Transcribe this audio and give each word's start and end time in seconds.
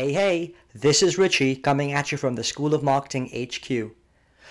Hey, 0.00 0.14
hey, 0.14 0.54
this 0.74 1.02
is 1.02 1.18
Richie 1.18 1.54
coming 1.54 1.92
at 1.92 2.10
you 2.10 2.16
from 2.16 2.34
the 2.34 2.42
School 2.42 2.72
of 2.72 2.82
Marketing 2.82 3.26
HQ. 3.26 3.90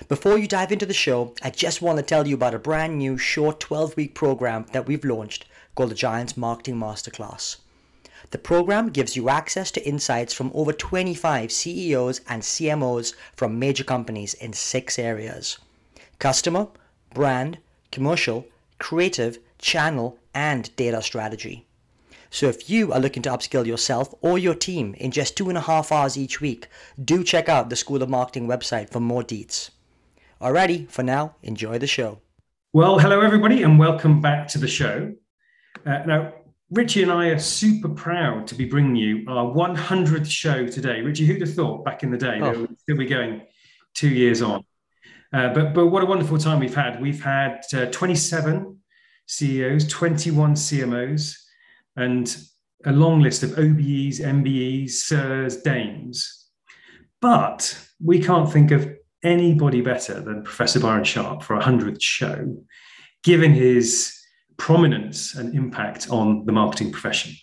Before 0.07 0.37
you 0.37 0.47
dive 0.47 0.71
into 0.71 0.85
the 0.85 0.93
show, 0.93 1.33
I 1.41 1.49
just 1.49 1.81
want 1.81 1.97
to 1.97 2.03
tell 2.03 2.27
you 2.27 2.35
about 2.35 2.53
a 2.53 2.59
brand 2.59 2.99
new 2.99 3.17
short 3.17 3.59
12 3.59 3.97
week 3.97 4.13
program 4.13 4.67
that 4.73 4.85
we've 4.85 5.03
launched 5.03 5.47
called 5.73 5.89
the 5.89 5.95
Giants 5.95 6.37
Marketing 6.37 6.75
Masterclass. 6.75 7.55
The 8.29 8.37
program 8.37 8.89
gives 8.89 9.15
you 9.15 9.27
access 9.27 9.71
to 9.71 9.87
insights 9.87 10.35
from 10.35 10.51
over 10.53 10.71
25 10.71 11.51
CEOs 11.51 12.21
and 12.29 12.43
CMOs 12.43 13.15
from 13.35 13.57
major 13.57 13.83
companies 13.83 14.35
in 14.35 14.53
six 14.53 14.99
areas 14.99 15.57
customer, 16.19 16.67
brand, 17.15 17.57
commercial, 17.91 18.45
creative, 18.77 19.39
channel, 19.57 20.19
and 20.31 20.75
data 20.75 21.01
strategy. 21.01 21.65
So 22.31 22.47
if 22.47 22.69
you 22.69 22.93
are 22.93 22.99
looking 22.99 23.23
to 23.23 23.29
upskill 23.29 23.65
yourself 23.65 24.13
or 24.21 24.37
your 24.37 24.53
team 24.53 24.93
in 24.95 25.11
just 25.11 25.35
two 25.35 25.49
and 25.49 25.57
a 25.57 25.61
half 25.61 25.91
hours 25.91 26.17
each 26.17 26.39
week, 26.39 26.67
do 27.03 27.23
check 27.23 27.49
out 27.49 27.69
the 27.69 27.75
School 27.75 28.03
of 28.03 28.09
Marketing 28.09 28.47
website 28.47 28.91
for 28.91 28.99
more 28.99 29.23
deets. 29.23 29.71
Alrighty, 30.39 30.87
for 30.89 31.01
now, 31.01 31.35
enjoy 31.41 31.79
the 31.79 31.87
show. 31.87 32.19
Well, 32.71 32.99
hello 32.99 33.21
everybody, 33.21 33.63
and 33.63 33.79
welcome 33.79 34.21
back 34.21 34.47
to 34.49 34.59
the 34.59 34.67
show. 34.67 35.13
Uh, 35.85 35.99
now, 36.05 36.33
Richie 36.69 37.01
and 37.01 37.11
I 37.11 37.29
are 37.29 37.39
super 37.39 37.89
proud 37.89 38.45
to 38.47 38.55
be 38.55 38.65
bringing 38.65 38.95
you 38.95 39.25
our 39.27 39.51
100th 39.51 40.29
show 40.29 40.67
today. 40.67 41.01
Richie, 41.01 41.25
who'd 41.25 41.41
have 41.41 41.53
thought 41.55 41.83
back 41.83 42.03
in 42.03 42.11
the 42.11 42.17
day 42.17 42.39
oh. 42.41 42.53
that 42.53 42.69
we'd 42.87 42.97
be 42.97 43.05
going 43.07 43.41
two 43.95 44.09
years 44.09 44.43
on? 44.43 44.63
Uh, 45.33 45.51
but 45.51 45.73
but 45.73 45.87
what 45.87 46.03
a 46.03 46.05
wonderful 46.05 46.37
time 46.37 46.59
we've 46.59 46.75
had. 46.75 47.01
We've 47.01 47.23
had 47.23 47.61
uh, 47.73 47.85
27 47.87 48.79
CEOs, 49.25 49.87
21 49.87 50.53
CMOs, 50.53 51.35
and 51.95 52.35
a 52.85 52.91
long 52.91 53.21
list 53.21 53.43
of 53.43 53.51
OBEs, 53.51 54.19
MBEs, 54.19 54.91
SIRs, 54.91 55.61
DAMEs. 55.63 56.45
But 57.21 57.77
we 58.03 58.21
can't 58.21 58.51
think 58.51 58.71
of 58.71 58.89
anybody 59.23 59.81
better 59.81 60.21
than 60.21 60.43
Professor 60.43 60.79
Byron 60.79 61.03
Sharp 61.03 61.43
for 61.43 61.55
a 61.55 61.61
100th 61.61 62.01
show, 62.01 62.57
given 63.23 63.53
his 63.53 64.15
prominence 64.57 65.35
and 65.35 65.55
impact 65.55 66.09
on 66.09 66.45
the 66.45 66.51
marketing 66.51 66.91
profession. 66.91 67.33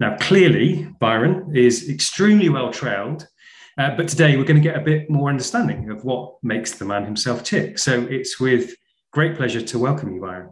Now, 0.00 0.16
clearly, 0.16 0.88
Byron 1.00 1.52
is 1.54 1.90
extremely 1.90 2.48
well 2.48 2.72
trailed, 2.72 3.26
uh, 3.76 3.96
but 3.96 4.08
today 4.08 4.36
we're 4.36 4.44
going 4.44 4.60
to 4.60 4.68
get 4.68 4.76
a 4.76 4.84
bit 4.84 5.10
more 5.10 5.28
understanding 5.28 5.90
of 5.90 6.04
what 6.04 6.36
makes 6.42 6.72
the 6.72 6.84
man 6.84 7.04
himself 7.04 7.42
tick. 7.42 7.78
So 7.78 8.02
it's 8.02 8.40
with 8.40 8.74
great 9.12 9.36
pleasure 9.36 9.60
to 9.60 9.78
welcome 9.78 10.14
you, 10.14 10.20
Byron. 10.20 10.50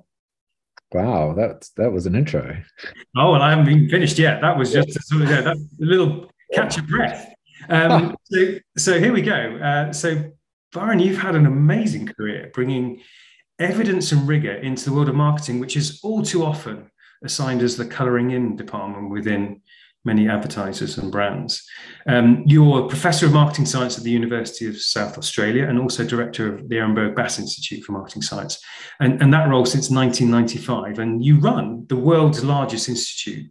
Wow, 0.92 1.34
that 1.34 1.69
that 1.77 1.92
was 1.92 2.06
an 2.06 2.15
intro. 2.15 2.56
Oh, 3.17 3.33
well, 3.33 3.42
I 3.42 3.51
haven't 3.51 3.69
even 3.69 3.89
finished 3.89 4.19
yet. 4.19 4.41
That 4.41 4.56
was 4.56 4.73
just 4.73 4.97
a, 4.97 5.03
sort 5.03 5.23
of, 5.23 5.29
that, 5.29 5.47
a 5.47 5.59
little 5.79 6.31
catch 6.55 6.79
of 6.79 6.87
breath. 6.87 7.33
Um, 7.69 8.17
so, 8.25 8.55
so 8.79 9.01
here 9.01 9.12
we 9.12 9.23
go. 9.23 9.57
Uh, 9.57 9.92
so, 9.92 10.33
Byron, 10.73 11.01
you've 11.01 11.19
had 11.19 11.34
an 11.34 11.47
amazing 11.47 12.07
career 12.07 12.51
bringing 12.55 13.03
evidence 13.59 14.12
and 14.12 14.29
rigor 14.29 14.53
into 14.53 14.84
the 14.84 14.92
world 14.92 15.09
of 15.09 15.14
marketing, 15.14 15.59
which 15.59 15.77
is 15.77 16.01
all 16.03 16.23
too 16.23 16.45
often 16.45 16.91
assigned 17.25 17.62
as 17.62 17.77
the 17.77 17.87
colouring 17.87 18.31
in 18.31 18.55
department 18.55 19.11
within 19.11 19.62
many 20.07 20.29
advertisers 20.29 20.97
and 20.97 21.11
brands. 21.11 21.62
Um, 22.07 22.45
you're 22.47 22.89
professor 22.89 23.27
of 23.27 23.33
marketing 23.33 23.67
science 23.67 23.99
at 23.99 24.05
the 24.05 24.11
University 24.11 24.67
of 24.67 24.81
South 24.81 25.19
Australia 25.19 25.67
and 25.69 25.79
also 25.79 26.05
director 26.05 26.55
of 26.55 26.69
the 26.69 26.77
Ehrenberg 26.77 27.17
Bass 27.17 27.39
Institute 27.39 27.85
for 27.85 27.93
Marketing 27.93 28.23
Science, 28.23 28.59
and, 29.01 29.21
and 29.21 29.35
that 29.35 29.48
role 29.48 29.67
since 29.67 29.91
1995. 29.91 31.01
And 31.01 31.23
you 31.23 31.39
run 31.41 31.87
the 31.89 31.97
world's 31.97 32.45
largest 32.45 32.89
institute 32.89 33.51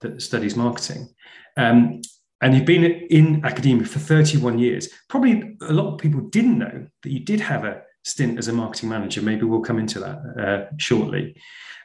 that 0.00 0.22
studies 0.22 0.56
marketing. 0.56 1.08
Um, 1.56 2.00
and 2.40 2.54
you've 2.54 2.64
been 2.64 2.84
in 2.84 3.44
academia 3.44 3.84
for 3.84 3.98
31 3.98 4.60
years. 4.60 4.88
Probably 5.08 5.56
a 5.60 5.72
lot 5.72 5.92
of 5.92 5.98
people 5.98 6.20
didn't 6.20 6.58
know 6.58 6.86
that 7.02 7.10
you 7.10 7.18
did 7.18 7.40
have 7.40 7.64
a 7.64 7.82
stint 8.04 8.38
as 8.38 8.46
a 8.46 8.52
marketing 8.52 8.88
manager. 8.88 9.20
Maybe 9.20 9.42
we'll 9.42 9.60
come 9.60 9.80
into 9.80 9.98
that 9.98 10.18
uh, 10.40 10.72
shortly. 10.76 11.34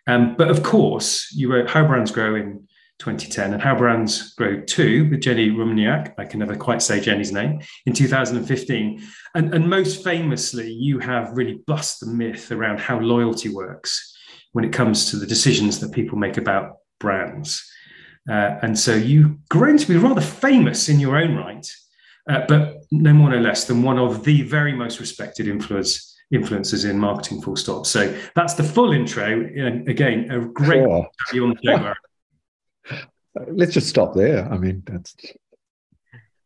Um, 0.05 0.35
but 0.37 0.51
of 0.51 0.61
course, 0.61 1.33
you 1.33 1.51
wrote 1.51 1.69
How 1.69 1.87
Brands 1.87 2.11
Grow 2.11 2.35
in 2.35 2.67
2010, 3.03 3.53
and 3.53 3.61
How 3.61 3.75
Brands 3.75 4.33
Grow 4.35 4.61
2 4.61 5.09
with 5.09 5.19
Jenny 5.19 5.49
Romaniuk. 5.49 6.13
I 6.17 6.23
can 6.23 6.39
never 6.39 6.55
quite 6.55 6.81
say 6.81 7.01
Jenny's 7.01 7.33
name, 7.33 7.59
in 7.85 7.91
2015. 7.91 9.03
And, 9.35 9.53
and 9.53 9.69
most 9.69 10.03
famously, 10.03 10.71
you 10.71 10.99
have 10.99 11.35
really 11.35 11.61
bust 11.67 11.99
the 11.99 12.05
myth 12.05 12.51
around 12.51 12.79
how 12.79 12.99
loyalty 12.99 13.49
works 13.49 14.17
when 14.53 14.63
it 14.63 14.71
comes 14.71 15.11
to 15.11 15.17
the 15.17 15.27
decisions 15.27 15.81
that 15.81 15.91
people 15.91 16.17
make 16.17 16.37
about 16.37 16.77
brands. 16.99 17.69
Uh, 18.29 18.57
and 18.61 18.79
so 18.79 18.95
you've 18.95 19.49
grown 19.49 19.77
to 19.77 19.87
be 19.87 19.97
rather 19.97 20.21
famous 20.21 20.87
in 20.87 20.97
your 20.97 21.17
own 21.17 21.35
right, 21.35 21.67
uh, 22.29 22.45
but 22.47 22.77
no 22.91 23.11
more, 23.11 23.31
no 23.31 23.39
less 23.39 23.65
than 23.65 23.83
one 23.83 23.99
of 23.99 24.23
the 24.23 24.43
very 24.43 24.71
most 24.71 25.01
respected 25.01 25.49
influence, 25.49 26.17
influencers 26.33 26.89
in 26.89 26.97
marketing, 26.97 27.41
full 27.41 27.57
stop. 27.57 27.85
So 27.85 28.17
that's 28.33 28.53
the 28.53 28.63
full 28.63 28.93
intro. 28.93 29.25
And 29.25 29.89
again, 29.89 30.31
a 30.31 30.39
great 30.39 30.85
sure. 30.85 31.05
to 31.27 31.33
be 31.33 31.39
on 31.41 31.49
the 31.49 31.57
show, 31.61 31.93
let's 33.47 33.73
just 33.73 33.87
stop 33.87 34.13
there. 34.13 34.51
I 34.51 34.57
mean, 34.57 34.83
that's 34.85 35.15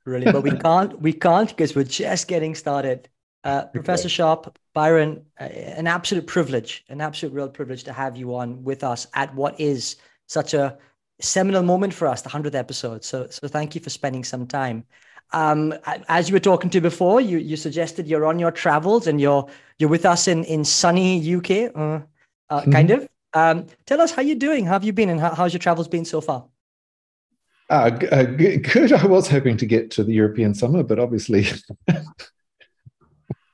really, 0.06 0.31
but 0.31 0.44
we 0.44 0.52
can't, 0.58 1.00
we 1.02 1.14
can't 1.14 1.50
because 1.50 1.75
we're 1.75 1.84
just 1.84 2.28
getting 2.28 2.56
started. 2.56 3.09
Uh, 3.44 3.66
Professor 3.68 4.09
Sharp, 4.09 4.58
Byron, 4.74 5.24
uh, 5.40 5.44
an 5.46 5.88
absolute 5.88 6.28
privilege, 6.28 6.84
an 6.90 7.00
absolute 7.00 7.34
real 7.34 7.47
privilege 7.47 7.84
to 7.86 7.94
have 7.94 8.18
you 8.18 8.36
on 8.36 8.64
with 8.64 8.84
us 8.84 9.08
at 9.14 9.34
what 9.36 9.58
is 9.59 9.96
such 10.28 10.53
a 10.53 10.78
seminal 11.22 11.64
moment 11.64 11.94
for 11.94 12.08
us, 12.08 12.22
the 12.22 12.30
hundredth 12.30 12.56
episode. 12.56 13.03
So, 13.03 13.28
so 13.30 13.47
thank 13.47 13.74
you 13.74 13.81
for 13.81 13.90
spending 13.90 14.24
some 14.24 14.47
time. 14.47 14.84
Um, 15.34 15.74
as 16.08 16.30
you 16.30 16.34
were 16.34 16.40
talking 16.40 16.70
to 16.70 16.81
before, 16.81 17.20
you 17.20 17.38
you 17.38 17.58
suggested 17.58 18.08
you're 18.08 18.26
on 18.26 18.40
your 18.40 18.52
travels 18.52 19.08
and 19.08 19.20
you're 19.20 19.47
you're 19.78 19.90
with 19.90 20.06
us 20.06 20.28
in 20.28 20.44
in 20.46 20.64
sunny 20.64 21.36
UK, 21.36 21.52
uh, 21.52 22.00
uh, 22.50 22.62
mm-hmm. 22.62 22.72
kind 22.72 22.92
of. 22.92 23.08
Um, 23.34 23.66
tell 23.86 24.00
us 24.02 24.12
how 24.12 24.22
you're 24.22 24.38
doing. 24.38 24.66
How 24.66 24.74
have 24.74 24.86
you 24.86 24.94
been, 24.94 25.09
and 25.09 25.20
how, 25.20 25.36
how's 25.36 25.53
your 25.53 25.59
travels 25.59 25.88
been 25.88 26.06
so 26.06 26.22
far? 26.22 26.46
Uh, 27.69 27.91
uh, 28.11 28.23
good. 28.23 28.94
I 28.94 29.05
was 29.05 29.28
hoping 29.28 29.57
to 29.57 29.66
get 29.66 29.91
to 29.91 30.03
the 30.03 30.13
European 30.13 30.53
summer, 30.53 30.83
but 30.83 31.00
obviously, 31.00 31.47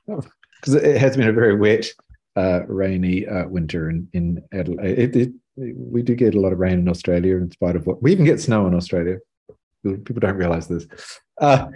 because 0.06 0.74
it 0.74 0.96
has 0.98 1.16
been 1.16 1.28
a 1.28 1.32
very 1.32 1.56
wet, 1.56 1.86
uh, 2.36 2.60
rainy 2.66 3.26
uh, 3.26 3.48
winter 3.48 3.90
in, 3.90 4.08
in 4.12 4.42
Adelaide. 4.52 4.98
It, 4.98 5.16
it, 5.16 5.32
we 5.56 6.02
do 6.02 6.14
get 6.14 6.34
a 6.34 6.40
lot 6.40 6.52
of 6.52 6.58
rain 6.58 6.78
in 6.78 6.88
Australia, 6.88 7.36
in 7.36 7.50
spite 7.50 7.76
of 7.76 7.86
what 7.86 8.02
we 8.02 8.12
even 8.12 8.24
get 8.24 8.40
snow 8.40 8.66
in 8.66 8.74
Australia. 8.74 9.18
People 9.82 10.20
don't 10.20 10.36
realize 10.36 10.68
this. 10.68 10.86
Uh, 11.40 11.68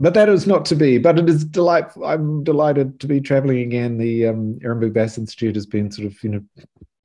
but 0.00 0.14
that 0.14 0.28
is 0.28 0.46
not 0.46 0.64
to 0.66 0.74
be. 0.74 0.98
But 0.98 1.18
it 1.18 1.28
is 1.28 1.44
delightful. 1.44 2.04
I'm 2.04 2.42
delighted 2.44 2.98
to 3.00 3.06
be 3.06 3.20
traveling 3.20 3.60
again. 3.60 3.96
The 3.96 4.26
um, 4.26 4.58
Ehrenberg 4.62 4.92
Bass 4.92 5.18
Institute 5.18 5.54
has 5.54 5.66
been 5.66 5.90
sort 5.90 6.06
of, 6.06 6.22
you 6.22 6.30
know, 6.30 6.44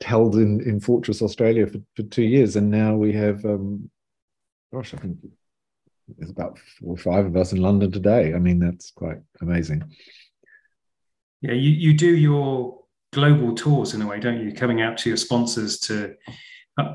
held 0.03 0.35
in, 0.35 0.61
in 0.61 0.79
Fortress, 0.79 1.21
Australia 1.21 1.67
for, 1.67 1.79
for 1.95 2.03
two 2.03 2.23
years. 2.23 2.55
And 2.55 2.69
now 2.69 2.95
we 2.95 3.13
have, 3.13 3.43
um, 3.45 3.89
gosh, 4.73 4.93
I 4.93 4.97
think 4.97 5.17
there's 6.17 6.31
about 6.31 6.57
four 6.79 6.93
or 6.93 6.97
five 6.97 7.25
of 7.25 7.35
us 7.35 7.51
in 7.51 7.61
London 7.61 7.91
today. 7.91 8.33
I 8.33 8.39
mean, 8.39 8.59
that's 8.59 8.91
quite 8.91 9.19
amazing. 9.41 9.83
Yeah, 11.41 11.53
you, 11.53 11.71
you 11.71 11.93
do 11.93 12.15
your 12.15 12.79
global 13.13 13.55
tours 13.55 13.93
in 13.93 14.01
a 14.01 14.07
way, 14.07 14.19
don't 14.19 14.43
you? 14.43 14.53
Coming 14.53 14.81
out 14.81 14.97
to 14.99 15.09
your 15.09 15.17
sponsors 15.17 15.79
to 15.81 16.15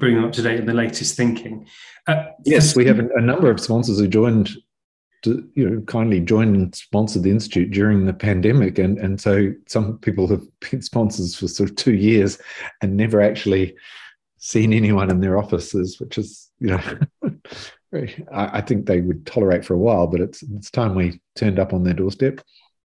bring 0.00 0.15
them 0.15 0.25
up 0.25 0.32
to 0.32 0.42
date 0.42 0.60
in 0.60 0.66
the 0.66 0.75
latest 0.75 1.16
thinking. 1.16 1.66
Uh, 2.06 2.26
yes, 2.44 2.76
we 2.76 2.86
have 2.86 2.98
a, 2.98 3.09
a, 3.16 3.21
number 3.21 3.50
of 3.50 3.60
sponsors 3.60 3.98
who 3.98 4.06
joined 4.06 4.50
to 5.25 5.49
you 5.55 5.69
know 5.69 5.81
kindly 5.83 6.21
joined 6.21 6.57
and 6.57 6.75
sponsored 6.75 7.23
the 7.23 7.31
institute 7.31 7.71
during 7.71 8.07
the 8.07 8.12
pandemic. 8.12 8.79
And 8.79 8.99
and 8.99 9.21
so 9.21 9.53
some 9.67 9.98
people 9.98 10.28
have 10.28 10.47
been 10.71 10.83
sponsors 10.83 11.34
for 11.34 11.48
sort 11.48 11.71
of 11.71 11.77
two 11.77 11.95
years 11.95 12.39
and 12.81 12.97
never 12.97 13.21
actually 13.21 13.75
seen 14.39 14.72
anyone 14.75 15.10
in 15.10 15.21
their 15.21 15.39
offices 15.39 15.98
which 15.98 16.19
is 16.19 16.51
you 16.60 16.66
know 16.66 16.83
I, 18.31 18.59
I 18.59 18.60
think 18.60 18.84
they 18.84 19.01
would 19.01 19.25
tolerate 19.25 19.65
for 19.65 19.72
a 19.72 19.78
while 19.78 20.07
but 20.07 20.21
it's 20.21 20.43
it's 20.43 20.71
time 20.71 20.95
we 20.95 21.19
turned 21.34 21.59
up 21.59 21.72
on 21.72 21.83
their 21.83 21.95
doorstep. 21.95 22.41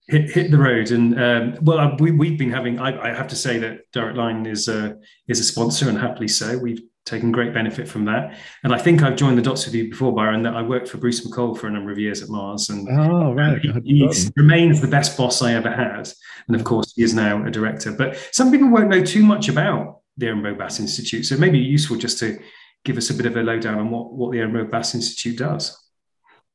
Hit, 0.07 0.31
hit 0.31 0.52
the 0.52 0.57
road. 0.57 0.92
And 0.92 1.19
um, 1.19 1.57
well 1.62 1.78
uh, 1.80 1.96
we, 2.00 2.12
we've 2.12 2.40
been 2.40 2.50
having 2.50 2.80
I, 2.80 3.12
I, 3.12 3.13
have 3.13 3.28
to 3.28 3.36
say 3.36 3.60
that 3.60 3.81
direct 3.92 4.18
line 4.18 4.48
is 4.48 4.68
a 4.68 4.98
is 5.28 5.40
a 5.40 5.44
sponsor 5.44 5.88
and 5.90 5.98
happily 5.98 6.28
so. 6.28 6.57
We've 6.57 6.81
taken 7.06 7.32
great 7.32 7.54
benefit 7.54 7.88
from 7.88 8.06
that. 8.06 8.38
And 8.64 8.74
I 8.74 8.78
think 8.78 9.02
I've 9.02 9.16
joined 9.16 9.38
the 9.38 9.42
dots 9.42 9.66
with 9.66 9.76
you 9.76 9.90
before, 9.90 10.14
Byron, 10.14 10.44
that 10.44 10.56
I 10.56 10.62
worked 10.62 10.88
for 10.88 10.98
Bruce 10.98 11.26
McColl 11.26 11.58
for 11.58 11.68
a 11.68 11.72
number 11.72 11.92
of 11.92 12.00
years 12.00 12.22
at 12.22 12.30
Mars. 12.30 12.70
And 12.70 12.88
oh, 12.90 13.34
right. 13.34 13.60
he, 13.84 14.08
he 14.08 14.30
remains 14.36 14.80
the 14.80 14.88
best 14.88 15.18
boss 15.18 15.42
I 15.42 15.54
ever 15.54 15.70
had. 15.70 16.10
And 16.48 16.56
of 16.56 16.64
course, 16.64 16.94
he 16.96 17.04
is 17.04 17.14
now 17.14 17.46
a 17.46 17.52
director. 17.52 17.92
But 17.92 18.18
some 18.32 18.52
people 18.52 18.70
won't 18.70 18.90
know 18.90 19.04
too 19.04 19.24
much 19.24 19.50
about 19.50 20.00
the 20.18 20.28
Ehrenberg 20.28 20.58
Bass 20.58 20.80
Institute. 20.80 21.26
So 21.26 21.36
it 21.36 21.42
may 21.42 21.50
be 21.50 21.60
useful 21.60 21.98
just 21.98 22.20
to 22.20 22.40
give 22.86 22.98
us 22.98 23.10
a 23.10 23.14
bit 23.14 23.26
of 23.26 23.36
a 23.36 23.44
lowdown 23.44 23.80
on 23.80 23.90
what, 23.90 24.14
what 24.14 24.32
the 24.32 24.38
Ehrenberg 24.38 24.72
Bass 24.72 24.96
Institute 24.96 25.38
does. 25.38 25.78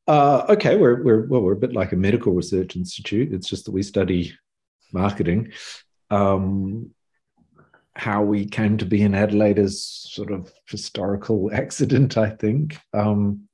Uh, 0.07 0.47
okay, 0.49 0.77
we're, 0.77 1.03
we're 1.03 1.27
well, 1.27 1.43
we're 1.43 1.53
a 1.53 1.57
bit 1.57 1.75
like 1.75 1.93
a 1.93 1.97
medical 1.97 2.33
research 2.33 2.77
institute. 2.77 3.35
It's 3.35 3.49
just 3.49 3.67
that 3.67 3.73
we 3.73 3.83
study 3.83 4.33
marketing. 4.93 5.53
Um, 6.11 6.93
how 7.99 8.23
we 8.23 8.47
came 8.47 8.79
to 8.79 8.87
be 8.87 9.03
in 9.03 9.15
Adelaide 9.15 9.59
is 9.59 9.85
sort 9.85 10.31
of 10.31 10.53
historical 10.67 11.51
accident, 11.53 12.17
I 12.17 12.31
think. 12.31 12.79
Um, 12.95 13.49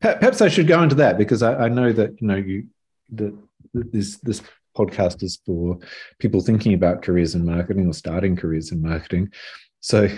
Perhaps 0.00 0.42
I 0.42 0.48
should 0.48 0.66
go 0.66 0.82
into 0.82 0.96
that 0.96 1.16
because 1.16 1.42
I, 1.42 1.64
I 1.64 1.68
know 1.68 1.92
that 1.92 2.20
you 2.20 2.26
know 2.26 2.36
you 2.36 2.66
that 3.14 3.36
this 3.72 4.18
this 4.18 4.42
podcast 4.76 5.22
is 5.22 5.40
for 5.46 5.78
people 6.18 6.42
thinking 6.42 6.74
about 6.74 7.02
careers 7.02 7.34
in 7.34 7.46
marketing 7.46 7.86
or 7.86 7.94
starting 7.94 8.36
careers 8.36 8.72
in 8.72 8.82
marketing. 8.82 9.32
So 9.80 10.08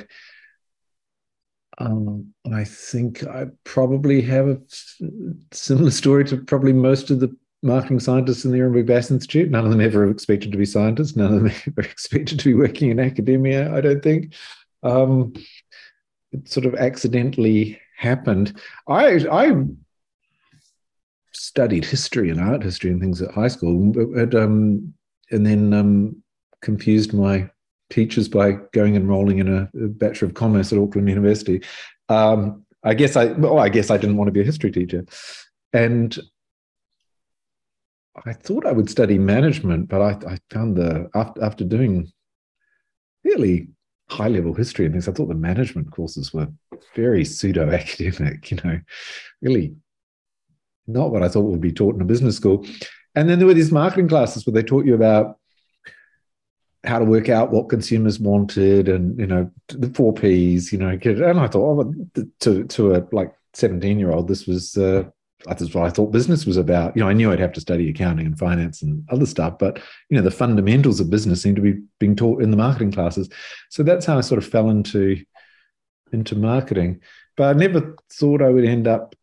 um, 1.79 2.35
I 2.53 2.65
think 2.65 3.25
I 3.25 3.47
probably 3.63 4.21
have 4.23 4.49
a 4.49 4.59
similar 5.53 5.93
story 5.93 6.25
to 6.25 6.39
probably 6.39 6.73
most 6.73 7.11
of 7.11 7.21
the 7.21 7.37
marketing 7.63 8.01
scientists 8.01 8.45
in 8.45 8.53
the 8.53 8.59
Ehrenberg 8.59 8.87
Bass 8.87 9.11
Institute. 9.11 9.51
None 9.51 9.65
of 9.65 9.71
them 9.71 9.81
ever 9.81 10.09
expected 10.09 10.53
to 10.53 10.59
be 10.59 10.65
scientists. 10.65 11.17
None 11.17 11.35
of 11.35 11.43
them 11.43 11.53
ever 11.67 11.89
expected 11.89 12.39
to 12.39 12.45
be 12.45 12.55
working 12.55 12.91
in 12.91 13.01
academia, 13.01 13.75
I 13.75 13.81
don't 13.81 14.03
think. 14.03 14.35
Um, 14.83 15.33
it 16.33 16.49
sort 16.49 16.67
of 16.67 16.75
accidentally 16.75 17.81
happened. 17.97 18.61
I, 18.87 19.27
I 19.31 19.65
studied 21.33 21.85
history 21.85 22.31
and 22.31 22.41
art 22.41 22.63
history 22.63 22.91
and 22.91 23.01
things 23.01 23.23
at 23.23 23.33
high 23.33 23.49
school, 23.49 23.93
but, 23.93 24.35
um, 24.35 24.95
and 25.31 25.47
then 25.47 25.73
um, 25.73 26.23
confused 26.63 27.13
my 27.13 27.51
teachers 27.91 28.29
by 28.29 28.53
going 28.73 28.97
and 28.97 29.05
enrolling 29.05 29.39
in 29.39 29.49
a, 29.49 29.63
a 29.83 29.89
Bachelor 29.89 30.29
of 30.29 30.35
Commerce 30.35 30.73
at 30.73 30.79
Auckland 30.79 31.09
University. 31.09 31.63
Um, 32.09 32.65
I 32.85 32.95
guess 32.95 33.17
I, 33.17 33.27
well, 33.27 33.59
I 33.59 33.69
guess 33.69 33.91
I 33.91 33.97
didn't 33.97 34.17
want 34.17 34.29
to 34.29 34.33
be 34.33 34.41
a 34.41 34.45
history 34.45 34.71
teacher, 34.71 35.05
and 35.73 36.17
I 38.27 38.33
thought 38.33 38.67
I 38.67 38.73
would 38.73 38.91
study 38.91 39.19
management, 39.19 39.89
but 39.89 40.01
I, 40.01 40.33
I 40.33 40.39
found 40.51 40.77
the 40.77 41.09
after 41.15 41.43
after 41.43 41.65
doing 41.65 42.11
really 43.25 43.69
high 44.11 44.29
level 44.29 44.55
history 44.55 44.87
and 44.87 44.95
things, 44.95 45.09
I 45.09 45.13
thought 45.13 45.29
the 45.29 45.35
management 45.35 45.93
courses 45.93 46.33
were 46.33 46.49
very 46.95 47.25
pseudo 47.25 47.71
academic. 47.71 48.51
You 48.51 48.59
know, 48.65 48.81
really 49.43 49.77
not 50.87 51.11
what 51.11 51.23
I 51.23 51.29
thought 51.29 51.43
would 51.43 51.61
be 51.61 51.73
taught 51.73 51.95
in 51.95 52.01
a 52.01 52.07
business 52.07 52.37
school. 52.37 52.67
And 53.15 53.29
then 53.29 53.39
there 53.39 53.47
were 53.47 53.55
these 53.55 53.73
marketing 53.73 54.09
classes 54.09 54.47
where 54.47 54.55
they 54.55 54.63
taught 54.63 54.87
you 54.87 54.95
about 54.95 55.39
how 56.85 56.99
to 56.99 57.05
work 57.05 57.29
out 57.29 57.51
what 57.51 57.69
consumers 57.69 58.21
wanted 58.21 58.89
and 58.89 59.19
you 59.19 59.27
know 59.27 59.51
the 59.69 59.91
four 59.91 60.13
P's, 60.13 60.73
you 60.73 60.79
know. 60.79 60.91
And 60.91 61.41
I 61.41 61.49
thought, 61.49 61.85
oh, 62.15 62.23
to 62.41 62.65
to 62.65 62.95
a 62.95 63.07
like 63.13 63.33
seventeen 63.55 63.99
year 63.99 64.13
old, 64.13 64.29
this 64.29 64.47
was 64.47 64.77
uh, 64.77 65.05
that's 65.45 65.75
what 65.75 65.85
I 65.85 65.91
thought 65.91 66.13
business 66.13 66.47
was 66.47 66.57
about. 66.57 66.97
You 66.97 67.03
know, 67.03 67.09
I 67.09 67.13
knew 67.13 67.31
I'd 67.31 67.39
have 67.39 67.53
to 67.53 67.61
study 67.61 67.89
accounting 67.89 68.27
and 68.27 68.39
finance 68.39 68.83
and 68.83 69.05
other 69.09 69.27
stuff, 69.27 69.59
but 69.59 69.81
you 70.09 70.17
know, 70.17 70.23
the 70.23 70.31
fundamentals 70.31 71.01
of 71.01 71.11
business 71.11 71.43
seem 71.43 71.55
to 71.55 71.61
be 71.61 71.81
being 72.01 72.17
taught 72.17 72.43
in 72.43 72.51
the 72.51 72.57
marketing 72.57 72.93
classes. 72.93 73.29
So 73.71 73.83
that's 73.83 74.05
how 74.05 74.19
I 74.19 74.23
sort 74.23 74.43
of 74.43 74.51
fell 74.51 74.71
into 74.71 75.23
into 76.13 76.35
marketing. 76.35 77.01
But 77.37 77.55
I 77.55 77.59
never 77.59 77.97
thought 78.13 78.43
I 78.43 78.49
would 78.49 78.65
end 78.65 78.89
up 78.89 79.15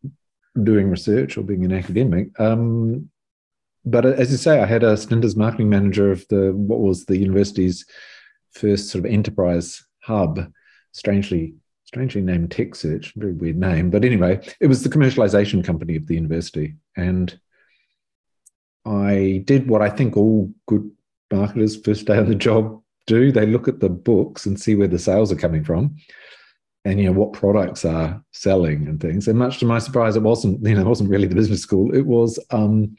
doing 0.62 0.88
research 0.88 1.36
or 1.36 1.42
being 1.42 1.64
an 1.64 1.72
academic. 1.72 2.28
Um, 2.40 3.10
but 3.84 4.06
as 4.06 4.30
you 4.30 4.38
say, 4.38 4.60
I 4.60 4.66
had 4.66 4.82
a 4.82 4.96
stint 4.96 5.24
as 5.24 5.36
marketing 5.36 5.68
manager 5.68 6.10
of 6.10 6.26
the 6.28 6.52
what 6.52 6.80
was 6.80 7.04
the 7.04 7.18
university's 7.18 7.84
first 8.52 8.88
sort 8.88 9.04
of 9.04 9.10
enterprise 9.10 9.84
hub. 10.02 10.50
Strangely, 10.92 11.54
strangely 11.86 12.20
named 12.20 12.50
Tech 12.50 12.74
Search, 12.74 13.14
very 13.16 13.32
weird 13.32 13.56
name. 13.56 13.90
But 13.90 14.04
anyway, 14.04 14.46
it 14.60 14.66
was 14.66 14.82
the 14.82 14.90
commercialization 14.90 15.64
company 15.64 15.96
of 15.96 16.06
the 16.06 16.14
university, 16.14 16.76
and 16.96 17.38
I 18.84 19.42
did 19.46 19.68
what 19.68 19.82
I 19.82 19.90
think 19.90 20.16
all 20.16 20.52
good 20.66 20.90
marketers 21.32 21.76
first 21.76 22.06
day 22.06 22.18
on 22.18 22.28
the 22.28 22.34
job 22.34 22.82
do. 23.06 23.32
They 23.32 23.46
look 23.46 23.68
at 23.68 23.80
the 23.80 23.88
books 23.88 24.46
and 24.46 24.60
see 24.60 24.74
where 24.74 24.88
the 24.88 24.98
sales 24.98 25.32
are 25.32 25.36
coming 25.36 25.64
from 25.64 25.96
and 26.86 27.00
you 27.00 27.06
know 27.06 27.18
what 27.18 27.32
products 27.32 27.84
are 27.84 28.22
selling 28.30 28.86
and 28.86 29.00
things. 29.00 29.26
And 29.26 29.36
much 29.36 29.58
to 29.58 29.66
my 29.66 29.80
surprise, 29.80 30.14
it 30.14 30.22
wasn't 30.22 30.64
you 30.64 30.74
know 30.74 30.82
it 30.82 30.86
wasn't 30.86 31.10
really 31.10 31.26
the 31.26 31.34
business 31.34 31.60
school. 31.60 31.92
It 31.92 32.06
was 32.06 32.38
um, 32.50 32.96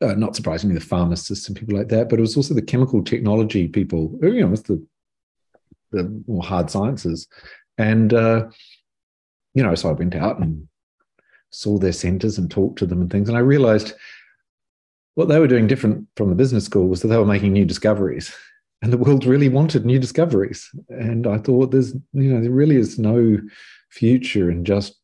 uh, 0.00 0.14
not 0.14 0.34
surprisingly 0.34 0.74
the 0.74 0.84
pharmacists 0.84 1.46
and 1.46 1.56
people 1.56 1.78
like 1.78 1.88
that, 1.88 2.08
but 2.08 2.18
it 2.18 2.22
was 2.22 2.36
also 2.36 2.52
the 2.52 2.62
chemical 2.62 3.02
technology 3.04 3.68
people. 3.68 4.18
You 4.20 4.44
know, 4.44 4.52
it's 4.52 4.62
the 4.62 4.84
the 5.92 6.22
more 6.26 6.42
hard 6.42 6.68
sciences, 6.68 7.28
and 7.80 8.14
uh, 8.14 8.48
you 9.54 9.62
know, 9.62 9.74
so 9.74 9.88
I 9.88 9.92
went 9.92 10.14
out 10.14 10.38
and 10.38 10.68
saw 11.50 11.78
their 11.78 11.92
centers 11.92 12.38
and 12.38 12.50
talked 12.50 12.78
to 12.78 12.86
them 12.86 13.00
and 13.00 13.10
things, 13.10 13.28
and 13.28 13.36
I 13.36 13.40
realized 13.40 13.92
what 15.14 15.28
they 15.28 15.38
were 15.38 15.48
doing 15.48 15.66
different 15.66 16.06
from 16.16 16.30
the 16.30 16.36
business 16.36 16.64
school 16.64 16.88
was 16.88 17.02
that 17.02 17.08
they 17.08 17.18
were 17.18 17.24
making 17.26 17.52
new 17.52 17.64
discoveries 17.64 18.34
and 18.82 18.92
the 18.92 18.98
world 18.98 19.26
really 19.26 19.48
wanted 19.48 19.84
new 19.84 19.98
discoveries. 19.98 20.68
And 20.88 21.26
I 21.26 21.38
thought 21.38 21.70
there's, 21.70 21.92
you 22.12 22.32
know, 22.32 22.40
there 22.40 22.50
really 22.50 22.76
is 22.76 22.98
no 22.98 23.38
future 23.90 24.50
in 24.50 24.64
just 24.64 24.94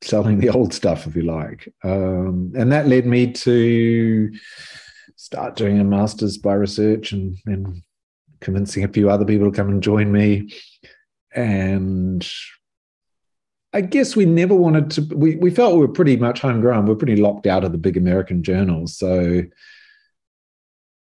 selling 0.00 0.38
the 0.38 0.50
old 0.50 0.72
stuff, 0.72 1.06
if 1.06 1.14
you 1.14 1.22
like. 1.22 1.72
Um, 1.82 2.52
and 2.56 2.72
that 2.72 2.88
led 2.88 3.06
me 3.06 3.32
to 3.32 4.32
start 5.16 5.56
doing 5.56 5.78
a 5.78 5.84
master's 5.84 6.38
by 6.38 6.54
research 6.54 7.12
and, 7.12 7.36
and 7.46 7.82
convincing 8.40 8.84
a 8.84 8.88
few 8.88 9.10
other 9.10 9.24
people 9.24 9.50
to 9.50 9.56
come 9.56 9.68
and 9.68 9.82
join 9.82 10.10
me. 10.10 10.50
And 11.34 12.26
I 13.72 13.80
guess 13.80 14.14
we 14.14 14.24
never 14.24 14.54
wanted 14.54 14.90
to, 14.92 15.16
we, 15.16 15.36
we 15.36 15.50
felt 15.50 15.74
we 15.74 15.80
were 15.80 15.88
pretty 15.88 16.16
much 16.16 16.40
homegrown. 16.40 16.84
We 16.84 16.92
we're 16.92 16.98
pretty 16.98 17.16
locked 17.16 17.46
out 17.46 17.64
of 17.64 17.72
the 17.72 17.78
big 17.78 17.96
American 17.96 18.42
journals. 18.42 18.96
So 18.96 19.42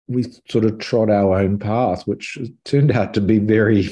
we 0.07 0.25
sort 0.49 0.65
of 0.65 0.77
trod 0.79 1.09
our 1.09 1.39
own 1.39 1.59
path, 1.59 2.07
which 2.07 2.37
turned 2.63 2.91
out 2.91 3.13
to 3.15 3.21
be 3.21 3.39
very, 3.39 3.89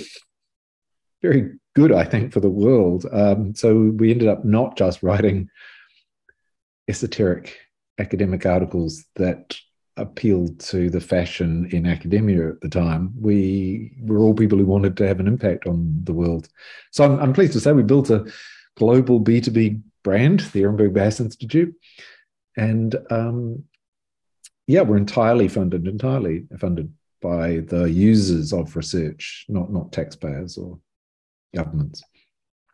very 1.22 1.52
good, 1.76 1.92
I 1.92 2.06
think, 2.06 2.32
for 2.32 2.40
the 2.40 2.50
world. 2.50 3.06
Um, 3.12 3.56
so 3.56 3.92
we 3.98 4.12
ended 4.12 4.28
up 4.30 4.46
not 4.46 4.78
just 4.78 5.04
writing 5.04 5.50
esoteric 6.88 7.58
academic 8.00 8.46
articles 8.46 9.06
that 9.16 9.58
appealed 9.98 10.60
to 10.60 10.90
the 10.90 11.02
fashion 11.02 11.70
in 11.72 11.86
academia 11.86 12.50
at 12.50 12.62
the 12.62 12.70
time. 12.70 13.14
We 13.20 13.94
were 14.02 14.20
all 14.20 14.34
people 14.34 14.58
who 14.58 14.66
wanted 14.66 14.98
to 14.98 15.08
have 15.08 15.20
an 15.20 15.28
impact 15.28 15.68
on 15.68 16.00
the 16.04 16.14
world. 16.14 16.50
So 16.92 17.04
I'm, 17.04 17.20
I'm 17.20 17.34
pleased 17.34 17.54
to 17.54 17.60
say 17.60 17.72
we 17.72 17.84
built 17.84 18.10
a 18.10 18.26
global 18.76 19.22
B2B 19.22 19.82
brand, 20.04 20.42
the 20.52 20.64
Ehrenberg 20.64 20.94
Bass 20.94 21.20
Institute. 21.20 21.76
And 22.58 22.96
um, 23.10 23.64
yeah, 24.68 24.82
we're 24.82 24.98
entirely 24.98 25.48
funded, 25.48 25.88
entirely 25.88 26.46
funded 26.60 26.94
by 27.22 27.60
the 27.68 27.90
users 27.90 28.54
of 28.54 28.76
research, 28.76 29.46
not 29.48 29.72
not 29.72 29.92
taxpayers 29.92 30.58
or 30.58 30.80
governments. 31.56 32.04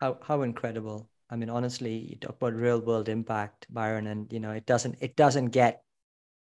How 0.00 0.18
how 0.22 0.42
incredible! 0.42 1.08
I 1.30 1.36
mean, 1.36 1.50
honestly, 1.50 1.94
you 1.94 2.16
talk 2.16 2.36
about 2.36 2.54
real 2.54 2.80
world 2.80 3.08
impact, 3.08 3.66
Byron, 3.70 4.06
and 4.06 4.30
you 4.32 4.40
know 4.40 4.50
it 4.50 4.66
doesn't 4.66 4.96
it 5.00 5.16
doesn't 5.16 5.46
get 5.46 5.82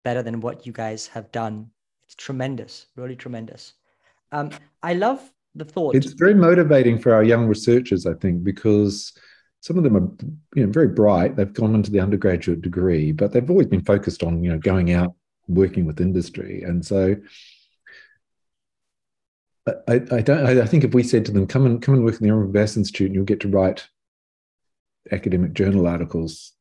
better 0.07 0.23
than 0.23 0.39
what 0.39 0.65
you 0.65 0.71
guys 0.71 1.07
have 1.07 1.29
done. 1.33 1.69
It's 2.05 2.15
tremendous, 2.15 2.85
really 2.95 3.17
tremendous. 3.17 3.73
Um, 4.31 4.51
I 4.81 4.93
love 4.93 5.19
the 5.53 5.65
thought. 5.65 5.95
It's 5.95 6.13
very 6.13 6.33
motivating 6.33 6.97
for 6.97 7.13
our 7.13 7.25
young 7.25 7.45
researchers, 7.45 8.05
I 8.05 8.13
think, 8.13 8.41
because 8.41 9.11
some 9.59 9.77
of 9.77 9.83
them 9.83 9.97
are 9.97 10.07
you 10.55 10.65
know 10.65 10.71
very 10.71 10.87
bright. 10.87 11.35
They've 11.35 11.59
gone 11.61 11.75
into 11.75 11.91
the 11.91 11.99
undergraduate 11.99 12.61
degree, 12.61 13.11
but 13.11 13.33
they've 13.33 13.49
always 13.49 13.67
been 13.67 13.83
focused 13.83 14.23
on 14.23 14.41
you 14.41 14.49
know 14.49 14.59
going 14.59 14.93
out 14.93 15.13
working 15.49 15.85
with 15.85 15.99
industry. 15.99 16.63
And 16.63 16.85
so 16.85 17.17
I, 19.89 19.95
I 20.17 20.21
don't 20.21 20.45
I 20.45 20.65
think 20.65 20.85
if 20.85 20.93
we 20.93 21.03
said 21.03 21.25
to 21.25 21.33
them, 21.33 21.47
come 21.47 21.65
and 21.65 21.81
come 21.81 21.95
and 21.95 22.05
work 22.05 22.21
in 22.21 22.25
the 22.25 22.33
Ehrenberg 22.33 22.53
Bass 22.53 22.77
Institute 22.77 23.07
and 23.07 23.15
you'll 23.15 23.33
get 23.33 23.41
to 23.41 23.49
write 23.49 23.89
academic 25.11 25.51
journal 25.53 25.85
articles, 25.85 26.53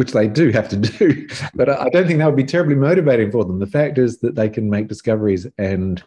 which 0.00 0.12
they 0.12 0.26
do 0.26 0.48
have 0.48 0.66
to 0.66 0.76
do, 0.76 1.28
but 1.54 1.68
I 1.68 1.90
don't 1.90 2.06
think 2.06 2.20
that 2.20 2.26
would 2.26 2.34
be 2.34 2.42
terribly 2.42 2.74
motivating 2.74 3.30
for 3.30 3.44
them. 3.44 3.58
The 3.58 3.66
fact 3.66 3.98
is 3.98 4.18
that 4.20 4.34
they 4.34 4.48
can 4.48 4.70
make 4.70 4.88
discoveries 4.88 5.46
and 5.58 6.02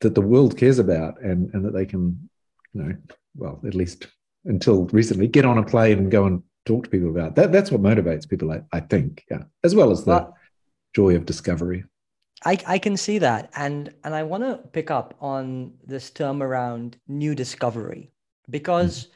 that 0.00 0.16
the 0.16 0.20
world 0.20 0.58
cares 0.58 0.80
about 0.80 1.22
and, 1.22 1.48
and 1.54 1.64
that 1.64 1.72
they 1.72 1.86
can, 1.86 2.28
you 2.72 2.82
know, 2.82 2.96
well, 3.36 3.60
at 3.64 3.76
least 3.76 4.08
until 4.44 4.86
recently, 4.86 5.28
get 5.28 5.44
on 5.44 5.58
a 5.58 5.62
plane 5.62 5.98
and 5.98 6.10
go 6.10 6.26
and 6.26 6.42
talk 6.66 6.82
to 6.82 6.90
people 6.90 7.10
about 7.10 7.36
that. 7.36 7.52
That's 7.52 7.70
what 7.70 7.80
motivates 7.80 8.28
people, 8.28 8.50
I, 8.50 8.62
I 8.72 8.80
think, 8.80 9.24
yeah, 9.30 9.44
as 9.62 9.72
well 9.72 9.92
as 9.92 10.02
the 10.02 10.10
well, 10.10 10.36
joy 10.92 11.14
of 11.14 11.24
discovery. 11.24 11.84
I, 12.44 12.58
I 12.66 12.78
can 12.80 12.96
see 12.96 13.18
that. 13.18 13.50
And 13.54 13.94
and 14.02 14.16
I 14.16 14.24
want 14.24 14.42
to 14.42 14.56
pick 14.72 14.90
up 14.90 15.14
on 15.20 15.74
this 15.86 16.10
term 16.10 16.42
around 16.42 16.96
new 17.06 17.36
discovery 17.36 18.10
because 18.50 19.04
mm. 19.04 19.10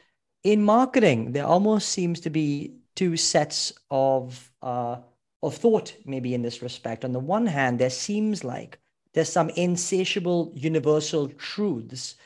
in 0.44 0.62
marketing, 0.62 1.32
there 1.32 1.44
almost 1.44 1.88
seems 1.88 2.20
to 2.20 2.30
be 2.30 2.76
two 2.96 3.16
sets 3.16 3.72
of 3.90 4.50
uh, 4.62 4.96
of 5.42 5.54
thought, 5.54 5.94
maybe 6.04 6.34
in 6.34 6.42
this 6.42 6.62
respect. 6.62 7.04
On 7.04 7.12
the 7.12 7.20
one 7.20 7.46
hand, 7.46 7.78
there 7.78 7.90
seems 7.90 8.42
like 8.42 8.78
there's 9.12 9.30
some 9.30 9.50
insatiable 9.50 10.52
universal 10.54 11.28
truths 11.28 12.16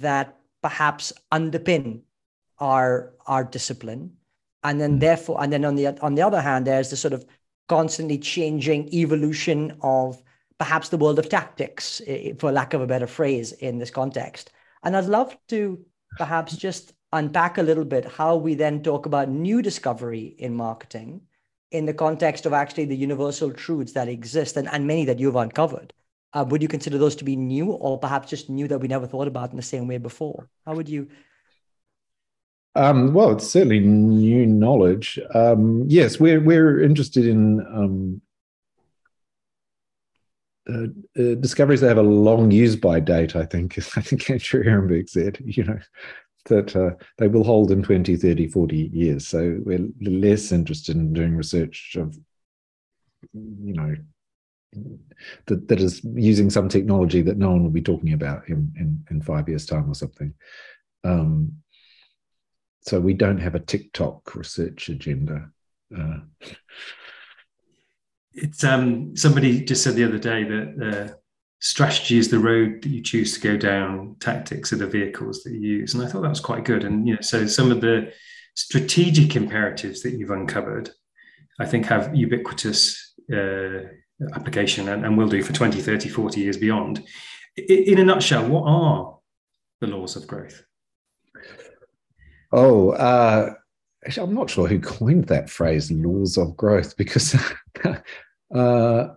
that 0.00 0.36
perhaps 0.62 1.12
underpin 1.32 2.02
our 2.58 3.12
our 3.26 3.42
discipline 3.42 4.12
and 4.62 4.80
then 4.80 4.96
mm. 4.96 5.00
therefore 5.00 5.42
and 5.42 5.52
then 5.52 5.64
on 5.64 5.74
the 5.74 5.86
on 6.00 6.14
the 6.14 6.22
other 6.22 6.40
hand 6.40 6.66
there's 6.66 6.90
the 6.90 6.96
sort 6.96 7.12
of 7.12 7.24
constantly 7.68 8.18
changing 8.18 8.88
evolution 8.94 9.76
of 9.82 10.22
perhaps 10.62 10.90
the 10.90 10.96
world 10.96 11.18
of 11.18 11.28
tactics, 11.28 12.00
for 12.38 12.52
lack 12.52 12.72
of 12.72 12.80
a 12.80 12.86
better 12.86 13.08
phrase, 13.08 13.50
in 13.52 13.78
this 13.78 13.90
context. 13.90 14.52
And 14.84 14.96
I'd 14.96 15.06
love 15.06 15.36
to 15.48 15.84
perhaps 16.18 16.56
just 16.56 16.92
unpack 17.12 17.58
a 17.58 17.62
little 17.62 17.84
bit 17.84 18.04
how 18.04 18.36
we 18.36 18.54
then 18.54 18.82
talk 18.82 19.06
about 19.06 19.28
new 19.28 19.62
discovery 19.62 20.34
in 20.38 20.54
marketing 20.54 21.20
in 21.70 21.86
the 21.86 21.94
context 21.94 22.46
of 22.46 22.52
actually 22.52 22.84
the 22.84 22.96
universal 22.96 23.50
truths 23.50 23.92
that 23.92 24.08
exist 24.08 24.56
and, 24.56 24.68
and 24.68 24.86
many 24.86 25.04
that 25.04 25.18
you've 25.18 25.36
uncovered. 25.36 25.92
Uh, 26.34 26.44
would 26.48 26.62
you 26.62 26.68
consider 26.68 26.98
those 26.98 27.16
to 27.16 27.24
be 27.24 27.36
new 27.36 27.72
or 27.72 27.98
perhaps 27.98 28.30
just 28.30 28.48
new 28.48 28.66
that 28.68 28.78
we 28.78 28.88
never 28.88 29.06
thought 29.06 29.28
about 29.28 29.50
in 29.50 29.56
the 29.56 29.62
same 29.62 29.86
way 29.86 29.98
before? 29.98 30.48
How 30.66 30.74
would 30.74 30.88
you? 30.88 31.08
Um, 32.74 33.12
well, 33.12 33.32
it's 33.32 33.48
certainly 33.48 33.80
new 33.80 34.46
knowledge. 34.46 35.18
Um, 35.34 35.84
yes, 35.88 36.18
we're 36.18 36.40
we're 36.40 36.80
interested 36.80 37.26
in 37.26 37.60
um, 37.60 38.22
uh, 40.70 40.86
uh, 41.20 41.34
discoveries 41.34 41.82
that 41.82 41.88
have 41.88 41.98
a 41.98 42.02
long 42.02 42.50
use 42.50 42.76
by 42.76 42.98
date. 42.98 43.36
I 43.36 43.44
think 43.44 43.76
I 43.96 44.00
think 44.00 44.30
Andrew 44.30 44.64
Ehrenberg 44.64 45.10
said, 45.10 45.38
you 45.44 45.64
know, 45.64 45.78
that 46.46 46.74
uh, 46.74 46.90
they 47.18 47.28
will 47.28 47.44
hold 47.44 47.70
in 47.70 47.82
20, 47.82 48.16
30, 48.16 48.48
40 48.48 48.90
years. 48.92 49.26
So 49.26 49.58
we're 49.64 49.88
less 50.00 50.52
interested 50.52 50.96
in 50.96 51.12
doing 51.12 51.36
research 51.36 51.96
of, 51.98 52.16
you 53.32 53.74
know, 53.74 53.94
that, 55.46 55.68
that 55.68 55.80
is 55.80 56.02
using 56.14 56.50
some 56.50 56.68
technology 56.68 57.22
that 57.22 57.36
no 57.36 57.50
one 57.50 57.62
will 57.62 57.70
be 57.70 57.82
talking 57.82 58.12
about 58.12 58.48
in, 58.48 58.72
in, 58.76 59.04
in 59.10 59.22
five 59.22 59.48
years' 59.48 59.66
time 59.66 59.90
or 59.90 59.94
something. 59.94 60.34
Um, 61.04 61.52
so 62.82 63.00
we 63.00 63.14
don't 63.14 63.38
have 63.38 63.54
a 63.54 63.60
TikTok 63.60 64.34
research 64.34 64.88
agenda. 64.88 65.50
Uh, 65.96 66.18
it's 68.32 68.64
um, 68.64 69.16
somebody 69.16 69.62
just 69.64 69.84
said 69.84 69.94
the 69.94 70.04
other 70.04 70.18
day 70.18 70.44
that 70.44 71.12
uh, 71.12 71.14
strategy 71.62 72.18
is 72.18 72.28
the 72.28 72.40
road 72.40 72.82
that 72.82 72.88
you 72.88 73.00
choose 73.00 73.34
to 73.34 73.40
go 73.40 73.56
down. 73.56 74.16
Tactics 74.18 74.72
are 74.72 74.76
the 74.76 74.86
vehicles 74.86 75.42
that 75.44 75.52
you 75.52 75.60
use, 75.60 75.94
and 75.94 76.02
I 76.02 76.08
thought 76.08 76.22
that 76.22 76.28
was 76.28 76.40
quite 76.40 76.64
good. 76.64 76.84
And 76.84 77.06
you 77.06 77.14
know, 77.14 77.20
so 77.20 77.46
some 77.46 77.70
of 77.70 77.80
the 77.80 78.12
strategic 78.54 79.36
imperatives 79.36 80.02
that 80.02 80.14
you've 80.14 80.32
uncovered, 80.32 80.90
I 81.60 81.66
think, 81.66 81.86
have 81.86 82.14
ubiquitous 82.14 83.14
uh, 83.32 83.84
application 84.34 84.88
and, 84.88 85.06
and 85.06 85.16
will 85.16 85.28
do 85.28 85.42
for 85.42 85.52
20, 85.52 85.80
30, 85.80 86.08
40 86.08 86.40
years 86.40 86.56
beyond. 86.56 87.04
In 87.56 87.98
a 87.98 88.04
nutshell, 88.04 88.48
what 88.48 88.64
are 88.66 89.18
the 89.80 89.86
laws 89.86 90.16
of 90.16 90.26
growth? 90.26 90.64
Oh, 92.50 92.90
uh, 92.90 93.54
actually, 94.04 94.28
I'm 94.28 94.34
not 94.34 94.50
sure 94.50 94.66
who 94.66 94.80
coined 94.80 95.26
that 95.26 95.48
phrase, 95.48 95.92
laws 95.92 96.36
of 96.36 96.56
growth, 96.56 96.96
because 96.96 97.36
uh, 98.54 99.08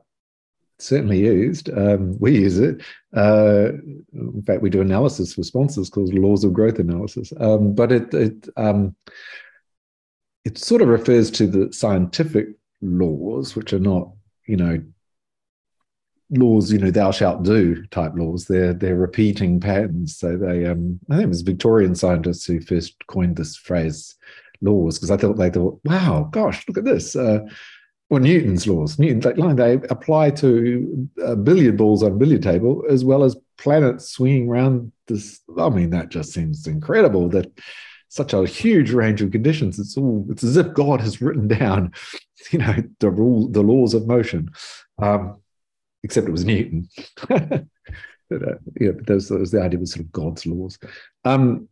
certainly 0.79 1.19
used. 1.19 1.69
Um, 1.69 2.17
we 2.19 2.39
use 2.39 2.59
it. 2.59 2.81
Uh, 3.15 3.69
in 4.13 4.43
fact, 4.45 4.61
we 4.61 4.69
do 4.69 4.81
analysis 4.81 5.33
for 5.33 5.43
sponsors 5.43 5.89
called 5.89 6.13
laws 6.13 6.43
of 6.43 6.53
growth 6.53 6.79
analysis. 6.79 7.31
Um, 7.39 7.73
but 7.73 7.91
it 7.91 8.13
it 8.13 8.49
um, 8.57 8.95
it 10.43 10.57
sort 10.57 10.81
of 10.81 10.87
refers 10.87 11.31
to 11.31 11.47
the 11.47 11.73
scientific 11.73 12.47
laws, 12.81 13.55
which 13.55 13.73
are 13.73 13.79
not, 13.79 14.09
you 14.47 14.57
know, 14.57 14.81
laws, 16.29 16.71
you 16.71 16.79
know, 16.79 16.91
thou 16.91 17.11
shalt 17.11 17.43
do 17.43 17.85
type 17.87 18.13
laws. 18.15 18.45
They're 18.45 18.73
they're 18.73 18.95
repeating 18.95 19.59
patterns. 19.59 20.17
So 20.17 20.37
they, 20.37 20.65
um, 20.65 20.99
I 21.09 21.15
think 21.15 21.25
it 21.25 21.29
was 21.29 21.41
Victorian 21.41 21.95
scientists 21.95 22.45
who 22.45 22.61
first 22.61 22.95
coined 23.07 23.37
this 23.37 23.55
phrase 23.55 24.15
laws 24.61 24.97
because 24.97 25.11
I 25.11 25.17
thought 25.17 25.37
they 25.37 25.49
thought, 25.49 25.79
wow, 25.83 26.29
gosh, 26.31 26.65
look 26.67 26.77
at 26.77 26.85
this. 26.85 27.15
Uh, 27.15 27.39
well, 28.09 28.21
Newton's 28.21 28.67
laws, 28.67 28.99
Newton's 28.99 29.25
like 29.25 29.55
they 29.55 29.73
apply 29.89 30.29
to 30.31 31.09
uh, 31.25 31.35
billiard 31.35 31.77
balls 31.77 32.03
on 32.03 32.11
a 32.11 32.15
billiard 32.15 32.43
table 32.43 32.83
as 32.89 33.03
well 33.03 33.23
as 33.23 33.35
planets 33.57 34.09
swinging 34.09 34.47
around 34.47 34.91
this. 35.07 35.41
I 35.57 35.69
mean, 35.69 35.89
that 35.89 36.09
just 36.09 36.31
seems 36.31 36.67
incredible 36.67 37.29
that 37.29 37.51
such 38.09 38.33
a 38.33 38.45
huge 38.45 38.91
range 38.91 39.21
of 39.21 39.31
conditions. 39.31 39.79
It's 39.79 39.97
all 39.97 40.25
it's 40.29 40.43
as 40.43 40.55
if 40.55 40.73
God 40.73 41.01
has 41.01 41.21
written 41.21 41.47
down, 41.47 41.93
you 42.51 42.59
know, 42.59 42.75
the 42.99 43.09
rule, 43.09 43.49
the 43.49 43.63
laws 43.63 43.93
of 43.93 44.07
motion. 44.07 44.51
Um, 45.01 45.41
except 46.03 46.27
it 46.27 46.31
was 46.31 46.45
Newton. 46.45 46.87
but, 47.27 47.63
uh, 48.31 48.55
yeah, 48.79 48.91
but 48.91 49.07
those, 49.07 49.31
was 49.31 49.51
the 49.51 49.61
idea 49.61 49.79
was 49.79 49.93
sort 49.93 50.05
of 50.05 50.11
God's 50.11 50.45
laws. 50.45 50.77
Um, 51.23 51.67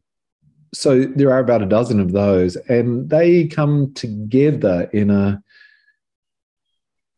so 0.74 1.04
there 1.04 1.32
are 1.32 1.40
about 1.40 1.62
a 1.62 1.68
dozen 1.68 2.00
of 2.00 2.12
those, 2.12 2.56
and 2.56 3.08
they 3.08 3.46
come 3.46 3.94
together 3.94 4.90
in 4.92 5.12
a 5.12 5.42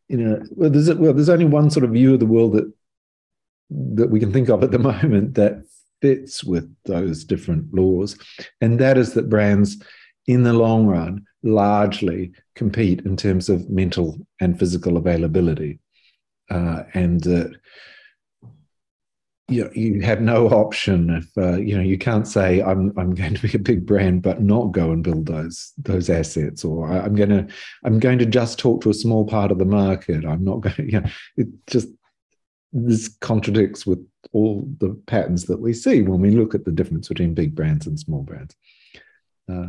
in 0.09 0.17
know, 0.17 0.43
well. 0.51 0.69
There's 0.69 0.93
well, 0.93 1.13
there's 1.13 1.29
only 1.29 1.45
one 1.45 1.69
sort 1.69 1.83
of 1.83 1.91
view 1.91 2.13
of 2.13 2.19
the 2.19 2.25
world 2.25 2.53
that 2.53 2.71
that 3.69 4.09
we 4.09 4.19
can 4.19 4.31
think 4.31 4.49
of 4.49 4.63
at 4.63 4.71
the 4.71 4.79
moment 4.93 5.35
that 5.35 5.63
fits 6.01 6.43
with 6.43 6.73
those 6.85 7.23
different 7.23 7.73
laws, 7.73 8.17
and 8.61 8.79
that 8.79 8.97
is 8.97 9.13
that 9.13 9.29
brands, 9.29 9.81
in 10.27 10.43
the 10.43 10.53
long 10.53 10.85
run, 10.85 11.25
largely 11.43 12.31
compete 12.55 13.01
in 13.01 13.15
terms 13.15 13.49
of 13.49 13.69
mental 13.69 14.17
and 14.39 14.59
physical 14.59 14.97
availability 14.97 15.79
uh, 16.49 16.83
and 16.93 17.21
that 17.21 17.55
you 19.47 19.69
you 19.75 20.01
have 20.01 20.21
no 20.21 20.47
option 20.47 21.09
if 21.11 21.37
uh, 21.37 21.57
you 21.57 21.75
know 21.75 21.83
you 21.83 21.97
can't 21.97 22.27
say 22.27 22.61
I'm 22.61 22.91
I'm 22.97 23.13
going 23.15 23.35
to 23.35 23.41
be 23.47 23.55
a 23.55 23.59
big 23.59 23.85
brand 23.85 24.21
but 24.21 24.41
not 24.41 24.71
go 24.71 24.91
and 24.91 25.03
build 25.03 25.27
those 25.27 25.73
those 25.77 26.09
assets 26.09 26.65
or 26.65 26.91
I'm 26.91 27.15
going 27.15 27.29
to 27.29 27.47
I'm 27.83 27.99
going 27.99 28.19
to 28.19 28.25
just 28.25 28.57
talk 28.57 28.81
to 28.81 28.89
a 28.89 28.93
small 28.93 29.25
part 29.25 29.51
of 29.51 29.59
the 29.59 29.65
market. 29.65 30.25
I'm 30.25 30.43
not 30.43 30.61
going 30.61 30.75
to 30.75 30.85
you 30.85 31.01
know 31.01 31.09
it 31.37 31.47
just 31.67 31.89
this 32.73 33.07
contradicts 33.21 33.85
with 33.85 34.05
all 34.33 34.67
the 34.79 34.99
patterns 35.07 35.45
that 35.45 35.61
we 35.61 35.73
see 35.73 36.01
when 36.01 36.19
we 36.19 36.31
look 36.31 36.53
at 36.53 36.65
the 36.65 36.71
difference 36.71 37.07
between 37.07 37.33
big 37.33 37.55
brands 37.55 37.87
and 37.87 37.97
small 37.97 38.21
brands. 38.21 38.53
Uh, 39.49 39.67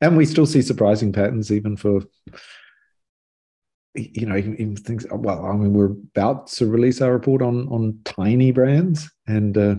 and 0.00 0.16
we 0.16 0.24
still 0.24 0.46
see 0.46 0.62
surprising 0.62 1.12
patterns 1.12 1.52
even 1.52 1.76
for 1.76 2.00
you 3.94 4.26
know, 4.26 4.36
even 4.36 4.76
things. 4.76 5.06
Well, 5.10 5.44
I 5.44 5.52
mean, 5.56 5.72
we're 5.72 5.86
about 5.86 6.46
to 6.48 6.66
release 6.66 7.00
our 7.00 7.12
report 7.12 7.42
on 7.42 7.68
on 7.68 7.98
tiny 8.04 8.52
brands, 8.52 9.10
and 9.26 9.58
uh, 9.58 9.76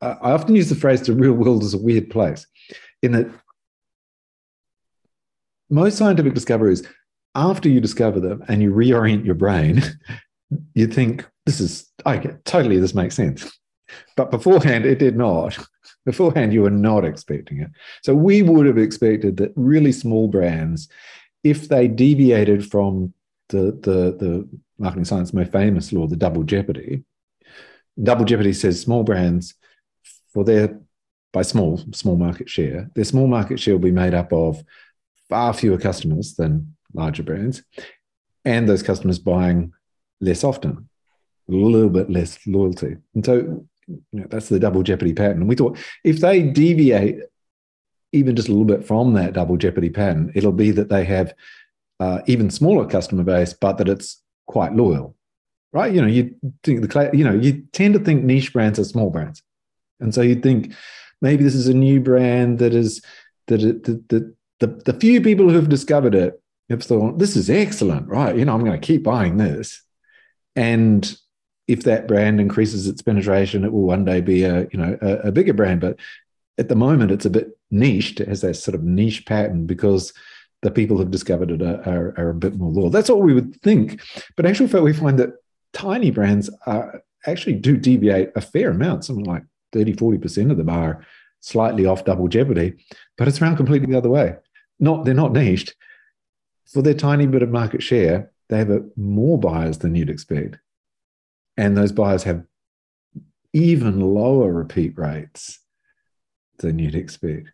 I 0.00 0.32
often 0.32 0.54
use 0.54 0.68
the 0.68 0.74
phrase 0.74 1.02
"the 1.02 1.12
real 1.12 1.32
world 1.32 1.62
is 1.62 1.74
a 1.74 1.78
weird 1.78 2.10
place," 2.10 2.46
in 3.02 3.12
that 3.12 3.28
most 5.70 5.96
scientific 5.96 6.34
discoveries, 6.34 6.86
after 7.34 7.68
you 7.68 7.80
discover 7.80 8.20
them 8.20 8.44
and 8.48 8.62
you 8.62 8.72
reorient 8.72 9.24
your 9.24 9.34
brain, 9.34 9.82
you 10.74 10.86
think 10.86 11.26
this 11.46 11.60
is 11.60 11.90
okay, 12.06 12.34
totally 12.44 12.78
this 12.78 12.94
makes 12.94 13.16
sense. 13.16 13.50
But 14.16 14.30
beforehand, 14.30 14.86
it 14.86 14.98
did 14.98 15.16
not. 15.16 15.58
Beforehand, 16.04 16.52
you 16.52 16.62
were 16.62 16.70
not 16.70 17.04
expecting 17.04 17.60
it. 17.60 17.70
So 18.02 18.12
we 18.12 18.42
would 18.42 18.66
have 18.66 18.78
expected 18.78 19.36
that 19.36 19.52
really 19.54 19.92
small 19.92 20.26
brands 20.26 20.88
if 21.44 21.68
they 21.68 21.88
deviated 21.88 22.70
from 22.70 23.12
the, 23.48 23.72
the, 23.82 24.16
the 24.18 24.48
marketing 24.78 25.04
science 25.04 25.32
most 25.32 25.52
famous 25.52 25.92
law, 25.92 26.06
the 26.06 26.16
double 26.16 26.42
jeopardy, 26.42 27.04
double 28.02 28.24
jeopardy 28.24 28.52
says 28.52 28.80
small 28.80 29.02
brands 29.02 29.54
for 30.32 30.44
their 30.44 30.78
by 31.32 31.42
small 31.42 31.80
small 31.92 32.16
market 32.16 32.48
share, 32.48 32.90
their 32.94 33.04
small 33.04 33.26
market 33.26 33.58
share 33.58 33.74
will 33.74 33.80
be 33.80 33.90
made 33.90 34.14
up 34.14 34.32
of 34.32 34.62
far 35.28 35.54
fewer 35.54 35.78
customers 35.78 36.34
than 36.34 36.76
larger 36.92 37.22
brands, 37.22 37.62
and 38.44 38.68
those 38.68 38.82
customers 38.82 39.18
buying 39.18 39.72
less 40.20 40.44
often, 40.44 40.88
a 41.48 41.52
little 41.52 41.88
bit 41.88 42.10
less 42.10 42.38
loyalty. 42.46 42.96
And 43.14 43.24
so 43.24 43.66
you 43.88 44.02
know, 44.12 44.26
that's 44.28 44.48
the 44.48 44.60
double 44.60 44.82
jeopardy 44.82 45.14
pattern. 45.14 45.38
And 45.38 45.48
we 45.48 45.56
thought 45.56 45.78
if 46.04 46.20
they 46.20 46.42
deviate 46.42 47.20
even 48.12 48.36
just 48.36 48.48
a 48.48 48.52
little 48.52 48.66
bit 48.66 48.86
from 48.86 49.14
that 49.14 49.32
double 49.32 49.56
jeopardy 49.56 49.90
pattern, 49.90 50.32
it'll 50.34 50.52
be 50.52 50.70
that 50.70 50.88
they 50.88 51.04
have 51.04 51.34
uh, 52.00 52.20
even 52.26 52.50
smaller 52.50 52.86
customer 52.86 53.22
base, 53.22 53.52
but 53.52 53.78
that 53.78 53.88
it's 53.88 54.20
quite 54.46 54.74
loyal, 54.74 55.16
right? 55.72 55.92
You 55.92 56.02
know, 56.02 56.08
you 56.08 56.34
think 56.62 56.80
the 56.80 57.10
you 57.12 57.24
know 57.24 57.34
you 57.34 57.62
tend 57.72 57.94
to 57.94 58.00
think 58.00 58.24
niche 58.24 58.52
brands 58.52 58.78
are 58.78 58.84
small 58.84 59.10
brands, 59.10 59.42
and 60.00 60.14
so 60.14 60.20
you 60.20 60.34
think 60.34 60.74
maybe 61.20 61.44
this 61.44 61.54
is 61.54 61.68
a 61.68 61.74
new 61.74 62.00
brand 62.00 62.58
that 62.58 62.74
is 62.74 63.02
that 63.46 63.60
that, 63.60 64.08
that 64.08 64.34
the 64.60 64.66
the 64.92 64.98
few 64.98 65.20
people 65.20 65.48
who 65.48 65.56
have 65.56 65.68
discovered 65.68 66.14
it 66.14 66.40
have 66.70 66.82
thought 66.82 67.18
this 67.18 67.36
is 67.36 67.48
excellent, 67.48 68.08
right? 68.08 68.36
You 68.36 68.44
know, 68.44 68.54
I'm 68.54 68.64
going 68.64 68.80
to 68.80 68.86
keep 68.86 69.02
buying 69.02 69.36
this, 69.36 69.82
and 70.56 71.16
if 71.68 71.84
that 71.84 72.08
brand 72.08 72.40
increases 72.40 72.86
its 72.86 73.02
penetration, 73.02 73.64
it 73.64 73.72
will 73.72 73.82
one 73.82 74.04
day 74.04 74.20
be 74.20 74.42
a 74.44 74.66
you 74.72 74.78
know 74.78 74.98
a, 75.00 75.28
a 75.28 75.32
bigger 75.32 75.54
brand. 75.54 75.80
But 75.80 75.98
at 76.58 76.68
the 76.68 76.76
moment, 76.76 77.10
it's 77.10 77.24
a 77.24 77.30
bit 77.30 77.58
niched, 77.70 78.20
it 78.20 78.28
has 78.28 78.42
that 78.42 78.54
sort 78.54 78.74
of 78.74 78.82
niche 78.82 79.24
pattern 79.26 79.66
because 79.66 80.12
the 80.62 80.70
people 80.70 80.96
who've 80.96 81.10
discovered 81.10 81.50
it 81.50 81.62
are, 81.62 81.82
are, 81.88 82.14
are 82.16 82.30
a 82.30 82.34
bit 82.34 82.56
more 82.56 82.70
loyal. 82.70 82.90
That's 82.90 83.08
what 83.08 83.20
we 83.20 83.34
would 83.34 83.60
think. 83.62 84.00
But 84.36 84.46
actually, 84.46 84.80
we 84.80 84.92
find 84.92 85.18
that 85.18 85.30
tiny 85.72 86.10
brands 86.10 86.50
are, 86.66 87.02
actually 87.26 87.54
do 87.54 87.76
deviate 87.76 88.30
a 88.34 88.40
fair 88.40 88.70
amount, 88.70 89.04
something 89.04 89.24
like 89.24 89.44
30, 89.72 89.94
40% 89.94 90.50
of 90.50 90.56
them 90.56 90.68
are 90.68 91.04
slightly 91.40 91.86
off 91.86 92.04
double 92.04 92.28
jeopardy, 92.28 92.74
but 93.16 93.28
it's 93.28 93.40
around 93.40 93.56
completely 93.56 93.90
the 93.90 93.98
other 93.98 94.10
way. 94.10 94.36
Not 94.80 95.04
They're 95.04 95.14
not 95.14 95.32
niched. 95.32 95.74
For 96.66 96.82
their 96.82 96.94
tiny 96.94 97.26
bit 97.26 97.42
of 97.42 97.50
market 97.50 97.82
share, 97.82 98.32
they 98.48 98.58
have 98.58 98.82
more 98.96 99.38
buyers 99.38 99.78
than 99.78 99.94
you'd 99.94 100.10
expect. 100.10 100.58
And 101.56 101.76
those 101.76 101.92
buyers 101.92 102.22
have 102.24 102.44
even 103.52 104.00
lower 104.00 104.50
repeat 104.52 104.96
rates 104.96 105.58
than 106.62 106.78
you'd 106.78 106.94
expect. 106.94 107.50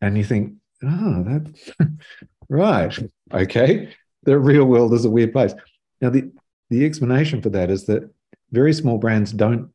And 0.00 0.18
you 0.18 0.24
think, 0.24 0.54
oh, 0.82 1.22
that 1.22 1.88
right. 2.48 2.98
Okay. 3.32 3.94
The 4.24 4.38
real 4.38 4.64
world 4.64 4.92
is 4.92 5.04
a 5.04 5.10
weird 5.10 5.32
place. 5.32 5.54
Now, 6.00 6.10
the, 6.10 6.30
the 6.70 6.84
explanation 6.84 7.40
for 7.40 7.50
that 7.50 7.70
is 7.70 7.84
that 7.86 8.10
very 8.50 8.72
small 8.72 8.98
brands 8.98 9.32
don't 9.32 9.70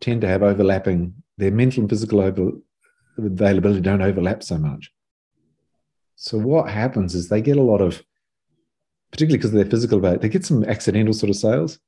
tend 0.00 0.20
to 0.22 0.28
have 0.28 0.42
overlapping, 0.42 1.14
their 1.38 1.50
mental 1.50 1.82
and 1.82 1.90
physical 1.90 2.20
over, 2.20 2.52
availability 3.16 3.80
don't 3.80 4.02
overlap 4.02 4.42
so 4.42 4.58
much. 4.58 4.92
So 6.16 6.38
what 6.38 6.70
happens 6.70 7.14
is 7.14 7.28
they 7.28 7.40
get 7.40 7.56
a 7.56 7.62
lot 7.62 7.80
of, 7.80 8.02
particularly 9.10 9.38
because 9.38 9.50
of 9.50 9.56
their 9.56 9.70
physical 9.70 10.00
they 10.00 10.28
get 10.28 10.44
some 10.44 10.64
accidental 10.64 11.12
sort 11.12 11.30
of 11.30 11.36
sales. 11.36 11.78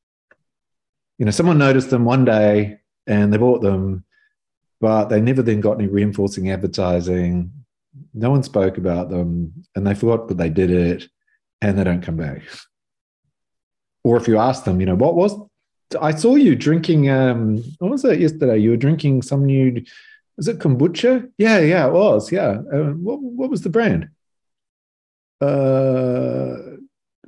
You 1.19 1.25
know, 1.25 1.31
someone 1.31 1.59
noticed 1.59 1.91
them 1.91 2.05
one 2.05 2.25
day 2.25 2.81
and 3.07 3.33
they 3.33 3.37
bought 3.37 3.63
them, 3.63 4.05
but 4.81 5.07
they 5.07 5.21
never 5.21 5.43
then 5.43 5.61
got 5.61 5.79
any 5.79 5.87
reinforcing 5.87 6.51
advertising. 6.51 7.53
No 8.13 8.31
one 8.31 8.43
spoke 8.43 8.79
about 8.79 9.09
them 9.09 9.65
and 9.75 9.87
they 9.87 9.95
forgot 9.95 10.29
that 10.29 10.37
they 10.37 10.51
did 10.51 10.71
it 10.71 11.09
and 11.61 11.79
they 11.79 11.85
don't 11.85 12.03
come 12.03 12.17
back. 12.17 12.43
Or 14.03 14.17
if 14.17 14.29
you 14.29 14.39
ask 14.39 14.65
them, 14.65 14.81
you 14.81 14.87
know, 14.87 14.97
what 14.97 15.15
was 15.15 15.35
I 16.01 16.15
saw 16.15 16.35
you 16.35 16.57
drinking. 16.57 17.11
Um, 17.11 17.63
what 17.79 17.91
was 17.91 18.05
it 18.05 18.21
yesterday? 18.21 18.59
You 18.59 18.71
were 18.71 18.77
drinking 18.77 19.23
some 19.23 19.45
new. 19.45 19.85
Was 20.37 20.49
it 20.49 20.59
kombucha? 20.59 21.31
Yeah, 21.39 21.61
yeah, 21.61 21.87
it 21.87 21.93
was. 21.93 22.33
Yeah. 22.33 22.59
Uh, 22.73 22.93
what 22.93 23.21
what 23.21 23.51
was 23.51 23.63
the 23.63 23.71
brand? 23.71 24.09
Uh, 25.41 26.57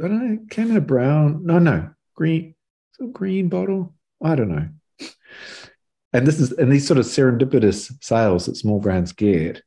I 0.03 0.09
don't 0.09 0.29
know. 0.29 0.39
Came 0.51 0.71
in 0.71 0.77
a 0.77 0.81
brown. 0.81 1.45
No, 1.45 1.59
no, 1.59 1.91
green. 2.15 2.55
So 2.93 3.07
green 3.07 3.49
bottle. 3.49 3.95
I 4.23 4.35
don't 4.35 4.49
know. 4.49 4.69
And 6.13 6.27
this 6.27 6.41
is 6.41 6.53
and 6.53 6.71
these 6.71 6.87
sort 6.87 6.99
of 6.99 7.07
serendipitous 7.07 7.93
sales 8.03 8.47
that 8.47 8.57
small 8.57 8.81
brands 8.81 9.13
get 9.13 9.63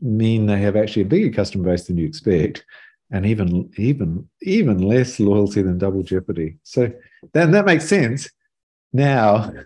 mean 0.00 0.46
they 0.46 0.58
have 0.58 0.76
actually 0.76 1.02
a 1.02 1.06
bigger 1.06 1.34
customer 1.34 1.64
base 1.64 1.86
than 1.86 1.96
you 1.96 2.06
expect 2.06 2.64
and 3.10 3.24
even 3.24 3.70
even 3.76 4.28
even 4.42 4.82
less 4.82 5.20
loyalty 5.20 5.62
than 5.62 5.78
double 5.78 6.02
jeopardy. 6.02 6.56
So 6.62 6.92
then 7.32 7.52
that 7.52 7.66
makes 7.66 7.88
sense 7.88 8.28
now 8.92 9.52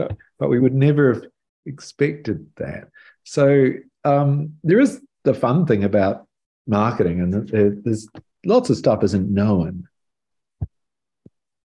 but, 0.00 0.16
but 0.38 0.48
we 0.48 0.58
would 0.58 0.74
never 0.74 1.14
have 1.14 1.24
expected 1.66 2.46
that. 2.56 2.88
So 3.24 3.72
um, 4.04 4.56
there 4.64 4.80
is 4.80 5.00
the 5.24 5.34
fun 5.34 5.66
thing 5.66 5.84
about 5.84 6.26
marketing 6.66 7.20
and 7.20 7.48
there's 7.84 8.08
lots 8.44 8.70
of 8.70 8.76
stuff 8.76 9.04
isn't 9.04 9.32
known. 9.32 9.88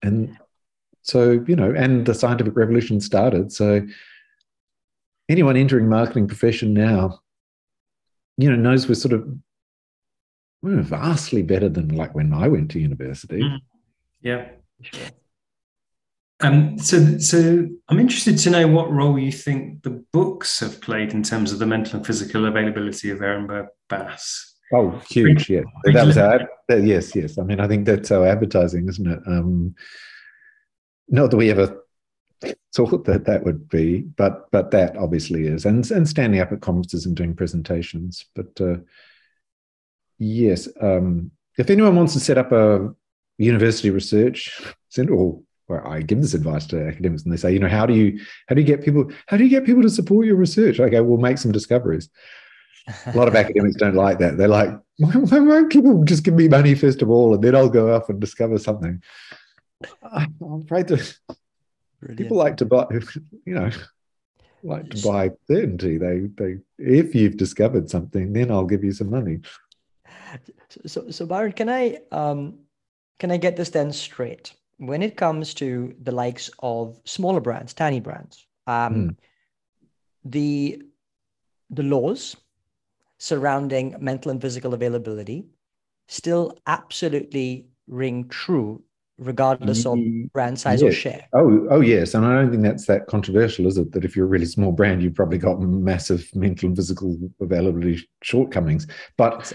And 0.01 0.37
so 1.01 1.43
you 1.47 1.55
know 1.55 1.73
and 1.75 2.05
the 2.05 2.13
scientific 2.13 2.55
revolution 2.55 2.99
started 2.99 3.51
so 3.51 3.81
anyone 5.29 5.57
entering 5.57 5.87
marketing 5.87 6.27
profession 6.27 6.73
now 6.73 7.19
you 8.37 8.49
know 8.49 8.55
knows 8.55 8.87
we're 8.87 8.95
sort 8.95 9.13
of 9.13 9.27
we're 10.61 10.81
vastly 10.81 11.41
better 11.41 11.69
than 11.69 11.89
like 11.89 12.13
when 12.13 12.33
I 12.33 12.47
went 12.47 12.71
to 12.71 12.79
university. 12.79 13.41
Mm. 13.41 13.59
Yeah. 14.21 14.49
Um, 16.39 16.77
so, 16.79 17.17
so 17.17 17.67
I'm 17.87 17.99
interested 17.99 18.37
to 18.39 18.49
know 18.49 18.67
what 18.67 18.91
role 18.91 19.17
you 19.17 19.31
think 19.31 19.83
the 19.83 20.03
books 20.11 20.59
have 20.59 20.81
played 20.81 21.13
in 21.13 21.23
terms 21.23 21.51
of 21.51 21.59
the 21.59 21.65
mental 21.65 21.97
and 21.97 22.05
physical 22.05 22.45
availability 22.45 23.11
of 23.11 23.19
Ehrenberg 23.19 23.67
Bass. 23.89 24.55
Oh, 24.73 25.01
huge! 25.09 25.49
Yeah, 25.49 25.63
that 25.83 26.05
was 26.05 26.17
our, 26.17 26.47
yes, 26.69 27.13
yes. 27.13 27.37
I 27.37 27.43
mean, 27.43 27.59
I 27.59 27.67
think 27.67 27.85
that's 27.85 28.09
our 28.09 28.25
advertising, 28.25 28.87
isn't 28.87 29.05
it? 29.05 29.19
Um, 29.27 29.75
not 31.09 31.31
that 31.31 31.37
we 31.37 31.51
ever 31.51 31.83
thought 32.73 33.05
that 33.05 33.25
that 33.25 33.43
would 33.43 33.69
be, 33.69 34.01
but 34.01 34.49
but 34.51 34.71
that 34.71 34.97
obviously 34.97 35.47
is, 35.47 35.65
and 35.65 35.89
and 35.91 36.07
standing 36.07 36.39
up 36.39 36.51
at 36.51 36.61
conferences 36.61 37.05
and 37.05 37.15
doing 37.15 37.35
presentations. 37.35 38.25
But 38.35 38.59
uh, 38.59 38.77
Yes. 40.21 40.69
Um, 40.79 41.31
if 41.57 41.71
anyone 41.71 41.95
wants 41.95 42.13
to 42.13 42.19
set 42.19 42.37
up 42.37 42.51
a 42.51 42.93
university 43.39 43.89
research 43.89 44.51
center, 44.89 45.15
or, 45.15 45.41
or 45.67 45.85
I 45.87 46.03
give 46.03 46.21
this 46.21 46.35
advice 46.35 46.67
to 46.67 46.87
academics, 46.87 47.23
and 47.23 47.33
they 47.33 47.37
say, 47.37 47.51
you 47.51 47.57
know, 47.57 47.67
how 47.67 47.87
do 47.87 47.95
you 47.95 48.19
how 48.47 48.53
do 48.53 48.61
you 48.61 48.67
get 48.67 48.83
people 48.83 49.11
how 49.25 49.37
do 49.37 49.43
you 49.43 49.49
get 49.49 49.65
people 49.65 49.81
to 49.81 49.89
support 49.89 50.27
your 50.27 50.35
research? 50.35 50.79
Okay, 50.79 51.01
we'll 51.01 51.17
make 51.17 51.39
some 51.39 51.51
discoveries. 51.51 52.07
A 53.07 53.17
lot 53.17 53.27
of 53.27 53.35
academics 53.43 53.77
don't 53.77 53.95
like 53.95 54.19
that. 54.19 54.37
They're 54.37 54.47
like, 54.47 54.69
why, 54.99 55.09
why 55.09 55.39
won't 55.39 55.71
people 55.71 56.03
just 56.03 56.23
give 56.23 56.35
me 56.35 56.47
money 56.47 56.75
first 56.75 57.01
of 57.01 57.09
all, 57.09 57.33
and 57.33 57.43
then 57.43 57.55
I'll 57.55 57.67
go 57.67 57.95
off 57.95 58.07
and 58.09 58.21
discover 58.21 58.59
something? 58.59 59.01
I'm 60.03 60.61
afraid 60.63 60.87
to. 60.89 60.97
Brilliant. 61.99 62.17
People 62.17 62.37
like 62.37 62.57
to 62.57 62.65
buy, 62.65 62.87
you 63.45 63.53
know, 63.53 63.69
like 64.63 64.89
to 64.89 65.01
buy 65.03 65.29
certainty. 65.47 65.97
They, 65.97 66.21
they, 66.35 66.57
if 66.79 67.13
you've 67.13 67.37
discovered 67.37 67.89
something, 67.89 68.33
then 68.33 68.49
I'll 68.51 68.65
give 68.65 68.83
you 68.83 68.91
some 68.91 69.09
money. 69.09 69.39
So, 70.85 71.11
so 71.11 71.25
Byron, 71.25 71.51
can 71.51 71.69
I 71.69 71.99
um, 72.11 72.59
can 73.19 73.31
I 73.31 73.37
get 73.37 73.55
this 73.55 73.69
then 73.69 73.91
straight? 73.91 74.53
When 74.77 75.03
it 75.03 75.15
comes 75.15 75.53
to 75.55 75.93
the 76.01 76.11
likes 76.11 76.49
of 76.59 76.99
smaller 77.05 77.39
brands, 77.39 77.73
tiny 77.73 77.99
brands, 77.99 78.47
um, 78.65 78.95
mm. 78.95 79.15
the 80.25 80.81
the 81.69 81.83
laws 81.83 82.35
surrounding 83.19 83.95
mental 83.99 84.31
and 84.31 84.41
physical 84.41 84.73
availability 84.73 85.45
still 86.07 86.57
absolutely 86.65 87.67
ring 87.87 88.27
true 88.27 88.83
regardless 89.21 89.85
of 89.85 89.97
mm-hmm. 89.97 90.25
brand 90.33 90.59
size 90.59 90.81
or 90.81 90.91
share. 90.91 91.27
Oh, 91.33 91.67
oh 91.69 91.79
yes, 91.79 92.13
and 92.15 92.25
I 92.25 92.33
don't 92.33 92.49
think 92.49 92.63
that's 92.63 92.87
that 92.87 93.07
controversial, 93.07 93.67
is 93.67 93.77
it? 93.77 93.91
That 93.91 94.03
if 94.03 94.15
you're 94.15 94.25
a 94.25 94.29
really 94.29 94.45
small 94.45 94.71
brand, 94.71 95.01
you've 95.01 95.15
probably 95.15 95.37
got 95.37 95.61
massive 95.61 96.27
mental 96.33 96.67
and 96.67 96.75
physical 96.75 97.17
availability 97.39 98.09
shortcomings. 98.23 98.87
But 99.17 99.53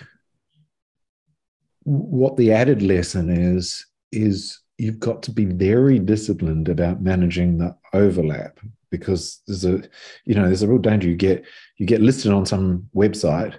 what 1.83 2.37
the 2.37 2.53
added 2.53 2.81
lesson 2.81 3.29
is 3.29 3.85
is 4.13 4.61
you've 4.79 5.01
got 5.01 5.23
to 5.25 5.31
be 5.33 5.45
very 5.45 5.99
disciplined 5.99 6.69
about 6.69 7.03
managing 7.03 7.59
the 7.59 7.77
overlap 7.93 8.61
because 8.91 9.41
there's 9.47 9.65
a 9.65 9.83
you 10.25 10.35
know 10.35 10.47
there's 10.47 10.63
a 10.63 10.69
real 10.69 10.79
danger 10.79 11.09
you 11.09 11.17
get 11.17 11.45
you 11.77 11.87
get 11.87 12.01
listed 12.01 12.33
on 12.33 12.47
some 12.47 12.89
website 12.95 13.59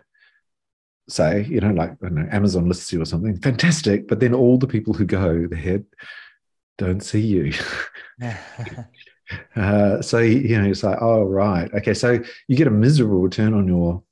say 1.09 1.43
you 1.45 1.59
know 1.59 1.71
like 1.71 2.01
know, 2.01 2.27
amazon 2.31 2.67
lists 2.67 2.91
you 2.91 3.01
or 3.01 3.05
something 3.05 3.37
fantastic 3.37 4.07
but 4.07 4.19
then 4.19 4.33
all 4.33 4.57
the 4.57 4.67
people 4.67 4.93
who 4.93 5.05
go 5.05 5.47
there 5.47 5.81
don't 6.77 7.01
see 7.01 7.21
you 7.21 7.53
uh, 9.55 10.01
so 10.01 10.19
you 10.19 10.59
know 10.61 10.69
it's 10.69 10.83
like 10.83 10.97
oh 11.01 11.23
right 11.23 11.73
okay 11.73 11.93
so 11.93 12.19
you 12.47 12.55
get 12.57 12.67
a 12.67 12.71
miserable 12.71 13.19
return 13.19 13.53
on 13.53 13.67
your 13.67 14.03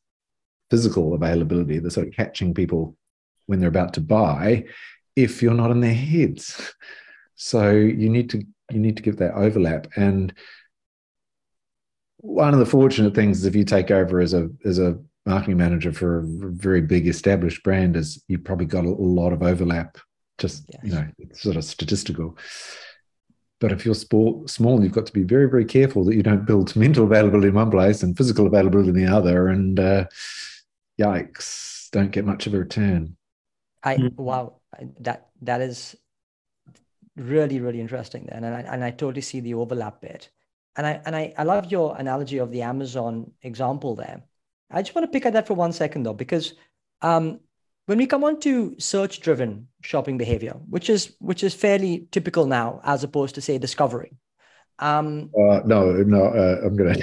physical 0.69 1.13
availability 1.13 1.79
the 1.79 1.91
sort 1.91 2.07
of 2.07 2.13
catching 2.13 2.53
people 2.53 2.95
when 3.45 3.59
they're 3.59 3.69
about 3.69 3.93
to 3.93 4.01
buy 4.01 4.65
if 5.15 5.41
you're 5.41 5.53
not 5.53 5.71
in 5.71 5.79
their 5.79 5.93
heads. 5.93 6.73
So 7.37 7.71
you 7.71 8.09
need 8.09 8.29
to 8.29 8.45
you 8.71 8.79
need 8.79 8.95
to 8.95 9.03
give 9.03 9.17
that 9.17 9.33
overlap. 9.33 9.87
And 9.97 10.33
one 12.19 12.53
of 12.53 12.61
the 12.61 12.65
fortunate 12.65 13.13
things 13.13 13.39
is 13.39 13.45
if 13.45 13.57
you 13.57 13.65
take 13.65 13.91
over 13.91 14.21
as 14.21 14.33
a 14.33 14.49
as 14.63 14.79
a 14.79 14.97
marketing 15.25 15.57
manager 15.57 15.91
for 15.91 16.19
a 16.19 16.23
very 16.23 16.81
big 16.81 17.07
established 17.07 17.63
brand 17.63 17.95
is 17.95 18.23
you've 18.27 18.43
probably 18.43 18.65
got 18.65 18.85
a, 18.85 18.89
lot 18.89 19.33
of 19.33 19.41
overlap. 19.41 19.97
Just 20.37 20.65
yes. 20.71 20.81
you 20.83 20.91
know, 20.91 21.07
it's 21.17 21.41
sort 21.41 21.55
of 21.55 21.63
statistical. 21.63 22.37
But 23.59 23.71
if 23.71 23.85
you're 23.85 23.95
small, 23.95 24.47
small, 24.47 24.83
you've 24.83 24.91
got 24.91 25.05
to 25.07 25.13
be 25.13 25.23
very, 25.23 25.49
very 25.49 25.65
careful 25.65 26.03
that 26.05 26.15
you 26.15 26.23
don't 26.23 26.45
build 26.45 26.75
mental 26.75 27.05
availability 27.05 27.47
in 27.47 27.53
one 27.55 27.71
place 27.71 28.03
and 28.03 28.17
physical 28.17 28.45
availability 28.45 28.89
in 28.89 28.95
the 28.95 29.07
other. 29.07 29.47
And 29.47 29.79
uh, 29.79 30.05
yikes, 30.99 31.89
don't 31.91 32.11
get 32.11 32.25
much 32.25 32.47
of 32.47 32.53
a 32.53 32.59
return. 32.59 33.15
I 33.81 33.95
mm-hmm. 33.95 34.21
wow, 34.21 34.57
that 34.99 35.29
that 35.41 35.61
is 35.61 35.95
really 37.15 37.61
really 37.61 37.79
interesting. 37.79 38.27
Then, 38.29 38.43
and 38.43 38.55
I 38.55 38.59
and 38.61 38.83
I 38.83 38.91
totally 38.91 39.21
see 39.21 39.39
the 39.39 39.53
overlap 39.53 40.01
bit. 40.01 40.29
And 40.75 40.85
I 40.85 41.01
and 41.05 41.15
I, 41.15 41.33
I 41.37 41.43
love 41.43 41.71
your 41.71 41.95
analogy 41.97 42.39
of 42.39 42.51
the 42.51 42.63
Amazon 42.63 43.31
example 43.41 43.95
there. 43.95 44.23
I 44.71 44.81
just 44.81 44.95
want 44.95 45.05
to 45.05 45.11
pick 45.11 45.25
at 45.25 45.33
that 45.33 45.47
for 45.47 45.53
one 45.53 45.71
second 45.71 46.03
though, 46.03 46.13
because 46.13 46.53
um, 47.01 47.39
when 47.85 47.97
we 47.97 48.07
come 48.07 48.23
on 48.23 48.39
to 48.41 48.75
search 48.79 49.21
driven 49.21 49.67
shopping 49.81 50.17
behavior, 50.17 50.53
which 50.69 50.89
is 50.89 51.15
which 51.19 51.43
is 51.43 51.53
fairly 51.53 52.07
typical 52.11 52.45
now, 52.45 52.81
as 52.83 53.03
opposed 53.03 53.35
to 53.35 53.41
say 53.41 53.57
discovery. 53.57 54.13
Um, 54.79 55.31
uh, 55.37 55.61
no, 55.65 55.91
no, 55.91 56.25
uh, 56.25 56.65
I'm 56.65 56.75
gonna 56.75 56.95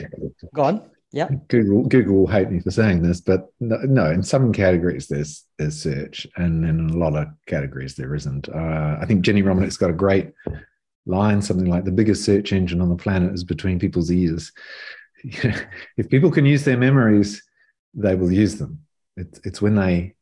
go 0.54 0.62
on. 0.62 0.90
Yeah. 1.12 1.28
Google 1.48 1.84
Google 1.84 2.16
will 2.16 2.26
hate 2.26 2.50
me 2.50 2.60
for 2.60 2.70
saying 2.70 3.02
this, 3.02 3.20
but 3.20 3.52
no, 3.60 3.76
no, 3.82 4.10
in 4.10 4.22
some 4.22 4.52
categories 4.52 5.08
there's 5.08 5.44
there's 5.58 5.80
search, 5.80 6.26
and 6.36 6.64
in 6.64 6.90
a 6.90 6.96
lot 6.96 7.16
of 7.16 7.28
categories 7.46 7.94
there 7.94 8.14
isn't. 8.14 8.48
Uh, 8.48 8.98
I 9.00 9.04
think 9.06 9.22
Jenny 9.22 9.42
Romaniuk's 9.42 9.76
got 9.76 9.90
a 9.90 9.94
great 9.94 10.32
line, 11.06 11.42
something 11.42 11.68
like 11.68 11.84
the 11.84 11.92
biggest 11.92 12.24
search 12.24 12.52
engine 12.52 12.80
on 12.80 12.88
the 12.88 12.96
planet 12.96 13.34
is 13.34 13.44
between 13.44 13.78
people's 13.78 14.10
ears. 14.10 14.52
if 15.24 16.08
people 16.08 16.30
can 16.30 16.46
use 16.46 16.64
their 16.64 16.78
memories, 16.78 17.42
they 17.94 18.14
will 18.14 18.32
use 18.32 18.56
them. 18.56 18.84
It's 19.16 19.40
it's 19.44 19.62
when 19.62 19.74
they 19.74 20.14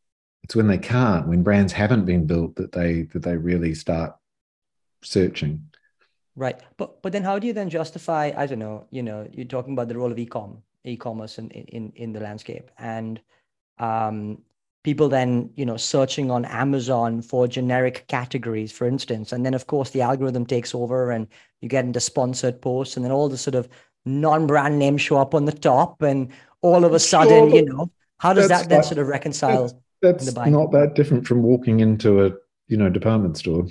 it's 0.43 0.57
when 0.57 0.67
they 0.67 0.79
can't, 0.79 1.29
when 1.29 1.43
brands 1.43 1.73
haven't 1.73 2.07
been 2.07 2.27
built 2.27 2.57
that 2.57 2.73
they 2.73 3.03
that 3.13 3.23
they 3.23 3.37
really 3.37 3.75
start 3.75 4.17
searching. 5.03 5.71
Right. 6.37 6.59
But 6.77 7.03
but 7.03 7.13
then 7.13 7.23
how 7.23 7.39
do 7.39 7.47
you 7.47 7.53
then 7.53 7.71
justify, 7.71 8.33
I 8.37 8.47
don't 8.47 8.59
know, 8.59 8.87
you 8.91 9.03
know, 9.03 9.29
you're 9.33 9.45
talking 9.45 9.75
about 9.75 9.89
the 9.89 9.97
role 9.97 10.11
of 10.11 10.19
e-com 10.19 10.63
e-commerce 10.85 11.39
in 11.39 11.51
in 11.51 11.93
in 11.97 12.13
the 12.13 12.21
landscape, 12.21 12.71
and 12.79 13.21
um, 13.79 14.39
people 14.83 15.09
then 15.09 15.51
you 15.57 15.67
know 15.67 15.77
searching 15.77 16.31
on 16.31 16.45
Amazon 16.47 17.23
for 17.23 17.47
generic 17.47 18.05
categories, 18.09 18.73
for 18.73 18.87
instance, 18.87 19.33
and 19.33 19.45
then 19.45 19.55
of 19.55 19.67
course 19.67 19.91
the 19.91 20.01
algorithm 20.01 20.47
takes 20.47 20.75
over, 20.75 21.11
and 21.11 21.29
you 21.61 21.69
get 21.69 21.85
into 21.85 22.01
sponsored 22.01 22.63
posts, 22.63 22.97
and 22.97 23.05
then 23.05 23.13
all 23.13 23.29
the 23.29 23.39
sort 23.39 23.55
of 23.55 23.69
non-brand 24.07 24.79
names 24.79 25.03
show 25.03 25.19
up 25.19 25.35
on 25.35 25.45
the 25.45 25.53
top, 25.53 26.01
and 26.03 26.33
all 26.63 26.85
of 26.85 26.93
a 26.93 26.99
sudden, 26.99 27.51
sure, 27.51 27.57
you 27.57 27.65
know, 27.65 27.91
how 28.19 28.33
does 28.33 28.49
that 28.49 28.69
then 28.69 28.79
like, 28.79 28.87
sort 28.87 28.99
of 28.99 29.09
reconcile? 29.09 29.81
That's, 30.03 30.33
that's 30.33 30.49
not 30.49 30.73
that 30.73 30.95
different 30.95 31.27
from 31.27 31.43
walking 31.43 31.81
into 31.81 32.25
a 32.25 32.33
you 32.69 32.77
know 32.77 32.89
department 32.89 33.37
store. 33.37 33.67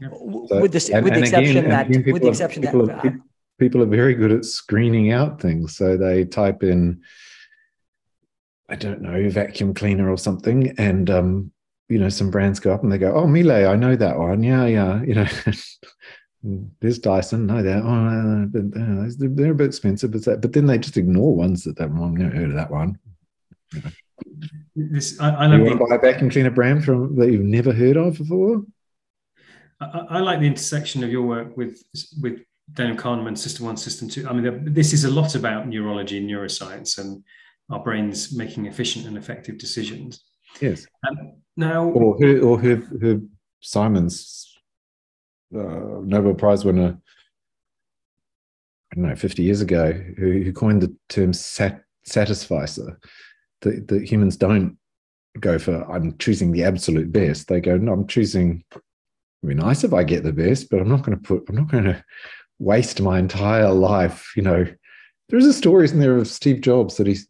So, 0.00 0.60
with, 0.60 0.72
this, 0.72 0.90
and, 0.90 1.04
with 1.04 1.14
the 1.14 1.20
exception 1.20 1.56
again, 1.56 1.70
that, 1.70 1.88
with 1.88 2.22
the 2.22 2.28
exception 2.28 2.66
are, 2.66 2.86
that, 2.86 3.04
are, 3.06 3.18
people 3.58 3.82
are 3.82 3.86
very 3.86 4.14
good 4.14 4.30
at 4.30 4.44
screening 4.44 5.10
out 5.10 5.40
things. 5.40 5.74
So 5.74 5.96
they 5.96 6.26
type 6.26 6.62
in, 6.62 7.00
I 8.68 8.76
don't 8.76 9.00
know, 9.00 9.28
vacuum 9.30 9.72
cleaner 9.72 10.10
or 10.10 10.18
something, 10.18 10.74
and 10.78 11.08
um, 11.08 11.52
you 11.88 11.98
know, 11.98 12.08
some 12.08 12.30
brands 12.30 12.60
go 12.60 12.72
up 12.74 12.82
and 12.82 12.92
they 12.92 12.98
go, 12.98 13.14
"Oh, 13.14 13.26
Miele, 13.26 13.70
I 13.70 13.76
know 13.76 13.96
that 13.96 14.18
one. 14.18 14.42
Yeah, 14.42 14.66
yeah." 14.66 15.02
You 15.06 15.14
know, 15.14 15.26
there's 16.80 16.98
Dyson, 16.98 17.46
know 17.46 17.62
that. 17.62 17.82
Oh, 17.82 18.46
but, 18.50 18.80
uh, 18.80 19.34
they're 19.34 19.52
a 19.52 19.54
bit 19.54 19.66
expensive, 19.66 20.12
but 20.12 20.24
that, 20.24 20.40
but 20.40 20.52
then 20.52 20.66
they 20.66 20.78
just 20.78 20.96
ignore 20.96 21.34
ones 21.34 21.64
that 21.64 21.76
that 21.76 21.90
one. 21.90 22.14
Never 22.14 22.34
heard 22.34 22.50
of 22.50 22.56
that 22.56 22.70
one. 22.70 22.98
You 23.72 23.82
know. 23.82 23.90
This 24.74 25.20
I, 25.20 25.30
I 25.30 25.46
love. 25.46 25.58
You 25.60 25.64
want 25.64 25.78
to 25.78 25.86
buy 25.86 25.94
a 25.96 25.98
vacuum 25.98 26.30
cleaner 26.30 26.50
brand 26.50 26.84
from 26.84 27.16
that 27.16 27.30
you've 27.30 27.42
never 27.42 27.72
heard 27.72 27.96
of 27.96 28.18
before? 28.18 28.64
I, 29.80 30.00
I, 30.10 30.18
like 30.20 30.40
the 30.40 30.46
intersection 30.46 31.04
of 31.04 31.10
your 31.10 31.22
work 31.22 31.56
with 31.56 31.82
with 32.20 32.40
Daniel 32.72 32.96
Kahneman, 32.96 33.36
System 33.36 33.66
One, 33.66 33.76
System 33.76 34.08
Two. 34.08 34.28
I 34.28 34.32
mean, 34.32 34.72
this 34.72 34.92
is 34.92 35.04
a 35.04 35.10
lot 35.10 35.34
about 35.34 35.68
neurology 35.68 36.18
and 36.18 36.28
neuroscience 36.28 36.98
and 36.98 37.22
our 37.70 37.80
brains 37.80 38.34
making 38.34 38.66
efficient 38.66 39.06
and 39.06 39.16
effective 39.18 39.58
decisions. 39.58 40.24
Yes. 40.60 40.86
Um, 41.06 41.34
now, 41.56 41.88
or 41.88 42.16
who, 42.16 42.40
or 42.42 42.58
who, 42.58 42.76
who 42.76 43.28
Simon's 43.60 44.55
uh, 45.56 46.00
Nobel 46.04 46.34
Prize 46.34 46.64
winner, 46.64 46.98
I 48.92 48.94
don't 48.94 49.08
know, 49.08 49.16
50 49.16 49.42
years 49.42 49.60
ago, 49.60 49.92
who, 49.92 50.42
who 50.42 50.52
coined 50.52 50.82
the 50.82 50.94
term 51.08 51.32
sat, 51.32 51.82
satisficer. 52.04 52.98
That, 53.62 54.06
humans 54.08 54.36
don't 54.36 54.78
go 55.40 55.58
for, 55.58 55.90
I'm 55.90 56.16
choosing 56.18 56.52
the 56.52 56.64
absolute 56.64 57.10
best. 57.10 57.48
They 57.48 57.60
go, 57.60 57.76
no, 57.76 57.92
I'm 57.92 58.06
choosing 58.06 58.62
It'd 59.42 59.56
be 59.58 59.62
nice 59.62 59.84
if 59.84 59.92
I 59.92 60.02
get 60.02 60.24
the 60.24 60.32
best, 60.32 60.70
but 60.70 60.80
I'm 60.80 60.88
not 60.88 61.02
going 61.02 61.16
to 61.16 61.22
put, 61.22 61.48
I'm 61.48 61.56
not 61.56 61.70
going 61.70 61.84
to 61.84 62.02
waste 62.58 63.00
my 63.00 63.18
entire 63.18 63.70
life. 63.70 64.32
You 64.36 64.42
know, 64.42 64.66
there's 65.28 65.46
a 65.46 65.52
story, 65.52 65.84
isn't 65.84 66.00
there, 66.00 66.16
of 66.16 66.26
Steve 66.26 66.62
Jobs 66.62 66.96
that 66.96 67.06
he's, 67.06 67.28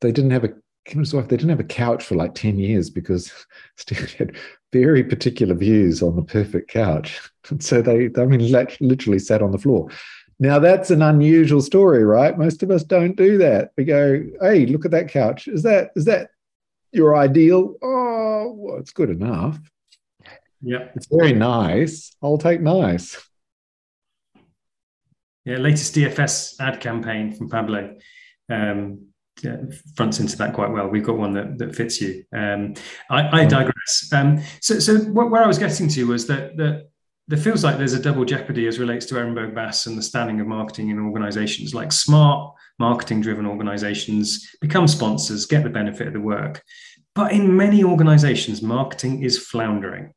they 0.00 0.12
didn't 0.12 0.30
have 0.30 0.44
a, 0.44 0.48
him 0.48 0.98
and 0.98 1.00
his 1.00 1.14
wife, 1.14 1.28
they 1.28 1.36
didn't 1.36 1.50
have 1.50 1.60
a 1.60 1.64
couch 1.64 2.04
for 2.04 2.14
like 2.14 2.34
10 2.34 2.58
years 2.58 2.90
because 2.90 3.32
Steve 3.76 4.12
had 4.14 4.36
very 4.72 5.02
particular 5.02 5.54
views 5.54 6.02
on 6.02 6.14
the 6.14 6.22
perfect 6.22 6.70
couch. 6.70 7.20
And 7.50 7.62
so 7.62 7.82
they, 7.82 8.10
I 8.16 8.24
mean, 8.24 8.50
literally 8.80 9.18
sat 9.18 9.42
on 9.42 9.52
the 9.52 9.58
floor. 9.58 9.90
Now 10.38 10.58
that's 10.58 10.90
an 10.90 11.00
unusual 11.00 11.62
story, 11.62 12.04
right? 12.04 12.36
Most 12.36 12.62
of 12.62 12.70
us 12.70 12.84
don't 12.84 13.16
do 13.16 13.38
that. 13.38 13.70
We 13.76 13.84
go, 13.84 14.22
"Hey, 14.42 14.66
look 14.66 14.84
at 14.84 14.90
that 14.90 15.08
couch. 15.08 15.48
Is 15.48 15.62
that 15.62 15.92
is 15.96 16.04
that 16.04 16.28
your 16.92 17.16
ideal? 17.16 17.74
Oh, 17.82 18.52
well, 18.54 18.76
it's 18.76 18.92
good 18.92 19.08
enough." 19.08 19.58
Yeah. 20.60 20.88
It's 20.94 21.06
very 21.10 21.32
nice. 21.32 22.14
I'll 22.22 22.36
take 22.36 22.60
nice. 22.60 23.16
Yeah, 25.46 25.58
latest 25.58 25.94
DFS 25.94 26.60
ad 26.60 26.80
campaign 26.80 27.32
from 27.32 27.48
Pablo 27.48 27.96
um, 28.48 29.06
yeah, 29.42 29.56
fronts 29.94 30.18
into 30.18 30.36
that 30.38 30.54
quite 30.54 30.70
well. 30.70 30.88
We've 30.88 31.04
got 31.04 31.18
one 31.18 31.34
that, 31.34 31.58
that 31.58 31.74
fits 31.74 32.00
you. 32.00 32.24
Um, 32.32 32.74
I, 33.10 33.40
I, 33.40 33.44
mm. 33.44 33.48
digress. 33.48 34.10
Um, 34.12 34.42
so, 34.60 34.78
so 34.78 34.98
where 34.98 35.42
I 35.42 35.46
was 35.46 35.58
getting 35.58 35.88
to 35.88 36.06
was 36.06 36.26
that 36.28 36.56
that 36.56 36.88
there 37.28 37.38
feels 37.38 37.64
like 37.64 37.76
there's 37.76 37.92
a 37.92 38.02
double 38.02 38.24
jeopardy 38.24 38.66
as 38.66 38.78
relates 38.78 39.04
to 39.06 39.14
Ehrenberg 39.14 39.54
Bass 39.54 39.86
and 39.86 39.98
the 39.98 40.02
standing 40.02 40.40
of 40.40 40.46
marketing 40.46 40.90
in 40.90 40.98
organizations. 40.98 41.74
Like 41.74 41.90
smart 41.90 42.54
marketing 42.78 43.20
driven 43.20 43.46
organizations 43.46 44.48
become 44.60 44.86
sponsors, 44.86 45.46
get 45.46 45.64
the 45.64 45.70
benefit 45.70 46.06
of 46.06 46.12
the 46.12 46.20
work. 46.20 46.62
But 47.14 47.32
in 47.32 47.56
many 47.56 47.82
organizations, 47.82 48.62
marketing 48.62 49.22
is 49.22 49.38
floundering. 49.38 50.12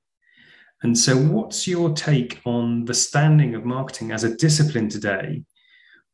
And 0.84 0.98
so, 0.98 1.18
what's 1.18 1.68
your 1.68 1.94
take 1.94 2.42
on 2.46 2.86
the 2.86 2.94
standing 2.94 3.56
of 3.56 3.66
marketing 3.66 4.12
as 4.12 4.24
a 4.24 4.36
discipline 4.36 4.88
today 4.88 5.44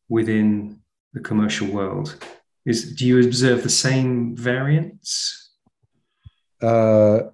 within 0.08 0.80
the 1.14 1.20
commercial 1.20 1.68
world? 1.68 2.18
Is 2.66 2.96
do 2.96 3.06
you 3.06 3.20
observe 3.20 3.64
the 3.64 3.70
same 3.70 4.36
variance? 4.36 5.52
Uh, 6.62 7.32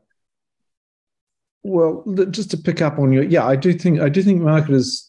well, 1.63 2.04
just 2.32 2.52
to 2.52 2.58
pick 2.58 2.82
up 2.82 2.97
on 3.00 3.13
your, 3.13 3.24
yeah, 3.24 3.45
I 3.45 3.56
do 3.56 3.74
think 3.74 4.00
I 4.00 4.10
do 4.10 4.24
think 4.24 4.41
marketers. 4.41 5.08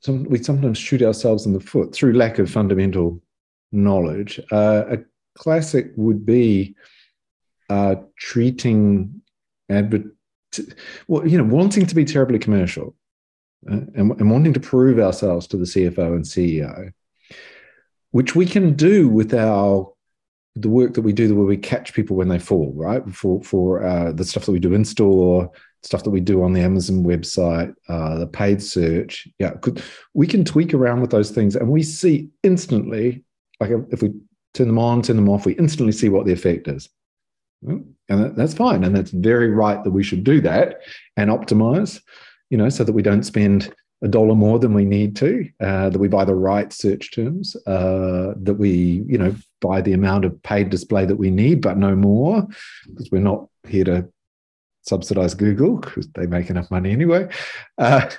Some, 0.00 0.24
we 0.24 0.42
sometimes 0.42 0.78
shoot 0.78 1.00
ourselves 1.00 1.46
in 1.46 1.52
the 1.52 1.60
foot 1.60 1.94
through 1.94 2.14
lack 2.14 2.40
of 2.40 2.50
fundamental 2.50 3.22
knowledge. 3.70 4.40
Uh, 4.50 4.84
a 4.90 4.98
classic 5.38 5.92
would 5.96 6.26
be 6.26 6.74
uh, 7.70 7.96
treating 8.18 9.22
advert 9.70 10.06
well, 11.08 11.26
you 11.26 11.38
know, 11.38 11.44
wanting 11.44 11.86
to 11.86 11.94
be 11.94 12.04
terribly 12.04 12.38
commercial 12.38 12.94
uh, 13.70 13.80
and, 13.94 14.12
and 14.20 14.30
wanting 14.30 14.52
to 14.52 14.60
prove 14.60 14.98
ourselves 14.98 15.46
to 15.48 15.56
the 15.56 15.64
CFO 15.64 16.14
and 16.14 16.24
CEO, 16.24 16.92
which 18.10 18.34
we 18.34 18.46
can 18.46 18.74
do 18.74 19.08
with 19.08 19.32
our 19.34 19.91
the 20.56 20.68
work 20.68 20.94
that 20.94 21.02
we 21.02 21.12
do 21.12 21.34
where 21.34 21.46
we 21.46 21.56
catch 21.56 21.94
people 21.94 22.16
when 22.16 22.28
they 22.28 22.38
fall, 22.38 22.72
right? 22.76 23.02
For 23.14 23.42
for 23.42 23.84
uh, 23.84 24.12
the 24.12 24.24
stuff 24.24 24.44
that 24.46 24.52
we 24.52 24.58
do 24.58 24.74
in 24.74 24.84
store, 24.84 25.50
stuff 25.82 26.04
that 26.04 26.10
we 26.10 26.20
do 26.20 26.42
on 26.42 26.52
the 26.52 26.60
Amazon 26.60 27.04
website, 27.04 27.74
uh, 27.88 28.18
the 28.18 28.26
paid 28.26 28.62
search. 28.62 29.26
Yeah, 29.38 29.54
we 30.14 30.26
can 30.26 30.44
tweak 30.44 30.74
around 30.74 31.00
with 31.00 31.10
those 31.10 31.30
things, 31.30 31.56
and 31.56 31.68
we 31.68 31.82
see 31.82 32.28
instantly, 32.42 33.24
like 33.60 33.70
if 33.90 34.02
we 34.02 34.12
turn 34.54 34.66
them 34.66 34.78
on, 34.78 35.02
turn 35.02 35.16
them 35.16 35.28
off, 35.28 35.46
we 35.46 35.54
instantly 35.54 35.92
see 35.92 36.08
what 36.08 36.26
the 36.26 36.32
effect 36.32 36.68
is. 36.68 36.88
And 37.66 38.36
that's 38.36 38.54
fine. 38.54 38.84
And 38.84 38.94
that's 38.94 39.12
very 39.12 39.48
right 39.50 39.82
that 39.82 39.90
we 39.90 40.02
should 40.02 40.24
do 40.24 40.40
that 40.40 40.80
and 41.16 41.30
optimize, 41.30 42.00
you 42.50 42.58
know, 42.58 42.68
so 42.68 42.84
that 42.84 42.92
we 42.92 43.02
don't 43.02 43.22
spend 43.22 43.72
a 44.02 44.08
dollar 44.08 44.34
more 44.34 44.58
than 44.58 44.74
we 44.74 44.84
need 44.84 45.14
to, 45.16 45.48
uh, 45.60 45.88
that 45.88 45.98
we 45.98 46.08
buy 46.08 46.24
the 46.24 46.34
right 46.34 46.72
search 46.72 47.12
terms, 47.12 47.54
uh, 47.66 48.34
that 48.36 48.54
we, 48.58 49.04
you 49.06 49.16
know, 49.16 49.34
buy 49.62 49.80
the 49.80 49.94
amount 49.94 50.26
of 50.26 50.42
paid 50.42 50.68
display 50.68 51.06
that 51.06 51.16
we 51.16 51.30
need, 51.30 51.62
but 51.62 51.78
no 51.78 51.96
more, 51.96 52.46
because 52.86 53.10
we're 53.10 53.20
not 53.20 53.48
here 53.66 53.84
to 53.84 54.08
subsidize 54.82 55.34
Google 55.34 55.76
because 55.76 56.08
they 56.08 56.26
make 56.26 56.50
enough 56.50 56.70
money 56.70 56.90
anyway. 56.90 57.28
Uh, 57.78 58.10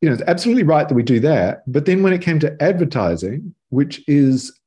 you 0.00 0.08
know, 0.08 0.14
it's 0.14 0.24
absolutely 0.26 0.64
right 0.64 0.88
that 0.88 0.94
we 0.94 1.02
do 1.02 1.20
that. 1.20 1.62
But 1.66 1.84
then 1.84 2.02
when 2.02 2.12
it 2.12 2.22
came 2.22 2.40
to 2.40 2.60
advertising, 2.62 3.54
which 3.68 4.02
is 4.08 4.58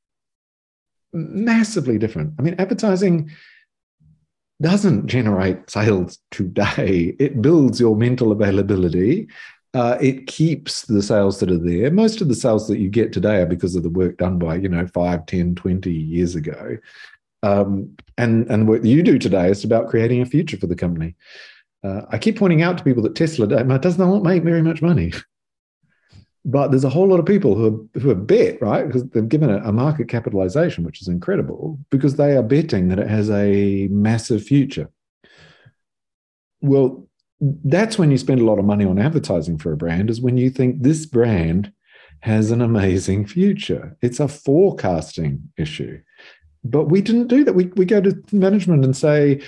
massively 1.12 1.98
different, 1.98 2.34
I 2.38 2.42
mean, 2.42 2.54
advertising 2.58 3.30
doesn't 4.62 5.06
generate 5.06 5.70
sales 5.70 6.18
today. 6.30 7.16
It 7.18 7.42
builds 7.42 7.80
your 7.80 7.96
mental 7.96 8.30
availability. 8.30 9.28
Uh, 9.72 9.96
it 10.00 10.26
keeps 10.26 10.82
the 10.82 11.02
sales 11.02 11.38
that 11.38 11.50
are 11.50 11.58
there. 11.58 11.90
Most 11.90 12.20
of 12.20 12.28
the 12.28 12.34
sales 12.34 12.66
that 12.66 12.78
you 12.78 12.88
get 12.88 13.12
today 13.12 13.40
are 13.40 13.46
because 13.46 13.76
of 13.76 13.84
the 13.84 13.90
work 13.90 14.16
done 14.16 14.38
by, 14.38 14.56
you 14.56 14.68
know, 14.68 14.86
5, 14.86 15.26
10, 15.26 15.54
20 15.54 15.92
years 15.92 16.34
ago. 16.34 16.76
Um, 17.42 17.96
and, 18.18 18.50
and 18.50 18.68
what 18.68 18.84
you 18.84 19.02
do 19.02 19.18
today 19.18 19.48
is 19.48 19.64
about 19.64 19.88
creating 19.88 20.22
a 20.22 20.26
future 20.26 20.56
for 20.56 20.66
the 20.66 20.74
company. 20.74 21.14
Uh, 21.82 22.02
I 22.10 22.18
keep 22.18 22.38
pointing 22.38 22.62
out 22.62 22.78
to 22.78 22.84
people 22.84 23.02
that 23.04 23.14
Tesla 23.14 23.46
does 23.78 23.96
not 23.98 24.22
make 24.22 24.42
very 24.42 24.62
much 24.62 24.82
money. 24.82 25.12
But 26.42 26.70
there's 26.70 26.84
a 26.84 26.88
whole 26.88 27.06
lot 27.06 27.20
of 27.20 27.26
people 27.26 27.54
who 27.54 27.90
are, 27.94 28.00
who 28.00 28.10
are 28.10 28.14
bet, 28.14 28.62
right? 28.62 28.86
Because 28.86 29.04
they've 29.10 29.28
given 29.28 29.50
it 29.50 29.60
a 29.62 29.72
market 29.72 30.08
capitalization, 30.08 30.84
which 30.84 31.02
is 31.02 31.08
incredible, 31.08 31.78
because 31.90 32.16
they 32.16 32.34
are 32.34 32.42
betting 32.42 32.88
that 32.88 32.98
it 32.98 33.08
has 33.08 33.28
a 33.28 33.88
massive 33.88 34.42
future. 34.42 34.88
Well, 36.62 37.06
that's 37.40 37.98
when 37.98 38.10
you 38.10 38.18
spend 38.18 38.40
a 38.40 38.44
lot 38.44 38.58
of 38.58 38.64
money 38.64 38.84
on 38.84 38.98
advertising 38.98 39.58
for 39.58 39.72
a 39.72 39.76
brand, 39.76 40.10
is 40.10 40.20
when 40.20 40.36
you 40.36 40.50
think 40.50 40.82
this 40.82 41.06
brand 41.06 41.72
has 42.20 42.50
an 42.50 42.60
amazing 42.60 43.26
future. 43.26 43.96
It's 44.02 44.20
a 44.20 44.28
forecasting 44.28 45.50
issue. 45.56 46.00
But 46.62 46.84
we 46.84 47.00
didn't 47.00 47.28
do 47.28 47.44
that. 47.44 47.54
We, 47.54 47.66
we 47.76 47.86
go 47.86 48.02
to 48.02 48.22
management 48.32 48.84
and 48.84 48.94
say, 48.94 49.40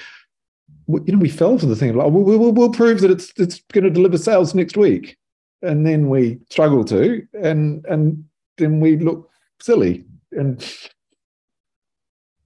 you 0.89 1.03
know, 1.07 1.19
we 1.19 1.29
fell 1.29 1.59
for 1.59 1.67
the 1.67 1.77
thing 1.77 1.95
like, 1.95 2.11
we'll, 2.11 2.23
we'll, 2.23 2.53
we'll 2.53 2.71
prove 2.71 3.03
that 3.03 3.11
it's, 3.11 3.33
it's 3.37 3.61
going 3.73 3.85
to 3.85 3.91
deliver 3.91 4.17
sales 4.17 4.55
next 4.55 4.77
week 4.77 5.19
and 5.63 5.87
then 5.87 6.09
we 6.09 6.39
struggle 6.51 6.85
to, 6.85 7.27
and 7.41 7.87
and 7.87 8.25
then 8.59 8.81
we 8.81 8.97
look 8.99 9.31
silly, 9.61 10.05
and 10.33 10.67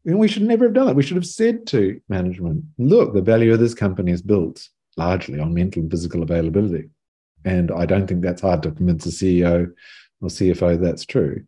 we 0.05 0.29
should 0.29 0.43
never 0.43 0.67
have 0.67 0.75
done 0.75 0.89
it. 0.89 0.97
We 0.97 1.03
should 1.03 1.17
have 1.17 1.27
said 1.27 1.67
to 1.69 2.01
management, 2.09 2.65
"Look, 2.79 3.15
the 3.15 3.23
value 3.23 3.53
of 3.53 3.61
this 3.61 3.75
company 3.75 4.13
is 4.13 4.23
built 4.23 4.69
largely 4.97 5.39
on 5.39 5.55
mental 5.55 5.83
and 5.83 5.91
physical 5.91 6.23
availability, 6.23 6.89
And 7.45 7.71
I 7.71 7.87
don't 7.87 8.07
think 8.07 8.23
that's 8.23 8.43
hard 8.43 8.63
to 8.63 8.73
convince 8.73 9.07
a 9.07 9.11
CEO 9.11 9.73
or 10.21 10.29
CFO 10.29 10.81
that's 10.81 11.05
true. 11.05 11.45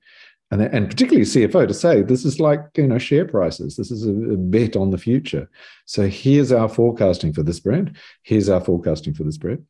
And, 0.51 0.63
and 0.63 0.89
particularly 0.89 1.27
CFO 1.27 1.69
to 1.69 1.75
say 1.75 2.03
this 2.03 2.25
is 2.25 2.41
like 2.41 2.61
you 2.77 2.87
know 2.87 2.99
share 2.99 3.27
prices. 3.27 3.77
This 3.77 3.91
is 3.91 4.07
a, 4.07 4.13
bet 4.37 4.77
on 4.77 4.91
the 4.91 4.99
future. 4.99 5.51
So 5.85 6.09
here's 6.09 6.53
our 6.53 6.69
forecasting 6.69 7.35
for 7.35 7.43
this 7.43 7.61
brand. 7.61 7.97
Here's 8.23 8.49
our 8.49 8.61
forecasting 8.61 9.15
for 9.15 9.25
this 9.25 9.37
brand. 9.37 9.67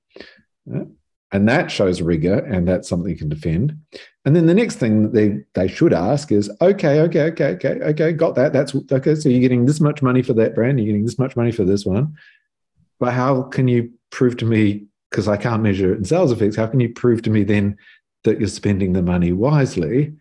And 1.30 1.46
that 1.48 1.70
shows 1.70 2.00
rigor, 2.00 2.38
and 2.38 2.66
that's 2.66 2.88
something 2.88 3.10
you 3.10 3.18
can 3.18 3.28
defend. 3.28 3.76
And 4.24 4.34
then 4.36 4.46
the 4.46 4.54
next 4.54 4.76
thing 4.76 5.10
they 5.12 5.40
they 5.54 5.68
should 5.68 5.92
ask 5.92 6.30
is, 6.30 6.50
okay, 6.60 7.00
okay, 7.00 7.22
okay, 7.32 7.54
okay, 7.54 7.80
okay, 7.82 8.12
got 8.12 8.34
that. 8.36 8.52
That's 8.52 8.74
okay. 8.74 9.14
So 9.14 9.28
you're 9.28 9.40
getting 9.40 9.66
this 9.66 9.80
much 9.80 10.00
money 10.00 10.22
for 10.22 10.32
that 10.34 10.54
brand. 10.54 10.78
You're 10.78 10.86
getting 10.86 11.04
this 11.04 11.18
much 11.18 11.36
money 11.36 11.50
for 11.50 11.64
this 11.64 11.84
one. 11.84 12.14
But 12.98 13.12
how 13.12 13.42
can 13.42 13.68
you 13.68 13.90
prove 14.10 14.36
to 14.38 14.44
me 14.44 14.86
because 15.10 15.28
I 15.28 15.36
can't 15.36 15.62
measure 15.62 15.92
it 15.92 15.98
in 15.98 16.04
sales 16.04 16.32
effects? 16.32 16.56
How 16.56 16.66
can 16.66 16.80
you 16.80 16.92
prove 16.92 17.22
to 17.22 17.30
me 17.30 17.44
then 17.44 17.76
that 18.24 18.38
you're 18.38 18.48
spending 18.48 18.92
the 18.92 19.02
money 19.02 19.32
wisely? 19.32 20.12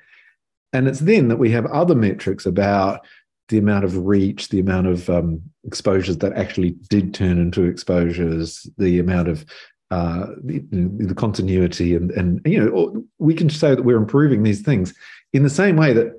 And 0.73 0.87
it's 0.87 0.99
then 0.99 1.27
that 1.29 1.37
we 1.37 1.51
have 1.51 1.65
other 1.67 1.95
metrics 1.95 2.45
about 2.45 3.05
the 3.49 3.57
amount 3.57 3.85
of 3.85 4.05
reach, 4.05 4.49
the 4.49 4.59
amount 4.59 4.87
of 4.87 5.09
um, 5.09 5.41
exposures 5.65 6.17
that 6.17 6.33
actually 6.33 6.71
did 6.89 7.13
turn 7.13 7.37
into 7.37 7.63
exposures, 7.63 8.67
the 8.77 8.99
amount 8.99 9.29
of 9.29 9.45
uh, 9.89 10.27
the, 10.43 10.59
the, 10.71 11.15
continuity, 11.15 11.95
and 11.95 12.11
and 12.11 12.41
you 12.45 12.59
know 12.59 13.05
we 13.19 13.33
can 13.33 13.49
say 13.49 13.73
that 13.73 13.85
we're 13.85 13.95
improving 13.95 14.43
these 14.43 14.61
things 14.61 14.93
in 15.31 15.43
the 15.43 15.49
same 15.49 15.77
way 15.77 15.93
that 15.93 16.11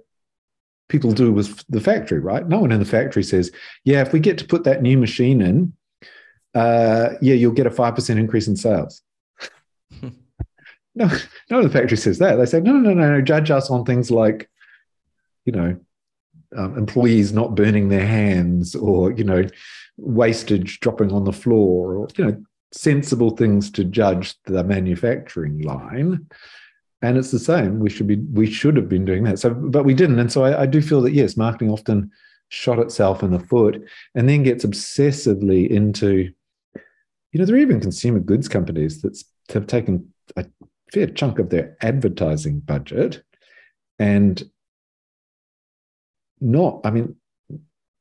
people 0.89 1.13
do 1.13 1.31
with 1.31 1.63
the 1.69 1.81
factory, 1.81 2.19
right? 2.19 2.49
No 2.49 2.61
one 2.61 2.73
in 2.73 2.79
the 2.79 2.87
factory 2.87 3.23
says, 3.23 3.53
"Yeah, 3.85 4.01
if 4.01 4.15
we 4.15 4.21
get 4.21 4.39
to 4.39 4.47
put 4.47 4.65
that 4.65 4.81
new 4.81 4.97
machine 4.97 5.43
in, 5.43 5.75
uh, 6.55 7.11
yeah, 7.21 7.35
you'll 7.35 7.53
get 7.53 7.67
a 7.67 7.71
five 7.71 7.95
percent 7.95 8.19
increase 8.19 8.49
in 8.49 8.57
sales." 8.57 9.03
No, 10.99 11.09
no, 11.49 11.63
the 11.63 11.71
factory 11.71 11.97
says 11.97 12.19
that. 12.19 12.35
They 12.35 12.47
say, 12.47 12.61
no, 12.61 12.73
no, 12.73 12.93
no, 12.93 13.09
no, 13.13 13.21
judge 13.21 13.53
us 13.53 13.71
on 13.71 13.85
things 13.85 14.11
like, 14.11 14.51
you 15.45 15.53
know, 15.53 15.79
um, 16.57 16.77
employees 16.77 17.33
not 17.33 17.55
burning 17.55 17.89
their 17.89 18.05
hands 18.05 18.75
or, 18.75 19.13
you 19.13 19.23
know, 19.23 19.45
wastage 19.97 20.81
dropping 20.81 21.13
on 21.13 21.23
the 21.23 21.33
floor 21.33 21.95
or, 21.95 22.09
you 22.17 22.25
know, 22.25 22.43
sensible 22.73 23.31
things 23.31 23.71
to 23.71 23.85
judge 23.85 24.35
the 24.47 24.65
manufacturing 24.65 25.61
line. 25.61 26.27
And 27.01 27.17
it's 27.17 27.31
the 27.31 27.39
same. 27.39 27.79
We 27.79 27.91
should 27.91 28.09
be, 28.09 28.17
we 28.17 28.51
should 28.51 28.75
have 28.75 28.89
been 28.89 29.05
doing 29.05 29.23
that. 29.23 29.39
So, 29.39 29.55
but 29.55 29.85
we 29.85 29.95
didn't. 29.95 30.19
And 30.19 30.33
so 30.33 30.43
I, 30.43 30.63
I 30.63 30.67
do 30.67 30.83
feel 30.83 31.01
that, 31.03 31.13
yes, 31.13 31.37
marketing 31.37 31.71
often 31.71 32.11
shot 32.49 32.81
itself 32.81 33.23
in 33.23 33.31
the 33.31 33.39
foot 33.39 33.85
and 34.17 34.29
then 34.29 34.43
gets 34.43 34.65
obsessively 34.65 35.69
into, 35.69 36.33
you 37.33 37.39
know, 37.39 37.45
there 37.45 37.57
are 37.57 37.61
even 37.61 37.81
consumer 37.81 38.21
goods 38.21 38.49
companies 38.49 39.03
that 39.03 39.23
have 39.51 39.67
taken 39.67 40.13
a 40.37 40.47
fair 40.93 41.07
chunk 41.07 41.39
of 41.39 41.51
their 41.51 41.77
advertising 41.83 42.61
budget 42.61 43.23
and 43.99 44.43
not, 46.41 46.81
I 46.85 46.91
mean, 46.91 47.17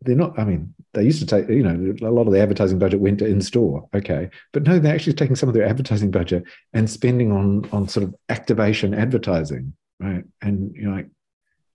they're 0.02 0.16
not, 0.16 0.38
I 0.38 0.44
mean, 0.44 0.74
they 0.94 1.04
used 1.04 1.20
to 1.20 1.26
take, 1.26 1.50
you 1.50 1.64
know, 1.64 2.08
a 2.08 2.12
lot 2.12 2.28
of 2.28 2.34
the 2.34 2.42
advertising 2.42 2.80
budget 2.80 3.00
went 3.00 3.20
to 3.20 3.26
in 3.26 3.42
store. 3.42 3.88
Okay. 3.94 4.30
But 4.54 4.64
no, 4.64 4.80
they're 4.80 4.94
actually 4.94 5.14
taking 5.14 5.36
some 5.36 5.50
of 5.50 5.56
their 5.56 5.68
advertising 5.68 6.12
budget 6.12 6.44
and 6.74 6.90
spending 6.90 7.32
on 7.32 7.68
on 7.72 7.88
sort 7.88 8.04
of 8.04 8.16
activation 8.30 8.94
advertising. 8.94 9.74
Right. 10.00 10.24
And 10.42 10.76
you're 10.76 10.92
like, 10.92 11.10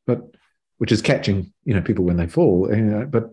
but 0.06 0.22
which 0.78 0.92
is 0.92 1.02
catching, 1.02 1.52
you 1.64 1.74
know, 1.74 1.82
people 1.82 2.04
when 2.04 2.16
they 2.16 2.26
fall. 2.26 2.68
You 2.74 2.82
know, 2.82 3.06
but 3.06 3.32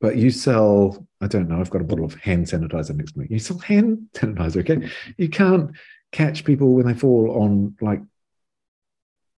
but 0.00 0.16
you 0.16 0.30
sell, 0.30 1.06
I 1.20 1.26
don't 1.26 1.48
know, 1.48 1.60
I've 1.60 1.70
got 1.70 1.80
a 1.80 1.84
bottle 1.84 2.04
of 2.04 2.14
hand 2.14 2.46
sanitizer 2.46 2.94
next 2.94 3.12
to 3.12 3.20
me. 3.20 3.26
You 3.30 3.38
sell 3.38 3.58
hand 3.58 4.08
sanitizer, 4.14 4.60
okay? 4.60 4.90
You 5.16 5.28
can't 5.28 5.72
catch 6.12 6.44
people 6.44 6.74
when 6.74 6.86
they 6.86 6.94
fall 6.94 7.42
on 7.42 7.76
like 7.80 8.00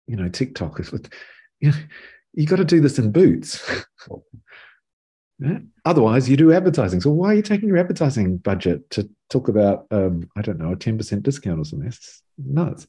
you 0.08 0.16
know 0.16 0.28
TikTok. 0.28 0.80
You 1.60 1.72
know, 1.72 1.78
you 2.34 2.46
got 2.46 2.58
to 2.58 2.66
do 2.66 2.82
this 2.82 3.00
in 3.00 3.12
boots. 3.12 3.62
yeah? 5.40 5.60
Otherwise, 5.86 6.30
you 6.30 6.38
do 6.38 6.52
advertising. 6.52 7.02
So 7.02 7.12
why 7.12 7.28
are 7.32 7.36
you 7.36 7.42
taking 7.42 7.70
your 7.70 7.78
advertising 7.78 8.38
budget 8.38 8.90
to 8.92 9.10
talk 9.30 9.48
about 9.48 9.86
um, 9.92 10.30
I 10.36 10.42
don't 10.42 10.60
know 10.60 10.74
a 10.74 10.76
ten 10.76 10.98
percent 10.98 11.24
discount 11.24 11.60
or 11.60 11.66
something? 11.66 11.88
It's 11.88 12.22
nuts. 12.38 12.88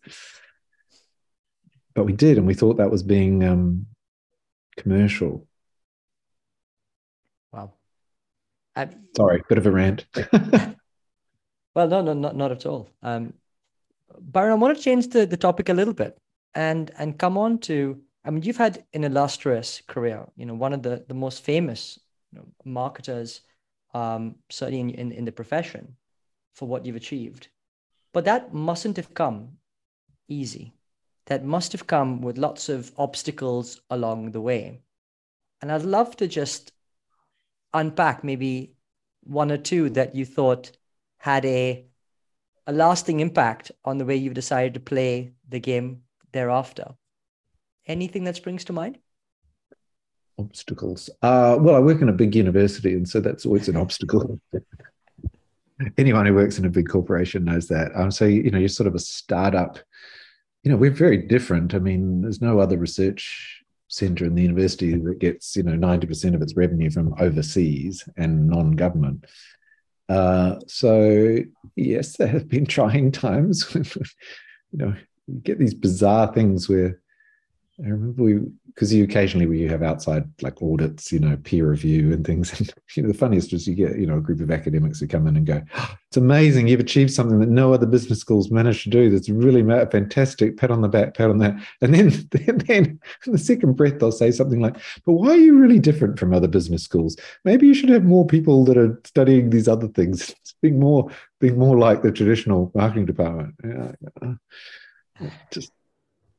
But 1.94 2.04
we 2.04 2.12
did, 2.12 2.38
and 2.38 2.46
we 2.46 2.54
thought 2.54 2.78
that 2.78 2.90
was 2.90 3.02
being 3.02 3.44
um, 3.44 3.86
commercial. 4.76 5.46
Wow. 7.52 7.74
I, 8.76 8.88
Sorry, 9.16 9.42
bit 9.48 9.58
of 9.58 9.66
a 9.66 9.70
rant. 9.70 10.06
well, 11.74 11.88
no, 11.88 12.02
no, 12.02 12.12
not 12.12 12.36
not 12.36 12.52
at 12.52 12.66
all. 12.66 12.88
Um, 13.02 13.34
Byron, 14.20 14.52
I 14.52 14.54
want 14.56 14.76
to 14.76 14.82
change 14.82 15.08
the, 15.08 15.26
the 15.26 15.36
topic 15.36 15.68
a 15.68 15.74
little 15.74 15.94
bit 15.94 16.16
and 16.54 16.90
and 16.98 17.18
come 17.18 17.38
on 17.38 17.58
to 17.58 18.00
I 18.24 18.30
mean 18.30 18.42
you've 18.42 18.56
had 18.56 18.84
an 18.92 19.04
illustrious 19.04 19.82
career, 19.86 20.26
you 20.36 20.46
know, 20.46 20.54
one 20.54 20.72
of 20.72 20.82
the, 20.82 21.04
the 21.08 21.14
most 21.14 21.42
famous 21.42 21.98
you 22.32 22.38
know, 22.38 22.46
marketers 22.64 23.42
um, 23.94 24.36
certainly 24.50 24.80
in, 24.80 24.90
in, 24.90 25.12
in 25.12 25.24
the 25.24 25.32
profession 25.32 25.96
for 26.54 26.68
what 26.68 26.84
you've 26.84 26.96
achieved. 26.96 27.48
But 28.12 28.24
that 28.24 28.52
mustn't 28.52 28.96
have 28.96 29.14
come 29.14 29.58
easy. 30.28 30.74
That 31.26 31.44
must 31.44 31.72
have 31.72 31.86
come 31.86 32.20
with 32.20 32.38
lots 32.38 32.68
of 32.68 32.92
obstacles 32.96 33.80
along 33.90 34.32
the 34.32 34.40
way. 34.40 34.80
And 35.62 35.70
I'd 35.70 35.82
love 35.82 36.16
to 36.16 36.26
just 36.26 36.72
unpack 37.72 38.24
maybe 38.24 38.74
one 39.22 39.52
or 39.52 39.58
two 39.58 39.90
that 39.90 40.14
you 40.14 40.24
thought 40.24 40.72
had 41.18 41.44
a 41.44 41.86
a 42.66 42.72
lasting 42.72 43.20
impact 43.20 43.72
on 43.84 43.98
the 43.98 44.04
way 44.04 44.16
you've 44.16 44.34
decided 44.34 44.74
to 44.74 44.80
play 44.80 45.32
the 45.48 45.58
game 45.58 46.02
thereafter. 46.32 46.94
Anything 47.86 48.24
that 48.24 48.36
springs 48.36 48.64
to 48.66 48.72
mind? 48.72 48.98
Obstacles. 50.38 51.10
Uh, 51.22 51.56
well, 51.58 51.74
I 51.74 51.80
work 51.80 52.00
in 52.00 52.08
a 52.08 52.12
big 52.12 52.34
university, 52.36 52.92
and 52.92 53.08
so 53.08 53.20
that's 53.20 53.44
always 53.44 53.68
an 53.68 53.76
obstacle. 53.76 54.40
Anyone 55.98 56.26
who 56.26 56.34
works 56.34 56.58
in 56.58 56.64
a 56.64 56.70
big 56.70 56.88
corporation 56.88 57.44
knows 57.44 57.66
that. 57.68 57.90
Um, 57.94 58.10
so 58.10 58.26
you 58.26 58.50
know, 58.50 58.58
you're 58.58 58.68
sort 58.68 58.86
of 58.86 58.94
a 58.94 59.00
startup. 59.00 59.78
You 60.62 60.70
know, 60.70 60.76
we're 60.76 60.90
very 60.90 61.16
different. 61.16 61.74
I 61.74 61.78
mean, 61.78 62.22
there's 62.22 62.42
no 62.42 62.60
other 62.60 62.78
research 62.78 63.59
center 63.90 64.24
in 64.24 64.34
the 64.34 64.42
university 64.42 64.96
that 64.96 65.18
gets 65.18 65.56
you 65.56 65.62
know 65.62 65.72
90% 65.72 66.34
of 66.34 66.42
its 66.42 66.56
revenue 66.56 66.90
from 66.90 67.14
overseas 67.18 68.08
and 68.16 68.46
non-government 68.48 69.26
uh, 70.10 70.58
so 70.66 71.38
yes, 71.76 72.16
there 72.16 72.26
have 72.26 72.48
been 72.48 72.66
trying 72.66 73.12
times. 73.12 73.72
you 73.74 73.84
know, 74.72 74.94
you 75.28 75.40
get 75.40 75.58
these 75.58 75.74
bizarre 75.74 76.32
things 76.32 76.68
where 76.68 77.00
I 77.84 77.88
remember 77.88 78.22
we 78.22 78.40
because 78.66 78.94
you 78.94 79.04
occasionally 79.04 79.58
you 79.58 79.68
have 79.68 79.82
outside 79.82 80.24
like 80.42 80.62
audits, 80.62 81.12
you 81.12 81.18
know, 81.18 81.36
peer 81.44 81.68
review 81.68 82.12
and 82.12 82.24
things. 82.24 82.50
And 82.60 82.72
you 82.96 83.02
know, 83.02 83.08
the 83.08 83.18
funniest 83.18 83.52
is 83.52 83.66
you 83.66 83.74
get, 83.74 83.98
you 83.98 84.06
know, 84.06 84.16
a 84.16 84.20
group 84.20 84.40
of 84.40 84.50
academics 84.50 85.00
who 85.00 85.06
come 85.06 85.26
in 85.26 85.36
and 85.36 85.46
go, 85.46 85.62
oh, 85.76 85.96
"It's 86.08 86.16
amazing! 86.16 86.68
You've 86.68 86.80
achieved 86.80 87.12
something 87.12 87.38
that 87.40 87.48
no 87.48 87.72
other 87.72 87.86
business 87.86 88.20
schools 88.20 88.50
managed 88.50 88.84
to 88.84 88.90
do. 88.90 89.10
That's 89.10 89.28
really 89.28 89.62
fantastic. 89.62 90.56
Pat 90.56 90.70
on 90.70 90.80
the 90.80 90.88
back, 90.88 91.14
pat 91.14 91.30
on 91.30 91.38
that." 91.38 91.54
And 91.80 91.94
then, 91.94 92.08
then, 92.30 92.58
then 92.66 93.00
in 93.26 93.32
the 93.32 93.38
second 93.38 93.74
breath, 93.74 93.98
they'll 93.98 94.12
say 94.12 94.30
something 94.30 94.60
like, 94.60 94.76
"But 95.04 95.12
why 95.12 95.30
are 95.30 95.36
you 95.36 95.58
really 95.58 95.78
different 95.78 96.18
from 96.18 96.34
other 96.34 96.48
business 96.48 96.82
schools? 96.82 97.16
Maybe 97.44 97.66
you 97.66 97.74
should 97.74 97.90
have 97.90 98.04
more 98.04 98.26
people 98.26 98.64
that 98.64 98.76
are 98.76 99.00
studying 99.04 99.50
these 99.50 99.68
other 99.68 99.88
things, 99.88 100.34
being 100.62 100.80
more, 100.80 101.10
being 101.38 101.58
more 101.58 101.78
like 101.78 102.02
the 102.02 102.12
traditional 102.12 102.70
marketing 102.74 103.06
department." 103.06 103.54
Yeah, 103.64 103.92
uh, 104.22 105.26
just 105.50 105.72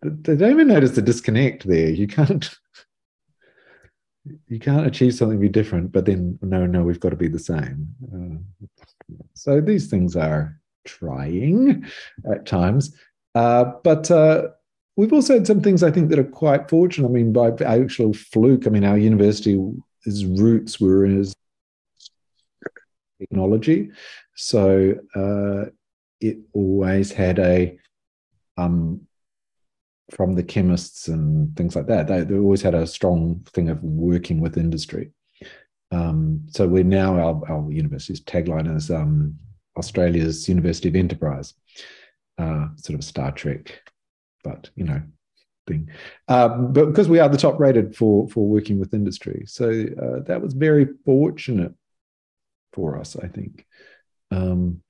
they 0.01 0.35
don't 0.35 0.51
even 0.51 0.67
notice 0.67 0.91
the 0.91 1.01
disconnect 1.01 1.67
there. 1.67 1.89
You 1.89 2.07
can't 2.07 2.49
you 4.47 4.59
can't 4.59 4.85
achieve 4.85 5.15
something 5.15 5.39
be 5.39 5.49
different, 5.49 5.91
but 5.91 6.05
then 6.05 6.37
no, 6.41 6.65
no, 6.65 6.83
we've 6.83 6.99
got 6.99 7.09
to 7.09 7.15
be 7.15 7.27
the 7.27 7.39
same. 7.39 7.87
Uh, 8.13 9.17
so 9.33 9.61
these 9.61 9.87
things 9.87 10.15
are 10.15 10.59
trying 10.85 11.85
at 12.31 12.45
times, 12.45 12.95
uh, 13.35 13.65
but 13.83 14.09
uh, 14.11 14.47
we've 14.95 15.13
also 15.13 15.35
had 15.35 15.47
some 15.47 15.61
things 15.61 15.83
I 15.83 15.91
think 15.91 16.09
that 16.09 16.19
are 16.19 16.23
quite 16.23 16.69
fortunate. 16.69 17.07
I 17.07 17.11
mean, 17.11 17.33
by 17.33 17.51
actual 17.65 18.13
fluke. 18.13 18.67
I 18.67 18.69
mean, 18.69 18.83
our 18.83 18.97
university's 18.97 20.25
roots 20.25 20.79
were 20.79 21.05
in 21.05 21.25
technology, 23.19 23.91
so 24.35 24.95
uh, 25.15 25.69
it 26.19 26.37
always 26.53 27.11
had 27.11 27.39
a 27.39 27.77
um, 28.57 29.07
from 30.11 30.33
the 30.33 30.43
chemists 30.43 31.07
and 31.07 31.55
things 31.55 31.75
like 31.75 31.87
that. 31.87 32.07
They, 32.07 32.23
they 32.23 32.37
always 32.37 32.61
had 32.61 32.75
a 32.75 32.85
strong 32.85 33.45
thing 33.53 33.69
of 33.69 33.81
working 33.83 34.39
with 34.39 34.57
industry. 34.57 35.11
Um, 35.91 36.45
so 36.49 36.67
we're 36.67 36.83
now 36.83 37.15
our, 37.15 37.41
our 37.51 37.71
university's 37.71 38.21
tagline 38.21 38.73
is 38.75 38.91
um, 38.91 39.35
Australia's 39.77 40.47
University 40.47 40.89
of 40.89 40.95
Enterprise, 40.95 41.53
uh, 42.37 42.67
sort 42.75 42.97
of 42.97 43.03
Star 43.03 43.31
Trek, 43.31 43.81
but 44.43 44.69
you 44.75 44.85
know, 44.85 45.01
thing. 45.67 45.89
Um, 46.27 46.73
but 46.73 46.85
because 46.85 47.09
we 47.09 47.19
are 47.19 47.29
the 47.29 47.37
top 47.37 47.59
rated 47.59 47.95
for 47.95 48.27
for 48.29 48.47
working 48.47 48.79
with 48.79 48.93
industry, 48.93 49.43
so 49.47 49.69
uh, 49.69 50.23
that 50.27 50.41
was 50.41 50.53
very 50.53 50.87
fortunate 51.05 51.73
for 52.73 52.97
us, 52.97 53.15
I 53.15 53.27
think. 53.27 53.65
Um, 54.31 54.81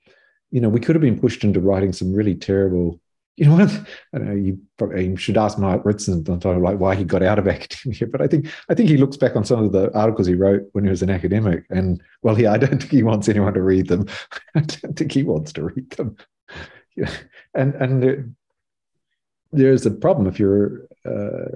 you 0.51 0.62
know, 0.62 0.69
we 0.69 0.79
could 0.79 0.95
have 0.95 1.01
been 1.01 1.19
pushed 1.19 1.43
into 1.43 1.60
writing 1.60 1.93
some 1.93 2.13
really 2.13 2.36
terrible. 2.36 2.99
You 3.38 3.46
know 3.46 3.56
what? 3.56 3.72
I 4.13 4.17
know. 4.17 4.34
You 4.34 4.60
probably 4.78 5.08
you 5.08 5.15
should 5.15 5.38
ask 5.38 5.58
Mike 5.58 5.86
Ritson 5.86 6.24
of 6.28 6.46
like 6.46 6.80
why 6.80 6.96
he 6.96 7.04
got 7.04 7.24
out 7.24 7.39
of 7.39 7.48
academia. 7.48 8.08
But 8.08 8.22
I 8.22 8.28
think 8.28 8.48
I 8.70 8.76
think 8.76 8.89
he 8.89 8.98
looks 8.98 9.17
back 9.17 9.36
on 9.36 9.46
some 9.46 9.63
of 9.63 9.72
the 9.72 9.96
articles 9.98 10.28
he 10.28 10.36
wrote 10.36 10.63
when 10.74 10.84
he 10.84 10.89
was 10.89 11.02
an 11.02 11.10
academic, 11.10 11.65
and 11.70 12.02
well, 12.22 12.39
yeah, 12.39 12.52
I 12.52 12.58
don't 12.58 12.80
think 12.80 12.91
he 12.91 13.04
wants 13.04 13.30
anyone 13.30 13.54
to 13.54 13.62
read 13.62 13.88
them. 13.88 14.08
I 14.56 14.62
don't 14.62 14.96
think 14.96 15.12
he 15.12 15.24
wants 15.24 15.54
to 15.54 15.63
read 15.65 15.89
them. 15.91 16.17
Yeah. 16.98 17.10
And 17.56 17.74
and 17.76 18.04
there, 18.04 18.30
there's 19.54 19.86
a 19.86 19.91
problem 19.91 20.28
if 20.28 20.39
you're 20.39 20.88
uh, 21.06 21.48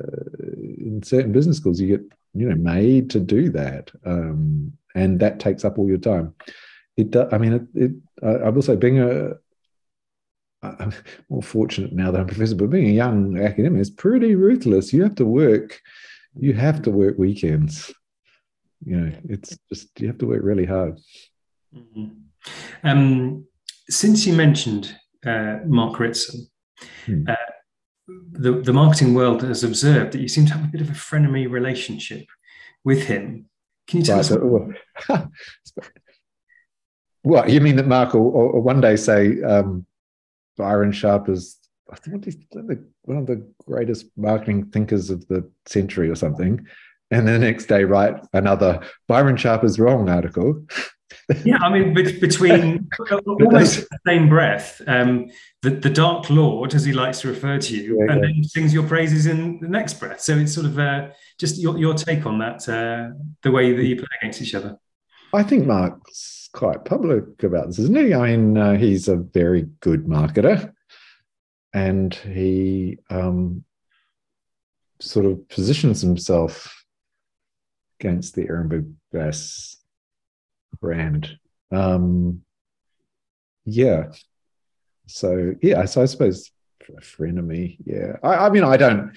in 0.77 1.01
certain 1.03 1.33
business 1.33 1.57
schools, 1.57 1.81
you 1.81 1.97
get 1.97 2.05
you 2.33 2.47
know 2.47 2.55
made 2.55 3.09
to 3.09 3.19
do 3.19 3.49
that, 3.49 3.91
um, 4.05 4.71
and 4.95 5.19
that 5.19 5.41
takes 5.41 5.65
up 5.65 5.77
all 5.77 5.89
your 5.89 5.97
time. 5.97 6.33
It, 6.95 7.13
I 7.33 7.37
mean, 7.37 7.53
it, 7.53 7.83
it 7.83 7.91
I 8.45 8.49
will 8.49 8.61
say, 8.61 8.77
being 8.77 9.01
a 9.01 9.33
I'm 10.79 10.93
more 11.29 11.43
fortunate 11.43 11.93
now 11.93 12.11
that 12.11 12.19
I'm 12.19 12.25
a 12.25 12.27
professor, 12.27 12.55
but 12.55 12.69
being 12.69 12.89
a 12.89 12.93
young 12.93 13.37
academic 13.37 13.81
is 13.81 13.89
pretty 13.89 14.35
ruthless. 14.35 14.93
You 14.93 15.03
have 15.03 15.15
to 15.15 15.25
work, 15.25 15.79
you 16.37 16.53
have 16.53 16.81
to 16.83 16.91
work 16.91 17.17
weekends. 17.17 17.93
You 18.83 18.97
know, 18.97 19.11
it's 19.29 19.57
just 19.69 19.99
you 19.99 20.07
have 20.07 20.17
to 20.19 20.27
work 20.27 20.41
really 20.43 20.65
hard. 20.65 20.99
Mm-hmm. 21.75 22.87
Um, 22.87 23.45
since 23.89 24.25
you 24.25 24.33
mentioned 24.33 24.95
uh, 25.25 25.59
Mark 25.65 25.99
Ritson, 25.99 26.47
hmm. 27.05 27.23
uh, 27.27 27.35
the, 28.31 28.61
the 28.61 28.73
marketing 28.73 29.13
world 29.13 29.41
has 29.41 29.63
observed 29.63 30.11
that 30.11 30.21
you 30.21 30.27
seem 30.27 30.45
to 30.45 30.53
have 30.53 30.63
a 30.63 30.67
bit 30.67 30.81
of 30.81 30.89
a 30.89 30.93
frenemy 30.93 31.49
relationship 31.49 32.25
with 32.83 33.03
him. 33.03 33.49
Can 33.87 33.99
you 33.99 34.05
tell 34.05 34.15
right, 34.15 34.19
us? 34.19 34.29
So, 34.29 35.29
well, 37.23 37.49
you 37.49 37.61
mean 37.61 37.75
that 37.77 37.87
Mark 37.87 38.13
will, 38.13 38.31
will 38.31 38.61
one 38.61 38.81
day 38.81 38.95
say 38.95 39.41
um, 39.41 39.85
Byron 40.57 40.91
Sharp 40.91 41.29
is 41.29 41.57
I 41.91 41.95
think 41.97 42.25
he's 42.25 42.37
one 43.03 43.17
of 43.17 43.27
the 43.27 43.47
greatest 43.67 44.07
marketing 44.17 44.65
thinkers 44.71 45.09
of 45.11 45.27
the 45.27 45.49
century 45.65 46.09
or 46.09 46.15
something, 46.15 46.65
and 47.11 47.27
the 47.27 47.37
next 47.37 47.65
day 47.65 47.83
write 47.83 48.15
another 48.33 48.81
Byron 49.07 49.37
Sharp 49.37 49.63
is 49.63 49.79
wrong 49.79 50.09
article. 50.09 50.65
yeah, 51.45 51.57
I 51.57 51.69
mean, 51.69 51.93
between 51.93 52.87
almost 53.27 53.87
the 53.89 53.99
same 54.07 54.29
breath, 54.29 54.81
um, 54.87 55.27
the, 55.61 55.71
the 55.71 55.89
Dark 55.89 56.29
Lord, 56.29 56.73
as 56.73 56.85
he 56.85 56.93
likes 56.93 57.21
to 57.21 57.27
refer 57.27 57.59
to 57.59 57.75
you, 57.75 57.97
yeah, 57.99 58.13
and 58.13 58.23
yeah. 58.23 58.27
then 58.27 58.43
sings 58.43 58.73
your 58.73 58.87
praises 58.87 59.25
in 59.25 59.59
the 59.59 59.67
next 59.67 59.99
breath. 59.99 60.21
So 60.21 60.37
it's 60.37 60.53
sort 60.53 60.65
of 60.65 60.79
uh, 60.79 61.09
just 61.39 61.57
your, 61.57 61.77
your 61.77 61.93
take 61.93 62.25
on 62.25 62.39
that, 62.39 62.67
uh, 62.67 63.15
the 63.43 63.51
way 63.51 63.73
that 63.73 63.83
you 63.83 63.95
play 63.95 64.07
against 64.21 64.41
each 64.41 64.55
other. 64.55 64.77
I 65.33 65.43
think 65.43 65.65
Mark's 65.65 66.44
quite 66.55 66.85
public 66.85 67.43
about 67.43 67.67
this, 67.67 67.79
isn't 67.79 67.97
he? 67.97 68.13
I 68.13 68.35
mean, 68.35 68.57
uh, 68.57 68.75
he's 68.77 69.07
a 69.09 69.17
very 69.17 69.63
good 69.81 70.05
marketer, 70.05 70.73
and 71.73 72.13
he 72.13 72.97
um, 73.09 73.65
sort 75.01 75.25
of 75.25 75.47
positions 75.49 76.01
himself 76.01 76.85
against 77.99 78.35
the 78.35 78.45
Ehrenberg 78.45 78.93
Bass 79.11 79.77
brand. 80.79 81.37
Um, 81.71 82.41
yeah. 83.65 84.11
So 85.07 85.53
yeah, 85.61 85.85
so 85.85 86.01
I 86.01 86.05
suppose 86.05 86.51
a 86.87 87.01
frenemy. 87.01 87.77
Yeah. 87.85 88.17
I, 88.23 88.47
I 88.47 88.49
mean, 88.49 88.63
I 88.63 88.77
don't. 88.77 89.11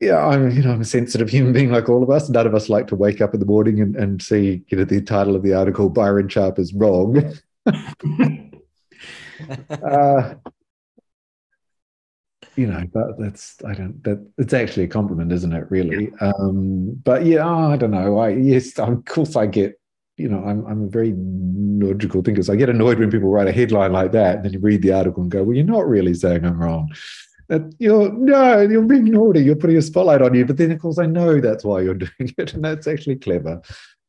Yeah, 0.00 0.26
I'm 0.26 0.50
you 0.50 0.62
know 0.62 0.72
I'm 0.72 0.82
a 0.82 0.84
sensitive 0.84 1.30
human 1.30 1.54
being 1.54 1.70
like 1.70 1.88
all 1.88 2.02
of 2.02 2.10
us. 2.10 2.28
None 2.28 2.46
of 2.46 2.54
us 2.54 2.68
like 2.68 2.86
to 2.88 2.96
wake 2.96 3.22
up 3.22 3.32
in 3.32 3.40
the 3.40 3.46
morning 3.46 3.80
and, 3.80 3.96
and 3.96 4.20
see 4.20 4.62
you 4.68 4.76
know 4.76 4.84
the 4.84 5.00
title 5.00 5.34
of 5.34 5.42
the 5.42 5.54
article 5.54 5.88
Byron 5.88 6.28
Sharp 6.28 6.58
is 6.58 6.74
wrong. 6.74 7.34
uh, 7.66 7.72
you 12.56 12.66
know, 12.66 12.84
but 12.92 13.18
that's 13.18 13.56
I 13.64 13.72
don't 13.72 14.04
that 14.04 14.22
it's 14.36 14.52
actually 14.52 14.84
a 14.84 14.88
compliment, 14.88 15.32
isn't 15.32 15.52
it? 15.52 15.64
Really. 15.70 16.12
Um, 16.20 17.00
but 17.02 17.24
yeah, 17.24 17.48
I 17.48 17.78
don't 17.78 17.90
know. 17.90 18.18
I 18.18 18.30
yes, 18.30 18.78
of 18.78 19.02
course 19.06 19.34
I 19.34 19.46
get 19.46 19.80
you 20.16 20.28
know, 20.28 20.42
I'm 20.44 20.66
I'm 20.66 20.84
a 20.84 20.88
very 20.88 21.12
logical 21.16 22.22
thinker. 22.22 22.42
So 22.42 22.52
I 22.52 22.56
get 22.56 22.70
annoyed 22.70 22.98
when 22.98 23.10
people 23.10 23.28
write 23.28 23.48
a 23.48 23.52
headline 23.52 23.92
like 23.92 24.12
that, 24.12 24.36
and 24.36 24.44
then 24.44 24.52
you 24.52 24.60
read 24.60 24.82
the 24.82 24.92
article 24.92 25.22
and 25.22 25.30
go, 25.30 25.42
"Well, 25.42 25.54
you're 25.54 25.64
not 25.64 25.86
really 25.86 26.14
saying 26.14 26.44
I'm 26.44 26.58
wrong." 26.58 26.90
That 27.48 27.74
you're 27.78 28.12
no, 28.12 28.60
you're 28.62 28.82
being 28.82 29.04
naughty. 29.04 29.40
You're 29.40 29.56
putting 29.56 29.76
a 29.76 29.82
spotlight 29.82 30.22
on 30.22 30.34
you. 30.34 30.44
But 30.44 30.56
then, 30.56 30.72
of 30.72 30.80
course, 30.80 30.98
I 30.98 31.06
know 31.06 31.40
that's 31.40 31.64
why 31.64 31.82
you're 31.82 31.94
doing 32.06 32.34
it, 32.38 32.54
and 32.54 32.64
that's 32.64 32.86
actually 32.86 33.16
clever. 33.16 33.62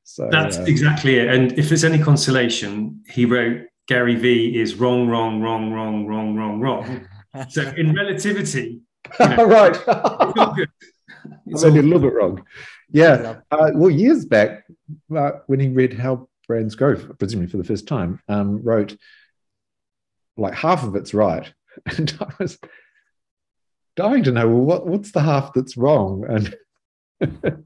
So 0.04 0.28
that's 0.32 0.58
uh, 0.58 0.64
exactly 0.64 1.18
it. 1.18 1.28
And 1.28 1.58
if 1.60 1.70
there's 1.70 1.84
any 1.84 2.00
consolation, 2.00 3.04
he 3.10 3.26
wrote 3.26 3.68
Gary 3.88 4.16
V 4.16 4.60
is 4.60 4.76
wrong, 4.76 5.08
wrong, 5.08 5.42
wrong, 5.42 5.72
wrong, 5.72 6.08
wrong, 6.08 6.36
wrong, 6.36 6.60
wrong. 6.60 7.08
so 7.50 7.62
in 7.78 7.94
relativity, 7.94 8.82
you 9.20 9.28
know, 9.36 9.46
right, 9.46 9.76
it's 9.76 9.88
all 9.88 10.54
good. 10.54 10.70
It's 11.46 11.64
I'm 11.64 11.70
only 11.70 11.80
a 11.80 11.84
little 11.84 12.00
bit 12.00 12.14
wrong. 12.14 12.44
Yeah. 12.90 13.42
Uh, 13.52 13.72
well, 13.74 13.90
years 13.90 14.26
back, 14.26 14.66
uh, 15.16 15.32
when 15.48 15.60
he 15.60 15.70
read 15.70 15.94
How 15.94 16.30
Brands 16.48 16.76
Grow, 16.76 16.96
presumably 16.96 17.50
for 17.50 17.58
the 17.58 17.64
first 17.64 17.88
time, 17.88 18.22
um, 18.28 18.62
wrote 18.64 18.96
like 20.38 20.54
half 20.54 20.84
of 20.84 20.96
it's 20.96 21.14
right. 21.14 21.52
And 21.98 22.18
I 22.20 22.34
was 22.40 22.58
dying 23.98 24.24
to 24.24 24.32
know, 24.32 24.48
well, 24.48 24.64
what, 24.64 24.88
what's 24.88 25.12
the 25.12 25.22
half 25.22 25.54
that's 25.54 25.76
wrong? 25.76 26.24
And 26.30 26.56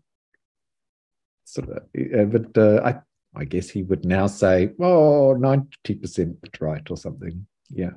sort 1.45 1.69
of, 1.69 1.83
but 2.31 2.57
uh, 2.57 2.81
I, 2.83 3.39
I 3.39 3.45
guess 3.45 3.69
he 3.69 3.83
would 3.83 4.05
now 4.05 4.25
say, 4.25 4.71
oh, 4.79 5.35
90% 5.37 6.37
right 6.59 6.89
or 6.89 6.97
something. 6.97 7.45
Yeah. 7.69 7.91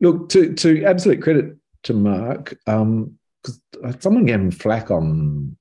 Look, 0.00 0.30
to, 0.30 0.52
to 0.54 0.84
absolute 0.84 1.22
credit 1.22 1.56
to 1.84 1.94
Mark, 1.94 2.58
um, 2.66 3.18
because 3.42 3.60
someone 4.02 4.26
gave 4.26 4.40
him 4.40 4.50
flack 4.50 4.90
on 4.90 5.56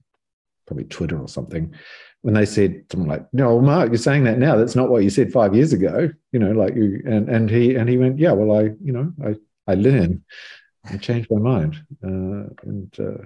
probably 0.65 0.85
Twitter 0.85 1.19
or 1.19 1.27
something, 1.27 1.75
when 2.21 2.33
they 2.33 2.45
said 2.45 2.83
something 2.91 3.07
like, 3.07 3.27
"No, 3.33 3.61
Mark, 3.61 3.89
you're 3.89 3.99
saying 3.99 4.23
that 4.23 4.39
now. 4.39 4.55
That's 4.55 4.75
not 4.75 4.89
what 4.89 5.03
you 5.03 5.11
said 5.11 5.31
five 5.31 5.53
years 5.53 5.73
ago." 5.73 6.09
You 6.31 6.39
know, 6.39 6.53
like 6.53 6.73
you 6.75 7.03
and 7.05 7.29
and 7.29 7.47
he 7.51 7.75
and 7.75 7.87
he 7.87 7.99
went, 7.99 8.17
"Yeah, 8.17 8.31
well, 8.31 8.57
I 8.57 8.71
you 8.83 8.91
know 8.91 9.13
I 9.23 9.35
I 9.71 9.75
learn, 9.75 10.23
I 10.87 10.97
changed 10.97 11.29
my 11.31 11.39
mind, 11.39 11.75
uh, 12.03 12.49
and 12.63 12.99
uh, 12.99 13.25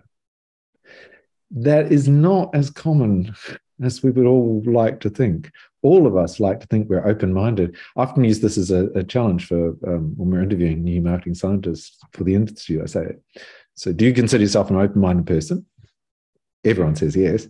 that 1.52 1.92
is 1.92 2.08
not 2.08 2.54
as 2.54 2.70
common 2.70 3.36
as 3.82 4.04
we 4.04 4.12
would 4.12 4.26
all 4.26 4.62
like 4.66 5.00
to 5.02 5.10
think. 5.10 5.52
All 5.82 6.06
of 6.06 6.18
us 6.18 6.40
like 6.40 6.60
to 6.60 6.68
think 6.68 6.90
we're 6.90 7.08
open-minded. 7.08 7.76
I 7.96 8.02
often 8.02 8.24
use 8.24 8.42
this 8.42 8.58
as 8.58 8.72
a, 8.72 8.88
a 8.96 9.04
challenge 9.04 9.48
for 9.48 9.70
um, 9.88 10.14
when 10.18 10.32
we're 10.32 10.44
interviewing 10.44 10.84
new 10.84 11.02
marketing 11.02 11.36
scientists 11.36 11.98
for 12.12 12.24
the 12.24 12.36
institute. 12.36 12.82
I 12.82 12.86
say, 12.86 13.06
"So, 13.76 13.94
do 13.94 14.06
you 14.06 14.14
consider 14.14 14.44
yourself 14.44 14.70
an 14.70 14.78
open-minded 14.78 15.26
person?" 15.26 15.66
Everyone 16.66 16.96
says 16.96 17.16
yes. 17.16 17.48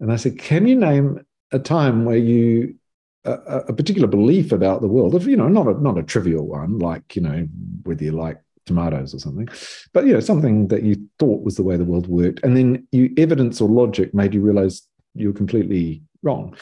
And 0.00 0.12
I 0.12 0.16
said, 0.16 0.38
Can 0.38 0.66
you 0.66 0.76
name 0.76 1.24
a 1.52 1.58
time 1.58 2.04
where 2.04 2.16
you 2.16 2.76
a, 3.24 3.64
a 3.68 3.72
particular 3.72 4.06
belief 4.06 4.52
about 4.52 4.80
the 4.80 4.88
world, 4.88 5.24
you 5.24 5.36
know, 5.36 5.48
not 5.48 5.66
a 5.66 5.80
not 5.80 5.98
a 5.98 6.02
trivial 6.02 6.46
one, 6.46 6.78
like 6.78 7.16
you 7.16 7.22
know, 7.22 7.46
whether 7.84 8.04
you 8.04 8.12
like 8.12 8.40
tomatoes 8.66 9.14
or 9.14 9.18
something, 9.18 9.48
but 9.92 10.06
you 10.06 10.12
know, 10.12 10.20
something 10.20 10.68
that 10.68 10.82
you 10.82 11.08
thought 11.18 11.44
was 11.44 11.56
the 11.56 11.62
way 11.62 11.76
the 11.76 11.84
world 11.84 12.06
worked, 12.06 12.40
and 12.42 12.56
then 12.56 12.86
you 12.92 13.12
evidence 13.16 13.60
or 13.60 13.68
logic 13.68 14.14
made 14.14 14.34
you 14.34 14.40
realize 14.40 14.82
you're 15.14 15.32
completely 15.32 16.02
wrong, 16.22 16.56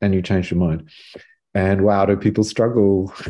and 0.00 0.14
you 0.14 0.22
changed 0.22 0.50
your 0.50 0.60
mind. 0.60 0.88
And 1.54 1.82
wow, 1.82 2.06
do 2.06 2.16
people 2.16 2.44
struggle? 2.44 3.12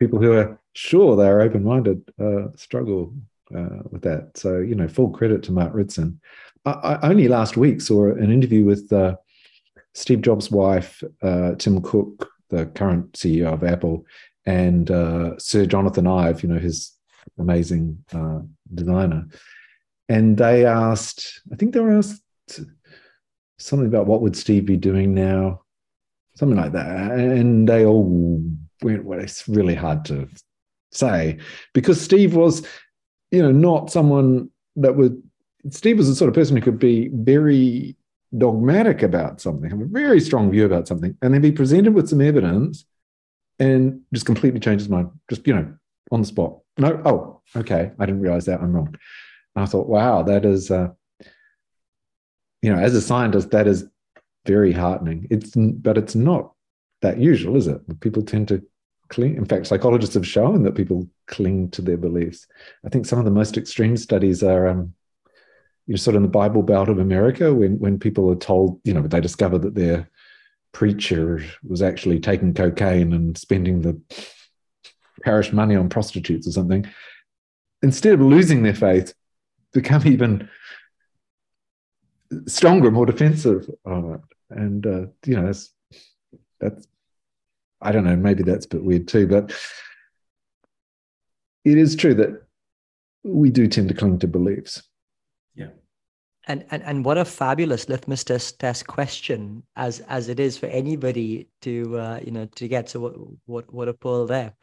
People 0.00 0.18
who 0.18 0.32
are 0.32 0.58
sure 0.72 1.14
they 1.14 1.28
are 1.28 1.42
open-minded 1.42 2.02
uh, 2.18 2.46
struggle 2.56 3.12
uh, 3.54 3.80
with 3.90 4.00
that. 4.00 4.30
So 4.34 4.58
you 4.58 4.74
know, 4.74 4.88
full 4.88 5.10
credit 5.10 5.42
to 5.44 5.52
Mark 5.52 5.74
Ritson. 5.74 6.20
I, 6.64 6.70
I 6.70 7.08
only 7.10 7.28
last 7.28 7.56
week 7.56 7.80
saw 7.80 8.06
an 8.06 8.32
interview 8.32 8.64
with 8.64 8.90
uh, 8.92 9.16
Steve 9.94 10.22
Jobs' 10.22 10.50
wife, 10.50 11.02
uh, 11.22 11.54
Tim 11.56 11.82
Cook, 11.82 12.30
the 12.48 12.66
current 12.66 13.12
CEO 13.12 13.52
of 13.52 13.64
Apple, 13.64 14.04
and 14.46 14.90
uh, 14.90 15.38
Sir 15.38 15.66
Jonathan 15.66 16.06
Ive, 16.06 16.42
you 16.42 16.48
know, 16.48 16.58
his 16.58 16.92
amazing 17.38 18.04
uh, 18.12 18.40
designer. 18.74 19.26
And 20.08 20.36
they 20.36 20.66
asked, 20.66 21.40
I 21.52 21.56
think 21.56 21.72
they 21.72 21.80
were 21.80 21.96
asked 21.96 22.22
something 23.58 23.86
about 23.86 24.06
what 24.06 24.22
would 24.22 24.36
Steve 24.36 24.66
be 24.66 24.76
doing 24.76 25.14
now, 25.14 25.62
something 26.36 26.58
like 26.58 26.72
that. 26.72 27.12
And 27.12 27.68
they 27.68 27.84
all 27.84 28.42
went, 28.82 29.04
well, 29.04 29.20
it's 29.20 29.46
really 29.46 29.74
hard 29.74 30.04
to 30.06 30.28
say 30.92 31.38
because 31.74 32.00
Steve 32.00 32.34
was, 32.34 32.66
you 33.30 33.42
know, 33.42 33.52
not 33.52 33.92
someone 33.92 34.50
that 34.76 34.96
would 34.96 35.22
Steve 35.68 35.98
was 35.98 36.08
the 36.08 36.14
sort 36.14 36.28
of 36.28 36.34
person 36.34 36.56
who 36.56 36.62
could 36.62 36.78
be 36.78 37.08
very 37.12 37.96
dogmatic 38.36 39.02
about 39.02 39.40
something, 39.40 39.68
have 39.68 39.80
a 39.80 39.84
very 39.84 40.20
strong 40.20 40.50
view 40.50 40.64
about 40.64 40.88
something, 40.88 41.16
and 41.20 41.34
then 41.34 41.40
be 41.40 41.52
presented 41.52 41.94
with 41.94 42.08
some 42.08 42.20
evidence 42.20 42.84
and 43.58 44.00
just 44.14 44.24
completely 44.24 44.60
change 44.60 44.80
his 44.80 44.88
mind, 44.88 45.10
just, 45.28 45.46
you 45.46 45.54
know, 45.54 45.72
on 46.10 46.20
the 46.20 46.26
spot. 46.26 46.58
No, 46.78 47.00
oh, 47.04 47.40
okay, 47.56 47.92
I 47.98 48.06
didn't 48.06 48.22
realize 48.22 48.46
that, 48.46 48.60
I'm 48.60 48.72
wrong. 48.72 48.94
And 49.54 49.62
I 49.62 49.66
thought, 49.66 49.88
wow, 49.88 50.22
that 50.22 50.44
is, 50.44 50.70
uh, 50.70 50.88
you 52.62 52.72
know, 52.72 52.78
as 52.78 52.94
a 52.94 53.00
scientist, 53.00 53.50
that 53.50 53.66
is 53.66 53.86
very 54.46 54.72
heartening. 54.72 55.26
It's, 55.30 55.52
but 55.56 55.98
it's 55.98 56.14
not 56.14 56.52
that 57.02 57.18
usual, 57.18 57.56
is 57.56 57.66
it? 57.66 58.00
People 58.00 58.22
tend 58.22 58.48
to 58.48 58.62
cling. 59.08 59.36
In 59.36 59.44
fact, 59.44 59.66
psychologists 59.66 60.14
have 60.14 60.26
shown 60.26 60.62
that 60.62 60.74
people 60.74 61.08
cling 61.26 61.70
to 61.70 61.82
their 61.82 61.96
beliefs. 61.96 62.46
I 62.84 62.88
think 62.88 63.06
some 63.06 63.18
of 63.18 63.24
the 63.24 63.30
most 63.30 63.56
extreme 63.56 63.96
studies 63.96 64.42
are, 64.42 64.68
um, 64.68 64.94
you 65.86 65.94
know, 65.94 65.96
sort 65.96 66.14
of 66.14 66.20
in 66.20 66.22
the 66.22 66.28
Bible 66.28 66.62
Belt 66.62 66.88
of 66.88 66.98
America, 66.98 67.52
when 67.52 67.78
when 67.78 67.98
people 67.98 68.30
are 68.30 68.36
told, 68.36 68.80
you 68.84 68.94
know, 68.94 69.02
they 69.02 69.20
discover 69.20 69.58
that 69.58 69.74
their 69.74 70.08
preacher 70.72 71.42
was 71.66 71.82
actually 71.82 72.20
taking 72.20 72.54
cocaine 72.54 73.12
and 73.12 73.36
spending 73.36 73.80
the 73.80 74.00
parish 75.22 75.52
money 75.52 75.76
on 75.76 75.88
prostitutes 75.88 76.46
or 76.46 76.52
something. 76.52 76.86
Instead 77.82 78.14
of 78.14 78.20
losing 78.20 78.62
their 78.62 78.74
faith, 78.74 79.14
become 79.72 80.06
even 80.06 80.48
stronger, 82.46 82.90
more 82.90 83.06
defensive 83.06 83.68
of 83.84 84.14
it. 84.14 84.20
And 84.50 84.86
uh, 84.86 85.06
you 85.24 85.36
know, 85.36 85.46
that's 85.46 85.72
that's 86.60 86.86
I 87.80 87.92
don't 87.92 88.04
know, 88.04 88.16
maybe 88.16 88.42
that's 88.42 88.66
a 88.66 88.68
bit 88.68 88.84
weird 88.84 89.08
too, 89.08 89.26
but 89.26 89.52
it 91.64 91.78
is 91.78 91.96
true 91.96 92.14
that 92.14 92.42
we 93.22 93.50
do 93.50 93.66
tend 93.66 93.88
to 93.88 93.94
cling 93.94 94.18
to 94.18 94.26
beliefs. 94.26 94.82
Yeah. 95.54 95.68
And, 96.46 96.64
and 96.70 96.82
and 96.82 97.04
what 97.04 97.18
a 97.18 97.24
fabulous 97.24 97.88
litmus 97.88 98.24
test 98.24 98.86
question 98.86 99.62
as 99.76 100.00
as 100.00 100.28
it 100.28 100.40
is 100.40 100.58
for 100.58 100.66
anybody 100.66 101.48
to 101.62 101.98
uh, 101.98 102.20
you 102.24 102.32
know 102.32 102.46
to 102.46 102.68
get 102.68 102.88
to 102.88 103.00
what 103.00 103.14
what 103.46 103.72
what 103.72 103.88
a 103.88 103.94
pull 103.94 104.26
there. 104.26 104.54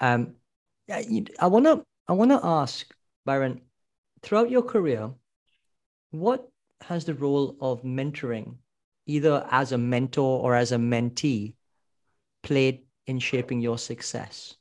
Um, 0.00 0.34
I 0.90 1.46
want 1.46 1.66
to 1.66 1.84
I 2.08 2.12
want 2.12 2.30
to 2.30 2.40
ask 2.42 2.86
Byron, 3.24 3.62
throughout 4.22 4.50
your 4.50 4.62
career, 4.62 5.10
what 6.10 6.48
has 6.82 7.04
the 7.04 7.14
role 7.14 7.56
of 7.60 7.82
mentoring, 7.82 8.56
either 9.06 9.46
as 9.50 9.72
a 9.72 9.78
mentor 9.78 10.40
or 10.40 10.54
as 10.54 10.72
a 10.72 10.76
mentee, 10.76 11.54
played 12.42 12.82
in 13.06 13.18
shaping 13.18 13.60
your 13.60 13.78
success? 13.78 14.56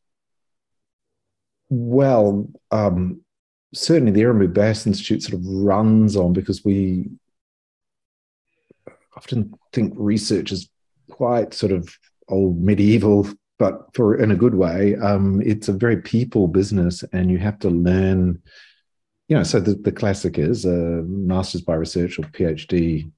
Well, 1.70 2.50
um, 2.72 3.22
certainly 3.74 4.12
the 4.12 4.22
Ehrenberg 4.22 4.54
Bass 4.54 4.88
Institute 4.88 5.24
sort 5.24 5.34
of 5.34 5.46
runs 5.46 6.16
on 6.16 6.34
because 6.34 6.64
we 6.64 7.10
often 9.16 9.54
think 9.72 9.94
research 9.98 10.52
is 10.52 10.70
quite 11.10 11.54
sort 11.54 11.72
of 11.72 11.96
old 12.30 12.62
medieval, 12.62 13.28
but 13.60 13.94
for 13.94 14.16
in 14.16 14.32
a 14.32 14.36
good 14.36 14.56
way. 14.56 14.96
Um, 14.96 15.42
it's 15.44 15.68
a 15.68 15.74
very 15.74 16.02
people 16.02 16.48
business, 16.48 17.04
and 17.14 17.32
you 17.32 17.38
have 17.40 17.60
to 17.60 17.70
learn. 17.70 18.42
You 19.30 19.38
know, 19.38 19.44
so 19.44 19.60
the, 19.60 19.76
the 19.76 19.92
classic 19.92 20.38
is 20.38 20.66
a 20.66 21.04
master's 21.06 21.62
by 21.62 21.76
research 21.76 22.20
or 22.20 22.24
PhD 22.24 23.10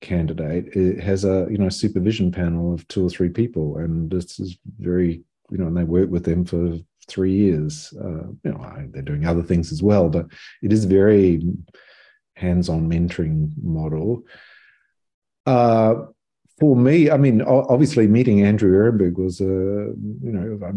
candidate 0.00 0.66
it 0.76 1.00
has 1.00 1.24
a 1.24 1.46
you 1.50 1.56
know 1.56 1.68
supervision 1.68 2.30
panel 2.30 2.74
of 2.74 2.86
two 2.88 3.06
or 3.06 3.10
three 3.10 3.30
people 3.30 3.78
and 3.78 4.10
this 4.10 4.38
is 4.38 4.58
very 4.78 5.22
you 5.50 5.58
know 5.58 5.66
and 5.68 5.76
they 5.76 5.84
work 5.84 6.10
with 6.10 6.24
them 6.24 6.44
for 6.44 6.78
three 7.08 7.32
years 7.32 7.94
uh, 8.00 8.26
you 8.44 8.52
know 8.52 8.88
they're 8.90 9.02
doing 9.02 9.24
other 9.24 9.42
things 9.42 9.72
as 9.72 9.82
well 9.82 10.08
but 10.08 10.26
it 10.62 10.72
is 10.72 10.84
a 10.84 10.88
very 10.88 11.42
hands-on 12.34 12.90
mentoring 12.90 13.50
model 13.62 14.22
uh, 15.46 15.94
for 16.58 16.76
me 16.76 17.10
i 17.10 17.16
mean 17.16 17.42
obviously 17.42 18.06
meeting 18.06 18.42
andrew 18.42 18.72
ehrenberg 18.72 19.16
was 19.16 19.40
a 19.40 19.44
you 19.44 20.32
know 20.32 20.58
i 20.66 20.70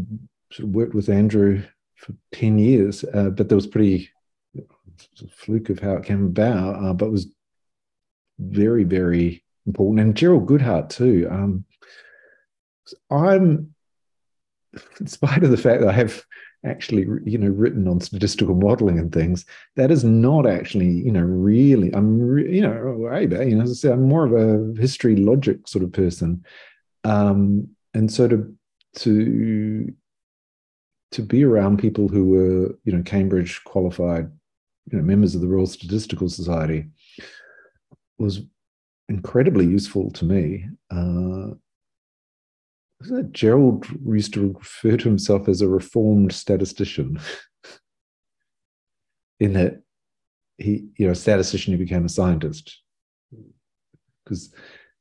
sort 0.53 0.67
of 0.67 0.75
worked 0.75 0.93
with 0.93 1.09
andrew 1.09 1.61
for 1.95 2.13
10 2.33 2.59
years 2.59 3.03
uh, 3.13 3.29
but 3.29 3.49
there 3.49 3.55
was 3.55 3.67
pretty 3.67 4.09
fluke 5.31 5.69
of 5.69 5.79
how 5.79 5.93
it 5.93 6.05
came 6.05 6.25
about 6.25 6.83
uh, 6.83 6.93
but 6.93 7.11
was 7.11 7.27
very, 8.39 8.85
very 8.85 9.43
important. 9.67 9.99
And 9.99 10.15
Gerald 10.15 10.47
Goodhardt, 10.47 10.89
too. 10.89 11.27
Um, 11.29 11.65
I'm, 13.11 13.75
in 14.99 15.07
spite 15.07 15.43
of 15.43 15.51
the 15.51 15.57
fact 15.57 15.81
that 15.81 15.89
I 15.89 15.93
have 15.93 16.23
actually, 16.65 17.07
you 17.25 17.37
know, 17.37 17.47
written 17.47 17.87
on 17.87 18.01
statistical 18.01 18.55
modeling 18.55 18.99
and 18.99 19.11
things, 19.11 19.45
that 19.75 19.91
is 19.91 20.03
not 20.03 20.45
actually, 20.45 20.89
you 20.89 21.11
know, 21.11 21.21
really, 21.21 21.93
I'm, 21.93 22.19
re- 22.19 22.55
you 22.55 22.61
know, 22.61 23.09
you 23.41 23.55
know, 23.55 23.63
as 23.63 23.85
I 23.85 23.91
I'm 23.91 24.07
more 24.07 24.25
of 24.25 24.33
a 24.33 24.79
history 24.79 25.15
logic 25.15 25.67
sort 25.67 25.83
of 25.83 25.91
person. 25.93 26.43
Um, 27.03 27.69
and 27.93 28.11
so 28.11 28.27
to, 28.27 28.55
to, 28.95 29.93
to 31.11 31.21
be 31.21 31.43
around 31.43 31.79
people 31.79 32.07
who 32.07 32.25
were, 32.25 32.77
you 32.83 32.93
know, 32.93 33.03
Cambridge 33.03 33.63
qualified, 33.63 34.29
you 34.91 34.97
know, 34.97 35.03
members 35.03 35.35
of 35.35 35.41
the 35.41 35.47
Royal 35.47 35.65
Statistical 35.65 36.29
Society, 36.29 36.87
was 38.17 38.41
incredibly 39.07 39.65
useful 39.65 40.11
to 40.11 40.25
me. 40.25 40.67
Uh, 40.91 41.55
Gerald 43.31 43.85
used 44.05 44.33
to 44.33 44.53
refer 44.57 44.97
to 44.97 45.09
himself 45.09 45.47
as 45.47 45.61
a 45.61 45.67
reformed 45.67 46.33
statistician, 46.33 47.19
in 49.39 49.53
that 49.53 49.81
he, 50.57 50.85
you 50.97 51.07
know, 51.07 51.13
statistician 51.13 51.73
who 51.73 51.79
became 51.79 52.05
a 52.05 52.09
scientist. 52.09 52.81
Because 54.23 54.53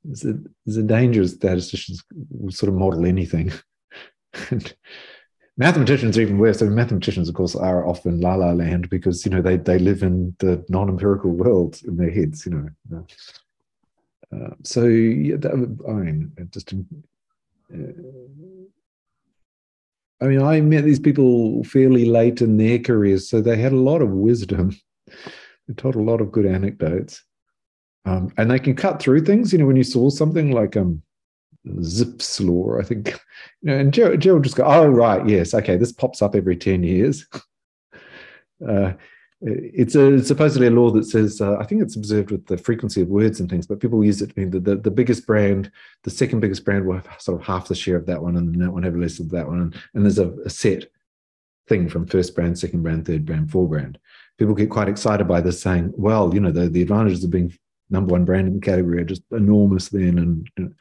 there's 0.04 0.24
a, 0.24 0.38
there's 0.64 0.76
a 0.76 0.82
danger 0.82 1.26
statisticians 1.26 2.02
will 2.30 2.52
sort 2.52 2.72
of 2.72 2.78
model 2.78 3.04
anything. 3.04 3.52
and 4.50 4.74
mathematicians 5.56 6.16
are 6.16 6.22
even 6.22 6.38
worse. 6.38 6.62
I 6.62 6.66
mean, 6.66 6.76
mathematicians, 6.76 7.28
of 7.28 7.34
course, 7.34 7.56
are 7.56 7.86
often 7.86 8.20
la 8.20 8.36
la 8.36 8.52
land 8.52 8.88
because 8.88 9.24
you 9.24 9.32
know 9.32 9.42
they 9.42 9.56
they 9.56 9.78
live 9.78 10.02
in 10.02 10.36
the 10.38 10.64
non-empirical 10.68 11.32
world 11.32 11.80
in 11.84 11.96
their 11.96 12.10
heads. 12.10 12.46
You 12.46 12.72
know, 12.90 13.06
uh, 14.32 14.54
so 14.62 14.84
yeah, 14.84 15.36
that, 15.36 15.52
I 15.88 15.92
mean, 15.92 16.32
just. 16.50 16.72
Uh, 17.72 17.92
I 20.20 20.26
mean, 20.26 20.42
I 20.42 20.60
met 20.60 20.84
these 20.84 20.98
people 20.98 21.62
fairly 21.64 22.04
late 22.04 22.42
in 22.42 22.56
their 22.56 22.78
careers, 22.78 23.28
so 23.28 23.40
they 23.40 23.56
had 23.56 23.72
a 23.72 23.76
lot 23.76 24.02
of 24.02 24.10
wisdom. 24.10 24.76
They 25.06 25.74
told 25.76 25.94
a 25.94 26.02
lot 26.02 26.20
of 26.20 26.32
good 26.32 26.46
anecdotes, 26.46 27.22
um, 28.04 28.32
and 28.36 28.50
they 28.50 28.58
can 28.58 28.74
cut 28.74 29.00
through 29.00 29.24
things. 29.24 29.52
You 29.52 29.58
know, 29.58 29.66
when 29.66 29.76
you 29.76 29.84
saw 29.84 30.10
something 30.10 30.50
like 30.50 30.76
um, 30.76 31.02
Zipf's 31.82 32.40
law, 32.40 32.78
I 32.78 32.82
think. 32.82 33.18
You 33.60 33.70
know, 33.72 33.78
and 33.78 33.92
Gerald 33.92 34.44
just 34.44 34.54
go, 34.54 34.64
oh, 34.64 34.86
right, 34.86 35.26
yes, 35.28 35.52
okay, 35.52 35.76
this 35.76 35.90
pops 35.90 36.22
up 36.22 36.36
every 36.36 36.56
10 36.56 36.84
years. 36.84 37.26
uh, 38.68 38.92
it's 39.40 39.94
a 39.94 40.22
supposedly 40.24 40.66
a 40.66 40.70
law 40.70 40.90
that 40.90 41.04
says, 41.04 41.40
uh, 41.40 41.56
I 41.58 41.64
think 41.64 41.80
it's 41.80 41.94
observed 41.94 42.32
with 42.32 42.46
the 42.46 42.58
frequency 42.58 43.02
of 43.02 43.08
words 43.08 43.38
and 43.38 43.48
things, 43.48 43.66
but 43.66 43.78
people 43.78 44.04
use 44.04 44.20
it 44.20 44.30
to 44.30 44.38
mean 44.38 44.50
the, 44.50 44.58
the, 44.58 44.76
the, 44.76 44.90
biggest 44.90 45.26
brand, 45.26 45.70
the 46.02 46.10
second 46.10 46.40
biggest 46.40 46.64
brand 46.64 46.84
will 46.84 46.96
have 46.96 47.08
sort 47.20 47.40
of 47.40 47.46
half 47.46 47.68
the 47.68 47.74
share 47.74 47.96
of 47.96 48.06
that 48.06 48.20
one, 48.20 48.36
and 48.36 48.52
then 48.52 48.60
that 48.60 48.72
one 48.72 48.82
have 48.82 48.96
less 48.96 49.20
of 49.20 49.30
that 49.30 49.46
one. 49.46 49.60
And, 49.60 49.76
and 49.94 50.04
there's 50.04 50.18
a, 50.18 50.30
a 50.44 50.50
set 50.50 50.86
thing 51.68 51.88
from 51.88 52.06
first 52.06 52.34
brand, 52.34 52.58
second 52.58 52.82
brand, 52.82 53.06
third 53.06 53.24
brand, 53.24 53.50
four 53.50 53.68
brand. 53.68 53.98
People 54.38 54.54
get 54.54 54.70
quite 54.70 54.88
excited 54.88 55.28
by 55.28 55.40
this, 55.40 55.62
saying, 55.62 55.92
well, 55.96 56.34
you 56.34 56.40
know, 56.40 56.50
the, 56.50 56.68
the 56.68 56.82
advantages 56.82 57.22
of 57.22 57.30
being 57.30 57.56
number 57.90 58.12
one 58.12 58.24
brand 58.24 58.48
in 58.48 58.54
the 58.54 58.60
category 58.60 59.00
are 59.00 59.04
just 59.04 59.22
enormous 59.30 59.88
then. 59.88 60.18
And 60.18 60.50
you 60.56 60.64
know, 60.64 60.72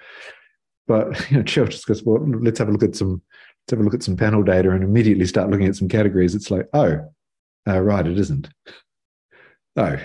but 0.87 1.29
you 1.29 1.37
know, 1.37 1.43
Joe 1.43 1.67
just 1.67 1.85
goes, 1.85 2.01
well, 2.01 2.25
let's 2.27 2.57
have 2.57 2.69
a 2.69 2.71
look 2.71 2.83
at 2.83 2.95
some 2.95 3.21
let's 3.65 3.71
have 3.71 3.79
a 3.81 3.83
look 3.83 3.93
at 3.93 4.03
some 4.03 4.15
panel 4.15 4.41
data 4.41 4.71
and 4.71 4.83
immediately 4.83 5.25
start 5.25 5.49
looking 5.49 5.67
at 5.67 5.75
some 5.75 5.89
categories. 5.89 6.33
It's 6.33 6.49
like, 6.49 6.67
oh, 6.73 7.11
uh, 7.67 7.79
right, 7.79 8.05
it 8.05 8.17
isn't. 8.17 8.49
Oh. 9.75 9.97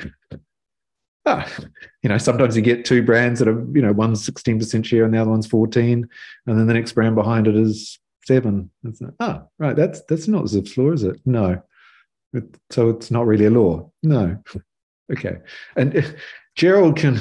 Ah, 1.25 1.49
you 2.03 2.09
know, 2.09 2.19
sometimes 2.19 2.57
you 2.57 2.63
get 2.63 2.85
two 2.85 3.03
brands 3.03 3.39
that 3.39 3.47
are, 3.47 3.65
you 3.73 3.81
know, 3.81 3.93
one's 3.93 4.29
16% 4.29 4.85
share 4.85 5.05
and 5.05 5.15
the 5.15 5.21
other 5.21 5.31
one's 5.31 5.47
14, 5.47 6.09
and 6.47 6.59
then 6.59 6.67
the 6.67 6.75
next 6.75 6.93
brand 6.93 7.15
behind 7.15 7.47
it 7.47 7.55
is 7.55 8.01
seven. 8.25 8.71
It's 8.85 9.01
like, 9.01 9.15
oh, 9.21 9.49
right, 9.59 9.77
that's 9.77 10.03
that's 10.09 10.27
not 10.27 10.47
Zipf's 10.47 10.77
law, 10.77 10.91
is 10.91 11.05
it? 11.05 11.21
No. 11.25 11.63
It, 12.33 12.45
so 12.71 12.91
it's 12.91 13.11
not 13.11 13.27
really 13.27 13.45
a 13.45 13.51
law. 13.51 13.91
No. 14.03 14.43
Okay. 15.13 15.37
And 15.77 16.17
Gerald 16.57 16.97
can 16.97 17.21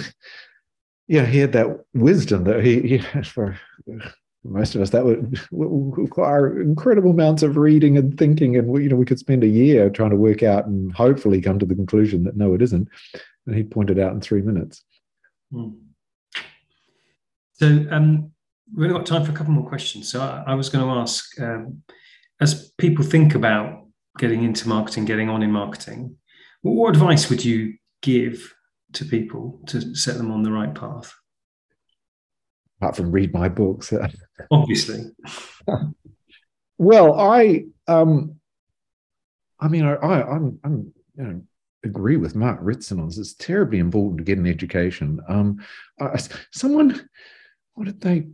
yeah, 1.11 1.25
he 1.25 1.39
had 1.39 1.51
that 1.51 1.67
wisdom 1.93 2.45
that 2.45 2.63
he, 2.63 2.79
he 2.81 2.97
for 3.23 3.59
most 4.43 4.75
of 4.75 4.81
us 4.81 4.89
that 4.89 5.05
would, 5.05 5.39
require 5.51 6.61
incredible 6.61 7.11
amounts 7.11 7.43
of 7.43 7.57
reading 7.57 7.97
and 7.97 8.17
thinking, 8.17 8.57
and 8.57 8.75
you 8.81 8.89
know 8.89 8.95
we 8.95 9.05
could 9.05 9.19
spend 9.19 9.43
a 9.43 9.47
year 9.47 9.89
trying 9.89 10.09
to 10.09 10.15
work 10.15 10.43
out 10.43 10.65
and 10.65 10.93
hopefully 10.93 11.41
come 11.41 11.59
to 11.59 11.65
the 11.65 11.75
conclusion 11.75 12.23
that 12.23 12.37
no, 12.37 12.53
it 12.53 12.61
isn't, 12.61 12.87
and 13.45 13.55
he 13.55 13.63
pointed 13.63 13.99
out 13.99 14.13
in 14.13 14.21
three 14.21 14.41
minutes. 14.41 14.83
Hmm. 15.51 15.69
So 17.53 17.85
um, 17.91 18.31
we've 18.75 18.89
only 18.89 18.97
got 18.97 19.05
time 19.05 19.23
for 19.23 19.31
a 19.31 19.35
couple 19.35 19.53
more 19.53 19.67
questions. 19.67 20.11
So 20.11 20.21
I, 20.21 20.43
I 20.47 20.55
was 20.55 20.69
going 20.69 20.83
to 20.83 20.99
ask, 20.99 21.39
um, 21.39 21.83
as 22.39 22.71
people 22.79 23.05
think 23.05 23.35
about 23.35 23.85
getting 24.17 24.43
into 24.43 24.67
marketing, 24.67 25.05
getting 25.05 25.29
on 25.29 25.43
in 25.43 25.51
marketing, 25.51 26.15
what 26.61 26.89
advice 26.89 27.29
would 27.29 27.45
you 27.45 27.75
give 28.01 28.53
to 28.93 29.05
people 29.05 29.61
to 29.67 29.95
set 29.95 30.17
them 30.17 30.31
on 30.31 30.41
the 30.41 30.51
right 30.51 30.73
path? 30.73 31.13
Apart 32.81 32.95
from 32.95 33.11
read 33.11 33.31
my 33.33 33.47
books, 33.47 33.93
obviously. 34.51 35.11
well, 36.79 37.19
I, 37.19 37.65
um, 37.87 38.39
I 39.59 39.67
mean, 39.67 39.85
I, 39.85 39.93
I, 39.93 40.35
I'm, 40.35 40.59
I'm, 40.63 40.93
you 41.15 41.23
know, 41.23 41.41
agree 41.83 42.17
with 42.17 42.35
Mark 42.35 42.57
Ritson 42.61 42.99
on 42.99 43.07
this. 43.07 43.19
It's 43.19 43.33
terribly 43.35 43.77
important 43.77 44.17
to 44.17 44.23
get 44.23 44.39
an 44.39 44.47
education. 44.47 45.19
Um, 45.27 45.63
I, 45.99 46.19
someone, 46.51 47.07
what 47.75 47.85
did 47.85 48.01
they? 48.01 48.27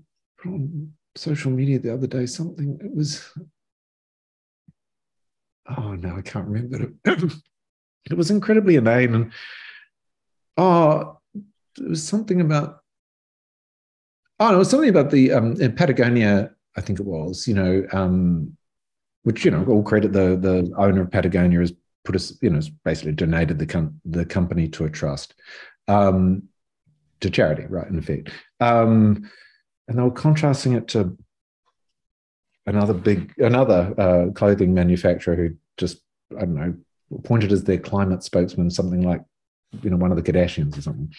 On 0.46 0.94
social 1.18 1.52
media 1.52 1.80
the 1.80 1.94
other 1.94 2.08
day. 2.08 2.26
Something 2.26 2.80
it 2.82 2.96
was. 2.96 3.30
Oh 5.78 5.94
no, 5.94 6.16
I 6.16 6.22
can't 6.22 6.48
remember. 6.48 6.94
it 7.06 8.16
was 8.16 8.32
incredibly 8.32 8.76
inane, 8.76 9.16
and 9.16 9.32
oh, 10.56 11.20
it 11.36 11.90
was 11.90 12.08
something 12.08 12.42
about. 12.42 12.80
Oh, 14.40 14.50
no, 14.50 14.56
it 14.56 14.60
was 14.60 14.70
something 14.70 14.90
about 14.90 15.12
the 15.12 15.32
um, 15.32 15.56
Patagonia. 15.76 16.52
I 16.76 16.82
think 16.82 17.00
it 17.00 17.06
was. 17.06 17.48
You 17.48 17.56
know, 17.56 17.88
um, 17.92 18.56
which 19.24 19.44
you 19.44 19.52
know, 19.52 19.66
all 19.66 19.84
credit 19.84 20.14
the 20.14 20.38
the 20.38 20.72
owner 20.78 21.02
of 21.02 21.12
Patagonia 21.12 21.60
has 21.60 21.74
put 22.06 22.16
us. 22.16 22.38
You 22.42 22.52
know, 22.52 22.62
basically 22.86 23.14
donated 23.14 23.60
the 23.60 23.66
com- 23.66 24.00
the 24.06 24.26
company 24.26 24.68
to 24.70 24.86
a 24.86 24.90
trust. 24.90 25.34
Um, 25.88 26.44
to 27.22 27.30
charity, 27.30 27.66
right? 27.68 27.88
In 27.88 27.98
effect, 27.98 28.30
um, 28.60 29.30
and 29.88 29.98
they 29.98 30.04
were 30.04 30.12
contrasting 30.12 30.74
it 30.74 30.88
to 30.90 31.18
another 32.66 32.94
big, 32.94 33.34
another 33.38 33.94
uh, 33.98 34.32
clothing 34.32 34.74
manufacturer 34.74 35.36
who 35.36 35.50
just 35.78 36.00
I 36.36 36.42
don't 36.42 36.56
know 36.56 36.76
appointed 37.18 37.52
as 37.52 37.64
their 37.64 37.78
climate 37.78 38.24
spokesman, 38.24 38.70
something 38.70 39.02
like 39.02 39.24
you 39.82 39.90
know 39.90 39.98
one 39.98 40.12
of 40.12 40.18
the 40.18 40.32
Kardashians 40.32 40.78
or 40.78 40.82
something, 40.82 41.14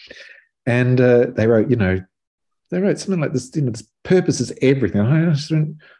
and 0.65 1.01
uh, 1.01 1.27
they 1.31 1.47
wrote, 1.47 1.69
you 1.69 1.75
know, 1.75 1.99
they 2.69 2.79
wrote 2.79 2.99
something 2.99 3.21
like 3.21 3.33
this. 3.33 3.55
You 3.55 3.63
know, 3.63 3.71
this 3.71 3.87
purpose 4.03 4.39
is 4.39 4.53
everything. 4.61 5.01
I 5.01 5.31
just. 5.31 5.51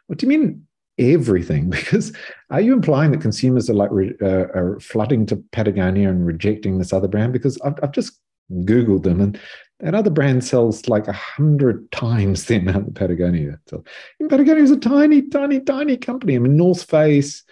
What 0.06 0.18
do 0.18 0.26
you 0.26 0.38
mean? 0.38 0.66
everything 0.98 1.70
because 1.70 2.12
are 2.50 2.60
you 2.60 2.74
implying 2.74 3.10
that 3.10 3.22
consumers 3.22 3.70
are 3.70 3.74
like 3.74 3.90
uh, 4.20 4.26
are 4.26 4.78
flooding 4.80 5.24
to 5.24 5.42
Patagonia 5.50 6.10
and 6.10 6.26
rejecting 6.26 6.76
this 6.76 6.92
other 6.92 7.08
brand 7.08 7.32
because 7.32 7.58
I've, 7.62 7.78
I've 7.82 7.92
just 7.92 8.20
googled 8.50 9.04
them 9.04 9.20
and 9.20 9.40
that 9.80 9.94
other 9.94 10.10
brand 10.10 10.44
sells 10.44 10.88
like 10.88 11.08
a 11.08 11.12
hundred 11.12 11.90
times 11.90 12.44
the 12.44 12.56
amount 12.56 12.86
that 12.86 12.94
Patagonia 12.94 13.58
sells. 13.66 13.84
Patagonia 14.28 14.62
is 14.62 14.70
a 14.70 14.76
tiny, 14.76 15.22
tiny, 15.22 15.60
tiny 15.60 15.96
company. 15.96 16.36
I 16.36 16.38
mean, 16.38 16.56
North 16.56 16.82
Face, 16.82 17.42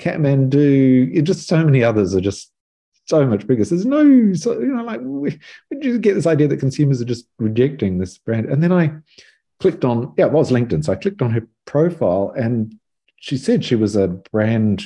Kathmandu, 0.00 1.22
just 1.24 1.48
so 1.48 1.64
many 1.64 1.82
others 1.82 2.14
are 2.14 2.20
just 2.20 2.51
so 3.06 3.26
much 3.26 3.46
bigger. 3.46 3.64
So 3.64 3.74
there's 3.74 3.86
no, 3.86 4.32
so, 4.34 4.58
you 4.58 4.74
know, 4.74 4.84
like, 4.84 5.00
we, 5.02 5.38
did 5.70 5.84
you 5.84 5.98
get 5.98 6.14
this 6.14 6.26
idea 6.26 6.48
that 6.48 6.60
consumers 6.60 7.00
are 7.00 7.06
just 7.06 7.26
rejecting 7.38 7.98
this 7.98 8.18
brand? 8.18 8.46
And 8.46 8.62
then 8.62 8.72
I 8.72 8.92
clicked 9.60 9.84
on, 9.84 10.14
yeah, 10.16 10.26
it 10.26 10.32
was 10.32 10.50
LinkedIn. 10.50 10.84
So 10.84 10.92
I 10.92 10.96
clicked 10.96 11.22
on 11.22 11.30
her 11.32 11.46
profile 11.64 12.32
and 12.36 12.78
she 13.16 13.36
said 13.36 13.64
she 13.64 13.76
was 13.76 13.96
a 13.96 14.08
brand 14.08 14.84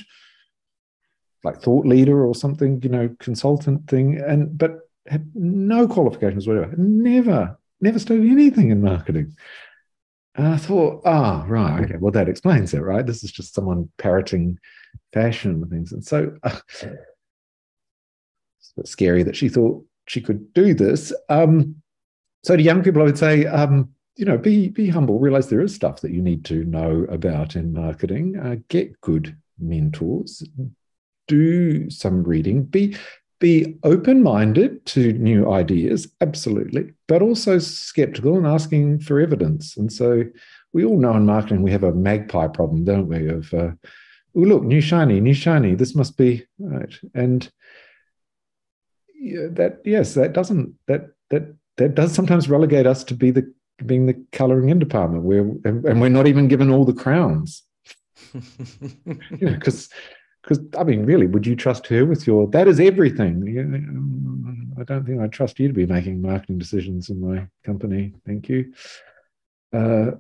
like 1.45 1.61
thought 1.61 1.87
leader 1.87 2.25
or 2.25 2.35
something, 2.35 2.81
you 2.83 2.89
know, 2.89 3.15
consultant 3.21 3.89
thing. 3.89 4.19
And, 4.19 4.57
but 4.57 4.81
had 5.07 5.31
no 5.35 5.87
qualifications 5.87 6.47
whatever, 6.47 6.75
never, 6.77 7.59
never 7.81 7.99
studied 7.99 8.31
anything 8.31 8.71
in 8.71 8.83
marketing. 8.83 9.37
And 10.35 10.49
I 10.49 10.57
thought, 10.59 11.03
ah, 11.07 11.45
oh, 11.45 11.49
right, 11.49 11.85
okay, 11.85 11.97
well, 11.99 12.13
that 12.13 12.29
explains 12.29 12.75
it, 12.75 12.81
right? 12.81 13.07
This 13.07 13.25
is 13.25 13.33
just 13.33 13.55
someone 13.55 13.89
parroting 13.97 14.59
fashion 15.13 15.53
and 15.53 15.71
things. 15.71 15.93
And 15.93 16.05
so 16.05 16.37
uh, 16.43 16.59
it's 18.67 18.73
a 18.77 18.81
bit 18.81 18.89
scary 18.89 19.23
that 19.23 19.37
she 19.37 19.49
thought 19.49 19.85
she 20.07 20.21
could 20.21 20.53
do 20.55 20.75
this. 20.75 21.13
Um, 21.29 21.77
so 22.45 22.57
to 22.57 22.63
young 22.63 22.83
people, 22.83 23.03
I 23.03 23.07
would 23.07 23.19
say, 23.19 23.47
um, 23.47 23.91
you 24.17 24.25
know, 24.25 24.39
be 24.39 24.69
be 24.69 24.89
humble. 24.89 25.19
Realize 25.19 25.49
there 25.49 25.61
is 25.61 25.75
stuff 25.75 26.01
that 26.01 26.13
you 26.13 26.23
need 26.23 26.45
to 26.47 26.65
know 26.65 27.07
about 27.11 27.57
in 27.57 27.73
marketing. 27.73 28.37
Uh, 28.39 28.57
get 28.69 29.01
good 29.01 29.37
mentors. 29.59 30.43
Do 31.29 31.91
some 31.91 32.23
reading. 32.23 32.65
Be 32.65 32.97
be 33.39 33.77
open 33.83 34.23
minded 34.23 34.85
to 34.87 35.13
new 35.15 35.51
ideas, 35.53 36.09
absolutely, 36.21 36.93
but 37.07 37.21
also 37.21 37.59
skeptical 37.59 38.37
and 38.37 38.47
asking 38.47 39.01
for 39.01 39.21
evidence. 39.21 39.77
And 39.77 39.93
so 39.93 40.25
we 40.73 40.85
all 40.85 40.99
know 40.99 41.15
in 41.15 41.27
marketing 41.27 41.63
we 41.63 41.71
have 41.73 41.85
a 41.85 41.93
magpie 41.93 42.49
problem, 42.49 42.85
don't 42.85 43.09
we? 43.09 43.29
Of, 43.29 43.53
uh, 43.53 43.73
oh, 44.35 44.41
look, 44.41 44.63
new 44.63 44.81
shiny, 44.81 45.21
new 45.21 45.35
shiny, 45.35 45.75
this 45.75 45.95
must 45.95 46.17
be 46.17 46.47
right. 46.59 46.95
And 47.15 47.51
that, 49.53 49.81
yes, 49.85 50.15
that 50.15 50.33
doesn't, 50.33 50.75
that, 50.87 51.11
that, 51.31 51.55
that 51.77 51.95
does 51.95 52.13
sometimes 52.13 52.49
relegate 52.49 52.87
us 52.87 53.05
to 53.05 53.15
be 53.15 53.31
the, 53.31 53.53
being 53.85 54.07
the 54.07 54.25
coloring 54.33 54.71
in 54.71 54.79
department 54.79 55.25
where, 55.25 55.41
and, 55.41 55.85
and 55.85 56.01
we're 56.01 56.09
not 56.09 56.27
even 56.27 56.49
given 56.49 56.71
all 56.71 56.85
the 56.85 56.95
crowns. 56.95 57.63
you 58.35 59.19
know, 59.41 59.55
because 59.55 59.89
because 60.47 60.65
I 60.79 60.85
mean, 60.85 61.05
really, 61.05 61.27
would 61.27 61.47
you 61.47 61.57
trust 61.57 61.87
her 61.89 62.05
with 62.05 62.27
your? 62.27 62.47
That 62.49 62.69
is 62.69 62.79
everything. 62.79 64.75
I 64.79 64.85
don't 64.85 65.05
think 65.05 65.21
I 65.21 65.27
trust 65.27 65.59
you 65.59 65.69
to 65.69 65.75
be 65.75 65.87
making 65.87 66.23
marketing 66.23 66.59
decisions 66.59 67.11
in 67.11 67.21
my 67.21 67.49
company. 67.65 68.15
Thank 68.25 68.49
you. 68.49 68.73
Uh, 69.73 70.13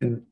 and 0.00 0.22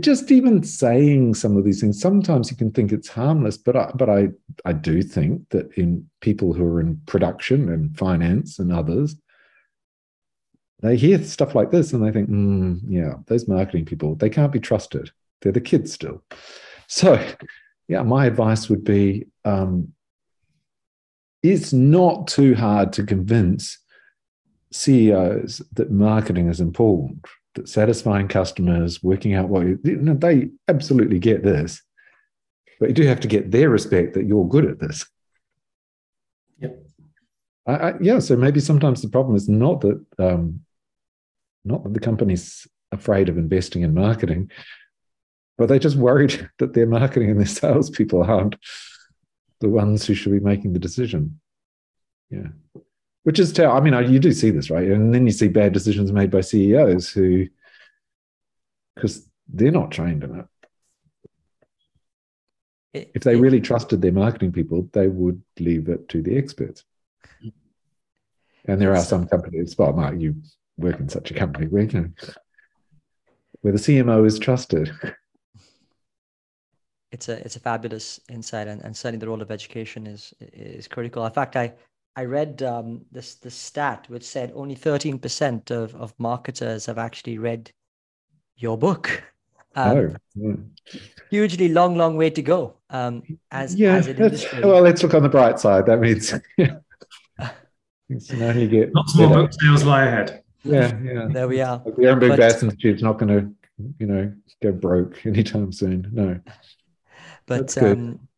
just 0.00 0.30
even 0.30 0.62
saying 0.62 1.34
some 1.34 1.56
of 1.56 1.64
these 1.64 1.80
things. 1.80 2.00
Sometimes 2.00 2.50
you 2.50 2.56
can 2.56 2.70
think 2.70 2.92
it's 2.92 3.08
harmless, 3.08 3.56
but 3.56 3.76
I, 3.76 3.90
but 3.94 4.08
I 4.08 4.28
I 4.64 4.72
do 4.72 5.02
think 5.02 5.48
that 5.50 5.72
in 5.74 6.08
people 6.20 6.52
who 6.52 6.64
are 6.64 6.80
in 6.80 7.00
production 7.06 7.68
and 7.68 7.96
finance 7.96 8.58
and 8.58 8.72
others, 8.72 9.16
they 10.80 10.96
hear 10.96 11.22
stuff 11.22 11.54
like 11.54 11.70
this 11.70 11.92
and 11.92 12.04
they 12.04 12.12
think, 12.12 12.30
mm, 12.30 12.80
yeah, 12.88 13.14
those 13.26 13.48
marketing 13.48 13.84
people, 13.84 14.14
they 14.14 14.30
can't 14.30 14.52
be 14.52 14.60
trusted. 14.60 15.10
They're 15.40 15.52
the 15.52 15.60
kids 15.60 15.92
still. 15.92 16.22
So 16.86 17.24
yeah, 17.88 18.02
my 18.02 18.26
advice 18.26 18.68
would 18.68 18.84
be 18.84 19.26
um, 19.44 19.92
it's 21.42 21.72
not 21.72 22.28
too 22.28 22.54
hard 22.54 22.92
to 22.94 23.04
convince 23.04 23.78
CEOs 24.72 25.62
that 25.72 25.90
marketing 25.90 26.48
is 26.48 26.60
important, 26.60 27.24
that 27.54 27.68
satisfying 27.68 28.28
customers, 28.28 29.02
working 29.02 29.34
out 29.34 29.48
what 29.48 29.66
you, 29.66 29.78
you 29.84 29.96
know, 29.96 30.14
they 30.14 30.50
absolutely 30.68 31.18
get 31.18 31.42
this, 31.42 31.82
but 32.78 32.88
you 32.88 32.94
do 32.94 33.06
have 33.06 33.20
to 33.20 33.28
get 33.28 33.50
their 33.50 33.68
respect 33.68 34.14
that 34.14 34.26
you're 34.26 34.48
good 34.48 34.64
at 34.64 34.78
this. 34.78 35.06
Yep. 36.58 36.82
I, 37.66 37.72
I, 37.72 37.94
yeah, 38.00 38.18
so 38.18 38.36
maybe 38.36 38.60
sometimes 38.60 39.02
the 39.02 39.08
problem 39.08 39.36
is 39.36 39.48
not 39.48 39.80
that 39.82 40.04
um, 40.18 40.60
not 41.64 41.82
that 41.84 41.94
the 41.94 42.00
company's 42.00 42.66
afraid 42.92 43.28
of 43.28 43.38
investing 43.38 43.82
in 43.82 43.94
marketing, 43.94 44.50
but 45.58 45.68
they're 45.68 45.78
just 45.78 45.96
worried 45.96 46.48
that 46.58 46.74
their 46.74 46.86
marketing 46.86 47.30
and 47.30 47.38
their 47.38 47.46
salespeople 47.46 48.22
aren't 48.22 48.56
the 49.60 49.68
ones 49.68 50.06
who 50.06 50.14
should 50.14 50.32
be 50.32 50.40
making 50.40 50.72
the 50.72 50.78
decision. 50.78 51.40
Yeah. 52.30 52.48
Which 53.22 53.38
is, 53.38 53.52
ter- 53.52 53.68
I 53.68 53.80
mean, 53.80 53.92
you 54.10 54.18
do 54.18 54.32
see 54.32 54.50
this, 54.50 54.70
right? 54.70 54.88
And 54.88 55.14
then 55.14 55.26
you 55.26 55.32
see 55.32 55.48
bad 55.48 55.72
decisions 55.72 56.10
made 56.12 56.30
by 56.30 56.40
CEOs 56.40 57.10
who, 57.10 57.46
because 58.94 59.28
they're 59.48 59.70
not 59.70 59.90
trained 59.90 60.24
in 60.24 60.40
it. 60.40 60.46
it 62.94 63.10
if 63.14 63.22
they 63.22 63.34
it, 63.34 63.40
really 63.40 63.60
trusted 63.60 64.00
their 64.00 64.12
marketing 64.12 64.52
people, 64.52 64.88
they 64.92 65.08
would 65.08 65.42
leave 65.58 65.88
it 65.88 66.08
to 66.10 66.22
the 66.22 66.36
experts. 66.38 66.84
And 68.64 68.80
there 68.80 68.94
are 68.94 69.02
some 69.02 69.26
companies, 69.26 69.76
well, 69.76 69.92
Mark, 69.92 70.18
you 70.18 70.36
work 70.76 71.00
in 71.00 71.08
such 71.08 71.30
a 71.30 71.34
company 71.34 71.66
where, 71.66 71.82
you 71.82 72.00
know, 72.00 72.10
where 73.62 73.72
the 73.72 73.78
CMO 73.78 74.26
is 74.26 74.38
trusted 74.38 74.90
it's 77.12 77.28
a 77.28 77.44
it's 77.44 77.56
a 77.56 77.60
fabulous 77.60 78.20
insight, 78.28 78.68
and, 78.68 78.82
and 78.84 78.96
certainly 78.96 79.18
the 79.18 79.28
role 79.28 79.42
of 79.42 79.50
education 79.50 80.06
is 80.06 80.32
is 80.40 80.86
critical. 80.86 81.24
In 81.24 81.32
fact, 81.32 81.56
I 81.56 81.72
I 82.16 82.24
read 82.24 82.62
um, 82.62 83.02
this 83.12 83.36
this 83.36 83.54
stat 83.54 84.06
which 84.08 84.24
said 84.24 84.52
only 84.54 84.74
thirteen 84.74 85.18
percent 85.18 85.70
of 85.70 85.94
of 85.94 86.14
marketers 86.18 86.86
have 86.86 86.98
actually 86.98 87.38
read 87.38 87.72
your 88.56 88.76
book. 88.76 89.24
Um, 89.76 89.96
oh, 89.96 90.16
yeah. 90.34 90.54
hugely 91.30 91.68
long, 91.68 91.96
long 91.96 92.16
way 92.16 92.30
to 92.30 92.42
go. 92.42 92.74
Um, 92.90 93.22
as 93.50 93.76
yeah, 93.76 93.94
as 93.94 94.08
an 94.08 94.16
industry. 94.16 94.64
well, 94.64 94.82
let's 94.82 95.02
look 95.02 95.14
on 95.14 95.22
the 95.22 95.28
bright 95.28 95.60
side. 95.60 95.86
That 95.86 96.00
means 96.00 96.34
yeah. 96.56 96.78
you 98.08 98.36
know, 98.36 98.50
you 98.50 98.68
get 98.68 98.94
lots 98.94 99.16
more 99.16 99.28
book 99.28 99.52
sales 99.52 99.84
lie 99.84 100.06
ahead. 100.06 100.42
Yeah, 100.64 100.92
yeah. 101.02 101.28
There 101.30 101.48
we 101.48 101.60
are. 101.60 101.78
the 101.78 101.92
Ehrenberg 101.92 102.36
Bass 102.36 102.62
Institute's 102.62 103.02
not 103.02 103.18
going 103.18 103.28
to, 103.28 103.84
you 103.98 104.06
know, 104.06 104.32
go 104.62 104.72
broke 104.72 105.24
anytime 105.24 105.72
soon. 105.72 106.08
No. 106.12 106.40
But 107.46 107.76
um, 107.82 108.28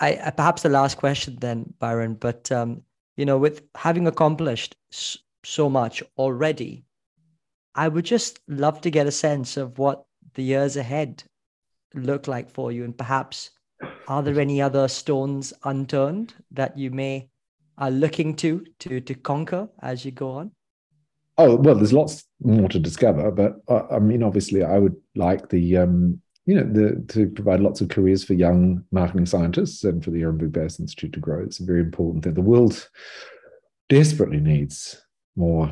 I, 0.00 0.30
perhaps 0.36 0.62
the 0.62 0.68
last 0.68 0.98
question 0.98 1.36
then, 1.40 1.72
Byron. 1.78 2.14
But 2.14 2.50
um, 2.52 2.82
you 3.16 3.24
know, 3.24 3.38
with 3.38 3.62
having 3.74 4.06
accomplished 4.06 4.76
so 5.44 5.70
much 5.70 6.02
already, 6.18 6.84
I 7.74 7.88
would 7.88 8.04
just 8.04 8.40
love 8.48 8.80
to 8.82 8.90
get 8.90 9.06
a 9.06 9.12
sense 9.12 9.56
of 9.56 9.78
what 9.78 10.04
the 10.34 10.42
years 10.42 10.76
ahead 10.76 11.24
look 11.94 12.26
like 12.26 12.50
for 12.50 12.72
you, 12.72 12.84
and 12.84 12.96
perhaps 12.96 13.50
are 14.08 14.22
there 14.22 14.40
any 14.40 14.60
other 14.60 14.88
stones 14.88 15.52
unturned 15.64 16.34
that 16.50 16.76
you 16.76 16.90
may 16.90 17.28
are 17.78 17.90
looking 17.90 18.34
to 18.36 18.64
to 18.80 19.00
to 19.00 19.14
conquer 19.14 19.68
as 19.80 20.04
you 20.04 20.10
go 20.10 20.30
on? 20.30 20.50
Oh 21.38 21.56
well, 21.56 21.74
there's 21.74 21.92
lots 21.92 22.24
more 22.42 22.68
to 22.68 22.78
discover, 22.78 23.30
but 23.30 23.60
uh, 23.68 23.82
I 23.90 23.98
mean, 23.98 24.22
obviously, 24.22 24.62
I 24.62 24.78
would 24.78 24.96
like 25.14 25.48
the 25.48 25.78
um, 25.78 26.20
you 26.46 26.54
know, 26.54 26.62
the, 26.62 27.04
to 27.08 27.28
provide 27.28 27.60
lots 27.60 27.80
of 27.80 27.88
careers 27.88 28.24
for 28.24 28.34
young 28.34 28.84
marketing 28.92 29.26
scientists 29.26 29.84
and 29.84 30.02
for 30.02 30.10
the 30.10 30.22
Ehrenberg 30.22 30.52
Bass 30.52 30.80
Institute 30.80 31.12
to 31.12 31.20
grow. 31.20 31.42
It's 31.42 31.58
very 31.58 31.80
important 31.80 32.24
thing. 32.24 32.34
The 32.34 32.40
world 32.40 32.88
desperately 33.88 34.38
needs 34.38 35.00
more 35.34 35.70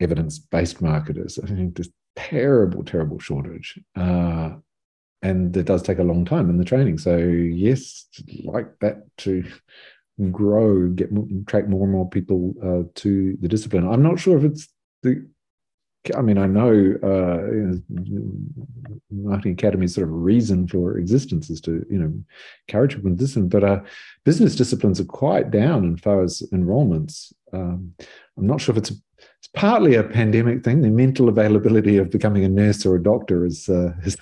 evidence-based 0.00 0.80
marketers. 0.82 1.38
I 1.38 1.46
think 1.46 1.76
this, 1.76 1.90
terrible, 2.16 2.84
terrible 2.84 3.18
shortage. 3.18 3.78
Uh, 3.96 4.54
and 5.22 5.56
it 5.56 5.66
does 5.66 5.82
take 5.82 5.98
a 5.98 6.04
long 6.04 6.24
time 6.24 6.50
in 6.50 6.58
the 6.58 6.64
training. 6.64 6.98
So 6.98 7.16
yes, 7.16 8.06
like 8.44 8.78
that 8.80 9.04
to 9.18 9.44
grow, 10.30 10.88
get 10.88 11.10
attract 11.10 11.68
more 11.68 11.84
and 11.84 11.92
more 11.92 12.08
people 12.08 12.54
uh, 12.62 12.88
to 12.96 13.36
the 13.40 13.48
discipline. 13.48 13.88
I'm 13.88 14.02
not 14.02 14.20
sure 14.20 14.38
if 14.38 14.44
it's 14.44 14.68
the. 15.02 15.26
I 16.14 16.20
mean, 16.20 16.36
I 16.36 16.46
know, 16.46 16.94
uh, 17.02 17.76
marketing 19.10 19.52
academy 19.52 19.86
sort 19.86 20.06
of 20.06 20.12
reason 20.12 20.68
for 20.68 20.98
existence 20.98 21.48
is 21.48 21.60
to 21.62 21.86
you 21.90 21.98
know 21.98 22.12
encourage 22.68 22.94
people 22.94 23.10
in 23.10 23.16
discipline, 23.16 23.48
but 23.48 23.64
uh, 23.64 23.80
business 24.24 24.54
disciplines 24.54 25.00
are 25.00 25.06
quite 25.06 25.50
down 25.50 25.94
as 25.94 26.00
far 26.00 26.22
as 26.22 26.42
enrollments. 26.52 27.32
Um, 27.52 27.94
I'm 28.36 28.46
not 28.46 28.60
sure 28.60 28.74
if 28.74 28.78
it's 28.78 28.90
it's 28.90 29.48
partly 29.54 29.94
a 29.94 30.02
pandemic 30.02 30.62
thing. 30.62 30.82
The 30.82 30.90
mental 30.90 31.28
availability 31.28 31.96
of 31.96 32.10
becoming 32.10 32.44
a 32.44 32.48
nurse 32.48 32.84
or 32.84 32.96
a 32.96 33.02
doctor 33.02 33.46
is 33.46 33.68
uh, 33.68 33.92
is, 34.04 34.16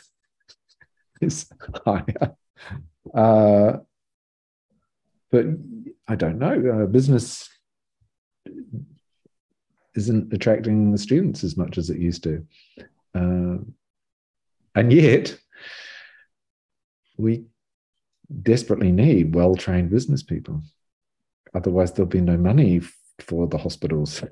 is 1.21 1.47
higher. 1.85 2.37
Uh, 3.13 3.79
but 5.33 5.47
I 6.07 6.15
don't 6.15 6.39
know. 6.39 6.85
Uh, 6.85 6.87
business 6.87 7.49
isn't 9.95 10.33
attracting 10.33 10.93
the 10.93 10.99
students 10.99 11.45
as 11.45 11.57
much 11.57 11.79
as 11.79 11.91
it 11.91 11.99
used 11.99 12.23
to. 12.25 12.47
Uh, 13.15 13.59
and 14.75 14.93
yet, 14.93 15.37
we 17.17 17.45
desperately 18.43 18.91
need 18.91 19.35
well 19.35 19.55
trained 19.55 19.91
business 19.91 20.23
people. 20.23 20.63
Otherwise, 21.55 21.93
there'll 21.93 22.09
be 22.09 22.21
no 22.21 22.37
money 22.37 22.81
for 23.19 23.47
the 23.47 23.59
hospitals. 23.59 24.25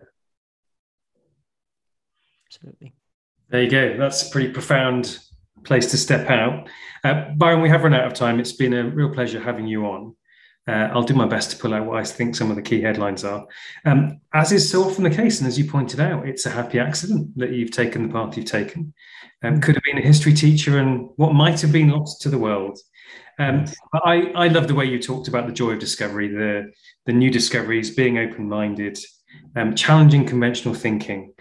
Absolutely. 2.46 2.94
There 3.50 3.62
you 3.62 3.70
go. 3.70 3.96
That's 3.98 4.28
a 4.28 4.30
pretty 4.30 4.52
profound 4.52 5.18
place 5.64 5.90
to 5.90 5.98
step 5.98 6.30
out. 6.30 6.68
Uh, 7.04 7.30
Byron, 7.36 7.60
we 7.60 7.68
have 7.68 7.82
run 7.82 7.94
out 7.94 8.06
of 8.06 8.14
time. 8.14 8.40
It's 8.40 8.52
been 8.52 8.72
a 8.72 8.88
real 8.88 9.12
pleasure 9.12 9.40
having 9.40 9.66
you 9.66 9.84
on. 9.86 10.16
Uh, 10.68 10.88
I'll 10.92 11.02
do 11.02 11.14
my 11.14 11.26
best 11.26 11.50
to 11.50 11.56
pull 11.56 11.74
out 11.74 11.86
what 11.86 11.98
I 11.98 12.04
think 12.04 12.36
some 12.36 12.50
of 12.50 12.56
the 12.56 12.62
key 12.62 12.80
headlines 12.80 13.24
are. 13.24 13.46
Um, 13.84 14.20
as 14.32 14.52
is 14.52 14.70
so 14.70 14.84
often 14.84 15.04
the 15.04 15.10
case, 15.10 15.40
and 15.40 15.48
as 15.48 15.58
you 15.58 15.64
pointed 15.64 16.00
out, 16.00 16.28
it's 16.28 16.46
a 16.46 16.50
happy 16.50 16.78
accident 16.78 17.36
that 17.38 17.50
you've 17.50 17.70
taken 17.70 18.06
the 18.06 18.12
path 18.12 18.36
you've 18.36 18.46
taken. 18.46 18.92
Um, 19.42 19.60
could 19.60 19.74
have 19.74 19.84
been 19.84 19.98
a 19.98 20.06
history 20.06 20.34
teacher 20.34 20.78
and 20.78 21.08
what 21.16 21.32
might 21.32 21.60
have 21.62 21.72
been 21.72 21.88
lost 21.88 22.20
to 22.22 22.28
the 22.28 22.38
world. 22.38 22.78
Um, 23.38 23.64
I, 23.94 24.32
I 24.34 24.48
love 24.48 24.68
the 24.68 24.74
way 24.74 24.84
you 24.84 25.00
talked 25.00 25.28
about 25.28 25.46
the 25.46 25.52
joy 25.52 25.70
of 25.72 25.78
discovery, 25.78 26.28
the, 26.28 26.70
the 27.06 27.12
new 27.12 27.30
discoveries, 27.30 27.94
being 27.94 28.18
open 28.18 28.46
minded, 28.48 28.98
um, 29.56 29.74
challenging 29.74 30.26
conventional 30.26 30.74
thinking. 30.74 31.32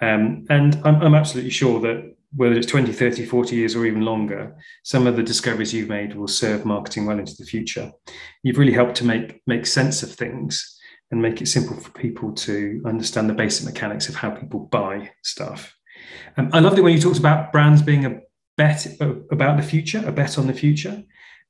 Um, 0.00 0.46
and 0.50 0.80
I'm, 0.84 1.02
I'm 1.02 1.14
absolutely 1.16 1.50
sure 1.50 1.80
that 1.80 2.14
whether 2.36 2.54
it's 2.54 2.66
20, 2.66 2.92
30, 2.92 3.24
40 3.24 3.56
years 3.56 3.74
or 3.74 3.86
even 3.86 4.02
longer, 4.02 4.56
some 4.84 5.06
of 5.06 5.16
the 5.16 5.22
discoveries 5.22 5.72
you've 5.72 5.88
made 5.88 6.14
will 6.14 6.28
serve 6.28 6.64
marketing 6.64 7.06
well 7.06 7.18
into 7.18 7.34
the 7.38 7.44
future. 7.44 7.90
You've 8.42 8.58
really 8.58 8.72
helped 8.72 8.96
to 8.96 9.04
make, 9.04 9.40
make 9.46 9.66
sense 9.66 10.02
of 10.02 10.12
things 10.12 10.78
and 11.10 11.22
make 11.22 11.40
it 11.40 11.46
simple 11.46 11.76
for 11.76 11.90
people 11.92 12.32
to 12.32 12.82
understand 12.84 13.30
the 13.30 13.34
basic 13.34 13.64
mechanics 13.64 14.08
of 14.08 14.14
how 14.14 14.30
people 14.30 14.68
buy 14.70 15.10
stuff. 15.22 15.74
Um, 16.36 16.50
I 16.52 16.60
loved 16.60 16.78
it 16.78 16.82
when 16.82 16.92
you 16.92 17.00
talked 17.00 17.18
about 17.18 17.50
brands 17.50 17.82
being 17.82 18.04
a 18.04 18.20
bet 18.56 18.86
about 19.00 19.56
the 19.56 19.62
future, 19.62 20.02
a 20.06 20.12
bet 20.12 20.38
on 20.38 20.46
the 20.46 20.52
future. 20.52 21.02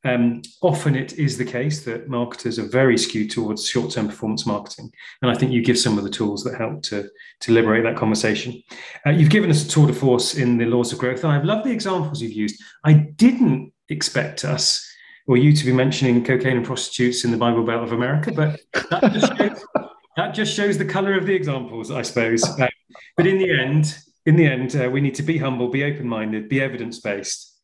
Um, 0.05 0.43
often 0.63 0.95
it 0.95 1.15
is 1.19 1.37
the 1.37 1.45
case 1.45 1.85
that 1.85 2.09
marketers 2.09 2.59
are 2.59 2.69
very 2.69 2.97
skewed 2.97 3.31
towards 3.31 3.67
short-term 3.67 4.07
performance 4.07 4.47
marketing, 4.47 4.93
and 5.23 5.31
I 5.31 5.35
think 5.35 5.51
you 5.51 5.63
give 5.63 5.79
some 5.79 5.99
of 5.99 6.05
the 6.05 6.11
tools 6.11 6.45
that 6.45 6.57
help 6.57 6.83
to 6.85 7.09
to 7.41 7.53
liberate 7.53 7.83
that 7.83 7.97
conversation. 7.97 8.63
Uh, 9.05 9.11
you've 9.11 9.31
given 9.31 9.51
us 9.51 9.67
a 9.67 9.69
tour 9.69 9.89
de 9.89 9.93
force 9.93 10.35
in 10.35 10.57
the 10.57 10.67
laws 10.67 10.93
of 10.93 10.99
growth, 10.99 11.25
and 11.25 11.33
I've 11.33 11.45
loved 11.45 11.67
the 11.67 11.73
examples 11.73 12.23
you've 12.23 12.33
used. 12.33 12.63
I 12.85 12.93
didn't 12.93 13.73
expect 13.89 14.45
us 14.45 14.85
or 15.27 15.37
you 15.37 15.53
to 15.53 15.65
be 15.65 15.73
mentioning 15.73 16.25
cocaine 16.25 16.57
and 16.57 16.67
prostitutes 16.67 17.25
in 17.25 17.31
the 17.31 17.37
Bible 17.37 17.63
Belt 17.63 17.83
of 17.83 17.93
America, 17.93 18.33
but 18.33 18.59
that 18.91 19.13
just 19.13 19.37
shows, 19.37 19.65
that 20.17 20.35
just 20.35 20.55
shows 20.55 20.79
the 20.79 20.85
color 20.85 21.17
of 21.17 21.27
the 21.27 21.35
examples, 21.35 21.91
I 21.91 22.03
suppose. 22.03 22.43
Uh, 22.59 22.69
but 23.17 23.27
in 23.27 23.39
the 23.39 23.53
end, 23.53 23.99
in 24.25 24.37
the 24.37 24.47
end, 24.47 24.75
uh, 24.75 24.89
we 24.89 25.03
need 25.03 25.15
to 25.17 25.23
be 25.23 25.37
humble, 25.37 25.69
be 25.69 25.85
open-minded, 25.85 26.49
be 26.49 26.63
evidence-based 26.63 27.58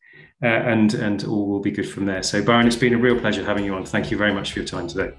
uh, 0.45 0.47
and 0.47 0.93
and 0.93 1.23
all 1.25 1.47
will 1.47 1.59
be 1.59 1.71
good 1.71 1.89
from 1.89 2.05
there. 2.05 2.21
So, 2.21 2.43
Byron, 2.43 2.67
it's 2.67 2.75
been 2.75 2.93
a 2.93 2.97
real 2.97 3.19
pleasure 3.19 3.43
having 3.43 3.65
you 3.65 3.73
on. 3.73 3.83
Thank 3.83 4.11
you 4.11 4.17
very 4.17 4.33
much 4.33 4.53
for 4.53 4.59
your 4.59 4.67
time 4.67 4.87
today. 4.87 5.11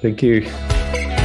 Thank 0.00 0.22
you. 0.22 1.21